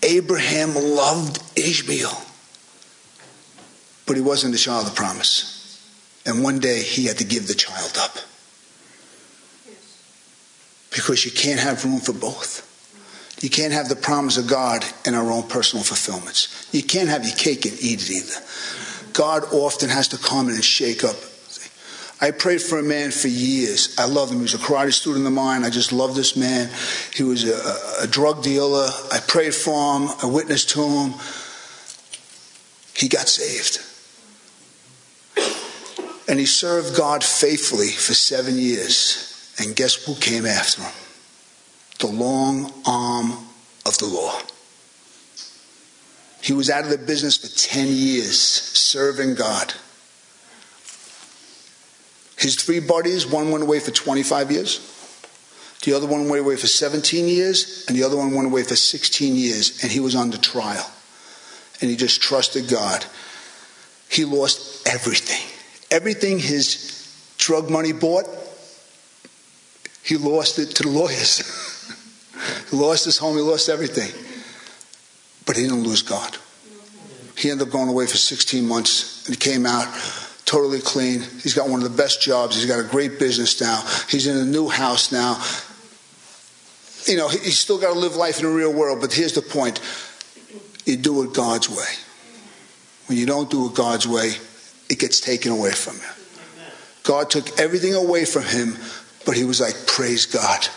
Abraham 0.01 0.73
loved 0.73 1.41
Ishmael, 1.57 2.11
but 4.07 4.15
he 4.15 4.21
wasn't 4.21 4.53
the 4.53 4.59
child 4.59 4.87
of 4.87 4.95
promise. 4.95 5.62
And 6.25 6.43
one 6.43 6.59
day 6.59 6.81
he 6.81 7.05
had 7.05 7.17
to 7.17 7.25
give 7.25 7.47
the 7.47 7.53
child 7.53 7.97
up. 7.97 8.17
Because 10.91 11.25
you 11.25 11.31
can't 11.31 11.59
have 11.59 11.83
room 11.83 11.99
for 11.99 12.13
both. 12.13 12.69
You 13.41 13.49
can't 13.49 13.73
have 13.73 13.89
the 13.89 13.95
promise 13.95 14.37
of 14.37 14.47
God 14.47 14.85
and 15.05 15.15
our 15.15 15.29
own 15.29 15.43
personal 15.43 15.83
fulfillments. 15.83 16.69
You 16.71 16.83
can't 16.83 17.09
have 17.09 17.25
your 17.25 17.35
cake 17.35 17.65
and 17.65 17.77
eat 17.81 18.09
it 18.09 18.11
either. 18.11 18.39
God 19.11 19.43
often 19.51 19.89
has 19.89 20.07
to 20.09 20.17
come 20.17 20.47
in 20.47 20.55
and 20.55 20.63
shake 20.63 21.03
up. 21.03 21.15
I 22.21 22.31
prayed 22.31 22.61
for 22.61 22.79
a 22.79 22.83
man 22.83 23.11
for 23.11 23.27
years. 23.27 23.93
I 23.99 24.05
loved 24.05 24.31
him. 24.31 24.37
He 24.37 24.43
was 24.43 24.53
a 24.53 24.59
karate 24.59 24.93
student 24.93 25.27
of 25.27 25.33
mine. 25.33 25.65
I 25.65 25.69
just 25.69 25.91
loved 25.91 26.15
this 26.15 26.37
man. 26.37 26.69
He 27.13 27.23
was 27.23 27.43
a, 27.43 28.05
a 28.05 28.07
drug 28.07 28.43
dealer. 28.43 28.87
I 29.11 29.19
prayed 29.27 29.53
for 29.53 29.99
him. 29.99 30.09
I 30.21 30.27
witnessed 30.27 30.69
to 30.69 30.87
him. 30.87 31.13
He 32.95 33.09
got 33.09 33.27
saved. 33.27 33.81
And 36.27 36.39
he 36.39 36.45
served 36.45 36.95
God 36.95 37.23
faithfully 37.23 37.89
for 37.89 38.13
seven 38.13 38.57
years. 38.57 39.53
And 39.59 39.75
guess 39.75 39.95
who 39.95 40.15
came 40.15 40.45
after 40.45 40.81
him? 40.81 40.91
The 41.99 42.07
long 42.07 42.73
arm 42.85 43.31
of 43.85 43.97
the 43.97 44.07
law. 44.07 44.39
He 46.41 46.53
was 46.53 46.69
out 46.69 46.83
of 46.83 46.89
the 46.89 46.97
business 46.97 47.37
for 47.37 47.47
10 47.47 47.87
years, 47.87 48.37
serving 48.37 49.35
God. 49.35 49.73
His 52.37 52.55
three 52.55 52.81
buddies, 52.81 53.25
one 53.25 53.51
went 53.51 53.63
away 53.63 53.79
for 53.79 53.91
25 53.91 54.51
years, 54.51 54.89
the 55.83 55.93
other 55.93 56.07
one 56.07 56.29
went 56.29 56.41
away 56.41 56.55
for 56.55 56.67
17 56.67 57.27
years, 57.27 57.85
and 57.87 57.97
the 57.97 58.03
other 58.03 58.17
one 58.17 58.33
went 58.33 58.47
away 58.47 58.63
for 58.63 58.75
16 58.75 59.35
years, 59.35 59.83
and 59.83 59.91
he 59.91 59.99
was 59.99 60.15
under 60.15 60.37
trial. 60.37 60.89
And 61.81 61.89
he 61.89 61.97
just 61.97 62.21
trusted 62.21 62.69
God. 62.69 63.05
He 64.09 64.23
lost 64.23 64.87
everything. 64.87 65.52
Everything 65.93 66.39
his 66.39 67.35
drug 67.37 67.69
money 67.69 67.91
bought, 67.91 68.25
he 70.03 70.17
lost 70.17 70.57
it 70.57 70.75
to 70.77 70.83
the 70.83 70.89
lawyers. 70.89 71.37
he 72.71 72.75
lost 72.75 73.05
his 73.05 73.19
home, 73.19 73.35
he 73.35 73.43
lost 73.43 73.69
everything. 73.69 74.11
But 75.45 75.55
he 75.55 75.63
didn't 75.63 75.83
lose 75.83 76.01
God. 76.01 76.35
He 77.37 77.51
ended 77.51 77.67
up 77.67 77.71
going 77.71 77.89
away 77.89 78.07
for 78.07 78.17
16 78.17 78.67
months 78.67 79.27
and 79.27 79.35
he 79.35 79.39
came 79.39 79.67
out 79.67 79.87
totally 80.45 80.79
clean. 80.79 81.21
He's 81.43 81.53
got 81.53 81.69
one 81.69 81.83
of 81.83 81.91
the 81.91 81.95
best 81.95 82.23
jobs. 82.23 82.55
He's 82.55 82.65
got 82.65 82.79
a 82.79 82.87
great 82.87 83.19
business 83.19 83.61
now. 83.61 83.83
He's 84.09 84.25
in 84.25 84.35
a 84.35 84.45
new 84.45 84.69
house 84.69 85.11
now. 85.11 85.43
You 87.05 87.17
know, 87.17 87.27
he's 87.27 87.59
still 87.59 87.79
got 87.79 87.93
to 87.93 87.99
live 87.99 88.15
life 88.15 88.39
in 88.39 88.45
the 88.45 88.51
real 88.51 88.73
world, 88.73 88.99
but 88.99 89.13
here's 89.13 89.33
the 89.33 89.43
point 89.43 89.79
you 90.87 90.97
do 90.97 91.21
it 91.23 91.33
God's 91.35 91.69
way. 91.69 91.93
When 93.05 93.19
you 93.19 93.27
don't 93.27 93.51
do 93.51 93.67
it 93.67 93.75
God's 93.75 94.07
way, 94.07 94.31
it 94.89 94.99
gets 94.99 95.19
taken 95.19 95.51
away 95.51 95.71
from 95.71 95.95
him. 95.95 96.13
God 97.03 97.29
took 97.29 97.59
everything 97.59 97.93
away 97.93 98.25
from 98.25 98.43
him, 98.43 98.77
but 99.25 99.35
he 99.35 99.43
was 99.43 99.59
like, 99.59 99.75
Praise 99.87 100.25
God. 100.25 100.67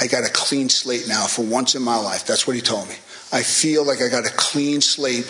I 0.00 0.06
got 0.06 0.24
a 0.24 0.32
clean 0.32 0.68
slate 0.68 1.08
now 1.08 1.26
for 1.26 1.42
once 1.44 1.74
in 1.74 1.82
my 1.82 1.96
life. 1.96 2.24
That's 2.24 2.46
what 2.46 2.54
he 2.54 2.62
told 2.62 2.88
me. 2.88 2.94
I 3.32 3.42
feel 3.42 3.84
like 3.84 4.00
I 4.00 4.08
got 4.08 4.24
a 4.24 4.30
clean 4.30 4.80
slate. 4.80 5.26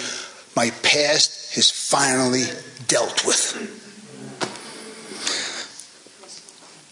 My 0.55 0.71
past 0.83 1.57
is 1.57 1.71
finally 1.71 2.45
dealt 2.87 3.25
with. 3.25 3.55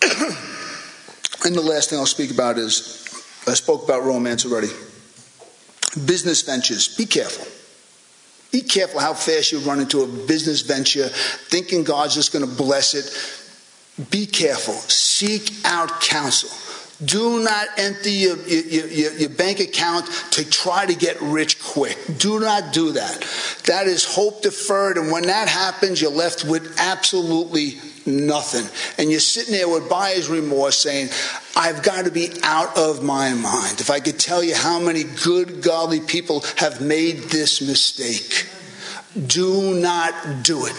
and 1.44 1.54
the 1.54 1.60
last 1.60 1.90
thing 1.90 1.98
I'll 1.98 2.06
speak 2.06 2.30
about 2.30 2.56
is 2.56 3.04
I 3.46 3.54
spoke 3.54 3.84
about 3.84 4.04
romance 4.04 4.46
already. 4.46 4.68
Business 6.06 6.42
ventures. 6.42 6.96
Be 6.96 7.04
careful. 7.04 7.46
Be 8.56 8.62
careful 8.62 9.00
how 9.00 9.12
fast 9.12 9.52
you 9.52 9.58
run 9.58 9.80
into 9.80 10.00
a 10.00 10.06
business 10.06 10.62
venture 10.62 11.08
thinking 11.08 11.84
God's 11.84 12.14
just 12.14 12.32
going 12.32 12.42
to 12.42 12.50
bless 12.50 12.94
it. 12.94 14.08
Be 14.10 14.24
careful. 14.24 14.72
Seek 14.72 15.52
out 15.66 16.00
counsel. 16.00 16.48
Do 17.04 17.44
not 17.44 17.66
empty 17.76 18.12
your, 18.12 18.38
your, 18.46 18.86
your, 18.86 19.12
your, 19.12 19.28
bank 19.28 19.60
account 19.60 20.06
to 20.30 20.48
try 20.48 20.86
to 20.86 20.94
get 20.94 21.20
rich 21.20 21.62
quick. 21.62 21.98
Do 22.16 22.40
not 22.40 22.72
do 22.72 22.92
that. 22.92 23.22
That 23.66 23.88
is 23.88 24.04
hope 24.04 24.42
deferred. 24.42 24.96
And 24.96 25.10
when 25.10 25.24
that 25.24 25.48
happens, 25.48 26.00
you're 26.00 26.10
left 26.10 26.44
with 26.44 26.76
absolutely 26.78 27.78
nothing. 28.06 28.64
And 28.98 29.10
you're 29.10 29.20
sitting 29.20 29.54
there 29.54 29.68
with 29.68 29.88
buyer's 29.88 30.28
remorse 30.28 30.76
saying, 30.76 31.08
I've 31.56 31.82
got 31.82 32.04
to 32.04 32.12
be 32.12 32.30
out 32.42 32.78
of 32.78 33.02
my 33.02 33.34
mind. 33.34 33.80
If 33.80 33.90
I 33.90 33.98
could 33.98 34.20
tell 34.20 34.42
you 34.42 34.54
how 34.54 34.78
many 34.78 35.02
good, 35.02 35.62
godly 35.62 36.00
people 36.00 36.40
have 36.56 36.80
made 36.80 37.16
this 37.24 37.60
mistake, 37.60 38.46
do 39.26 39.74
not 39.74 40.44
do 40.44 40.66
it. 40.66 40.76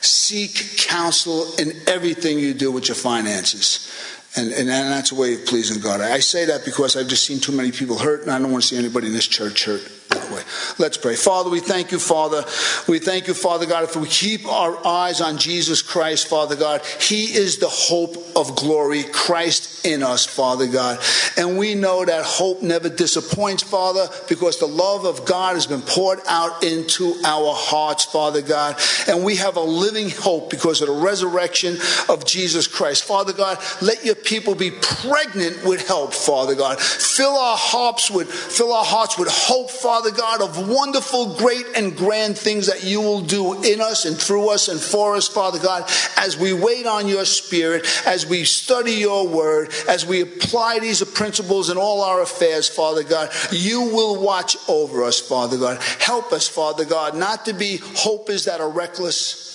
Seek 0.00 0.78
counsel 0.78 1.54
in 1.58 1.72
everything 1.86 2.38
you 2.38 2.54
do 2.54 2.72
with 2.72 2.88
your 2.88 2.96
finances. 2.96 3.88
And, 4.34 4.50
and, 4.52 4.68
that's 4.68 5.12
a 5.12 5.14
way 5.14 5.34
of 5.34 5.44
pleasing 5.44 5.82
God. 5.82 6.00
I 6.00 6.20
say 6.20 6.46
that 6.46 6.64
because 6.64 6.96
I've 6.96 7.08
just 7.08 7.26
seen 7.26 7.38
too 7.38 7.52
many 7.52 7.70
people 7.70 7.98
hurt, 7.98 8.22
and 8.22 8.30
I 8.30 8.38
don't 8.38 8.50
want 8.50 8.62
to 8.62 8.68
see 8.68 8.78
anybody 8.78 9.08
in 9.08 9.12
this 9.12 9.26
church 9.26 9.66
hurt 9.66 9.82
way. 10.14 10.42
Let's 10.78 10.96
pray. 10.96 11.14
Father, 11.14 11.50
we 11.50 11.60
thank 11.60 11.92
you, 11.92 11.98
Father. 11.98 12.44
We 12.88 12.98
thank 12.98 13.26
you, 13.26 13.34
Father 13.34 13.66
God, 13.66 13.84
if 13.84 13.96
we 13.96 14.08
keep 14.08 14.46
our 14.46 14.84
eyes 14.86 15.20
on 15.20 15.38
Jesus 15.38 15.82
Christ, 15.82 16.28
Father 16.28 16.56
God, 16.56 16.82
He 17.00 17.24
is 17.24 17.58
the 17.58 17.68
hope 17.68 18.16
of 18.36 18.56
glory, 18.56 19.04
Christ 19.04 19.84
in 19.84 20.02
us, 20.02 20.24
Father 20.24 20.66
God. 20.66 21.00
And 21.36 21.58
we 21.58 21.74
know 21.74 22.04
that 22.04 22.24
hope 22.24 22.62
never 22.62 22.88
disappoints, 22.88 23.62
Father, 23.62 24.08
because 24.28 24.58
the 24.58 24.66
love 24.66 25.04
of 25.04 25.24
God 25.24 25.54
has 25.54 25.66
been 25.66 25.82
poured 25.82 26.20
out 26.28 26.62
into 26.62 27.14
our 27.24 27.54
hearts, 27.54 28.04
Father 28.04 28.42
God. 28.42 28.80
And 29.08 29.24
we 29.24 29.36
have 29.36 29.56
a 29.56 29.60
living 29.60 30.10
hope 30.10 30.50
because 30.50 30.80
of 30.80 30.88
the 30.88 30.94
resurrection 30.94 31.78
of 32.08 32.24
Jesus 32.24 32.66
Christ. 32.66 33.04
Father 33.04 33.32
God, 33.32 33.58
let 33.80 34.04
your 34.04 34.14
people 34.14 34.54
be 34.54 34.70
pregnant 34.70 35.64
with 35.64 35.86
help, 35.86 36.14
Father 36.14 36.54
God. 36.54 36.80
Fill 36.80 37.36
our 37.36 37.56
hearts 37.56 38.10
with 38.10 38.30
fill 38.30 38.72
our 38.72 38.84
hearts 38.84 39.18
with 39.18 39.28
hope, 39.30 39.70
Father 39.70 40.01
God, 40.10 40.42
of 40.42 40.68
wonderful, 40.68 41.36
great, 41.36 41.66
and 41.76 41.96
grand 41.96 42.36
things 42.36 42.66
that 42.66 42.84
you 42.84 43.00
will 43.00 43.20
do 43.20 43.62
in 43.62 43.80
us 43.80 44.04
and 44.04 44.16
through 44.16 44.50
us 44.50 44.68
and 44.68 44.80
for 44.80 45.14
us, 45.14 45.28
Father 45.28 45.58
God, 45.58 45.88
as 46.16 46.36
we 46.36 46.52
wait 46.52 46.86
on 46.86 47.08
your 47.08 47.24
Spirit, 47.24 47.86
as 48.06 48.26
we 48.26 48.44
study 48.44 48.92
your 48.92 49.28
word, 49.28 49.72
as 49.88 50.04
we 50.04 50.22
apply 50.22 50.78
these 50.80 51.02
principles 51.04 51.70
in 51.70 51.76
all 51.76 52.02
our 52.02 52.22
affairs, 52.22 52.68
Father 52.68 53.02
God. 53.02 53.30
You 53.50 53.82
will 53.82 54.20
watch 54.20 54.56
over 54.68 55.04
us, 55.04 55.20
Father 55.20 55.58
God. 55.58 55.80
Help 56.00 56.32
us, 56.32 56.48
Father 56.48 56.84
God, 56.84 57.16
not 57.16 57.44
to 57.44 57.52
be 57.52 57.78
hopers 57.94 58.46
that 58.46 58.60
are 58.60 58.70
reckless, 58.70 59.50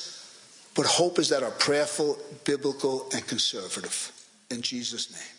but 0.76 0.86
hopers 0.86 1.30
that 1.30 1.44
are 1.44 1.52
prayerful, 1.52 2.18
biblical, 2.46 3.10
and 3.14 3.26
conservative. 3.28 4.12
In 4.50 4.62
Jesus' 4.62 5.12
name. 5.12 5.37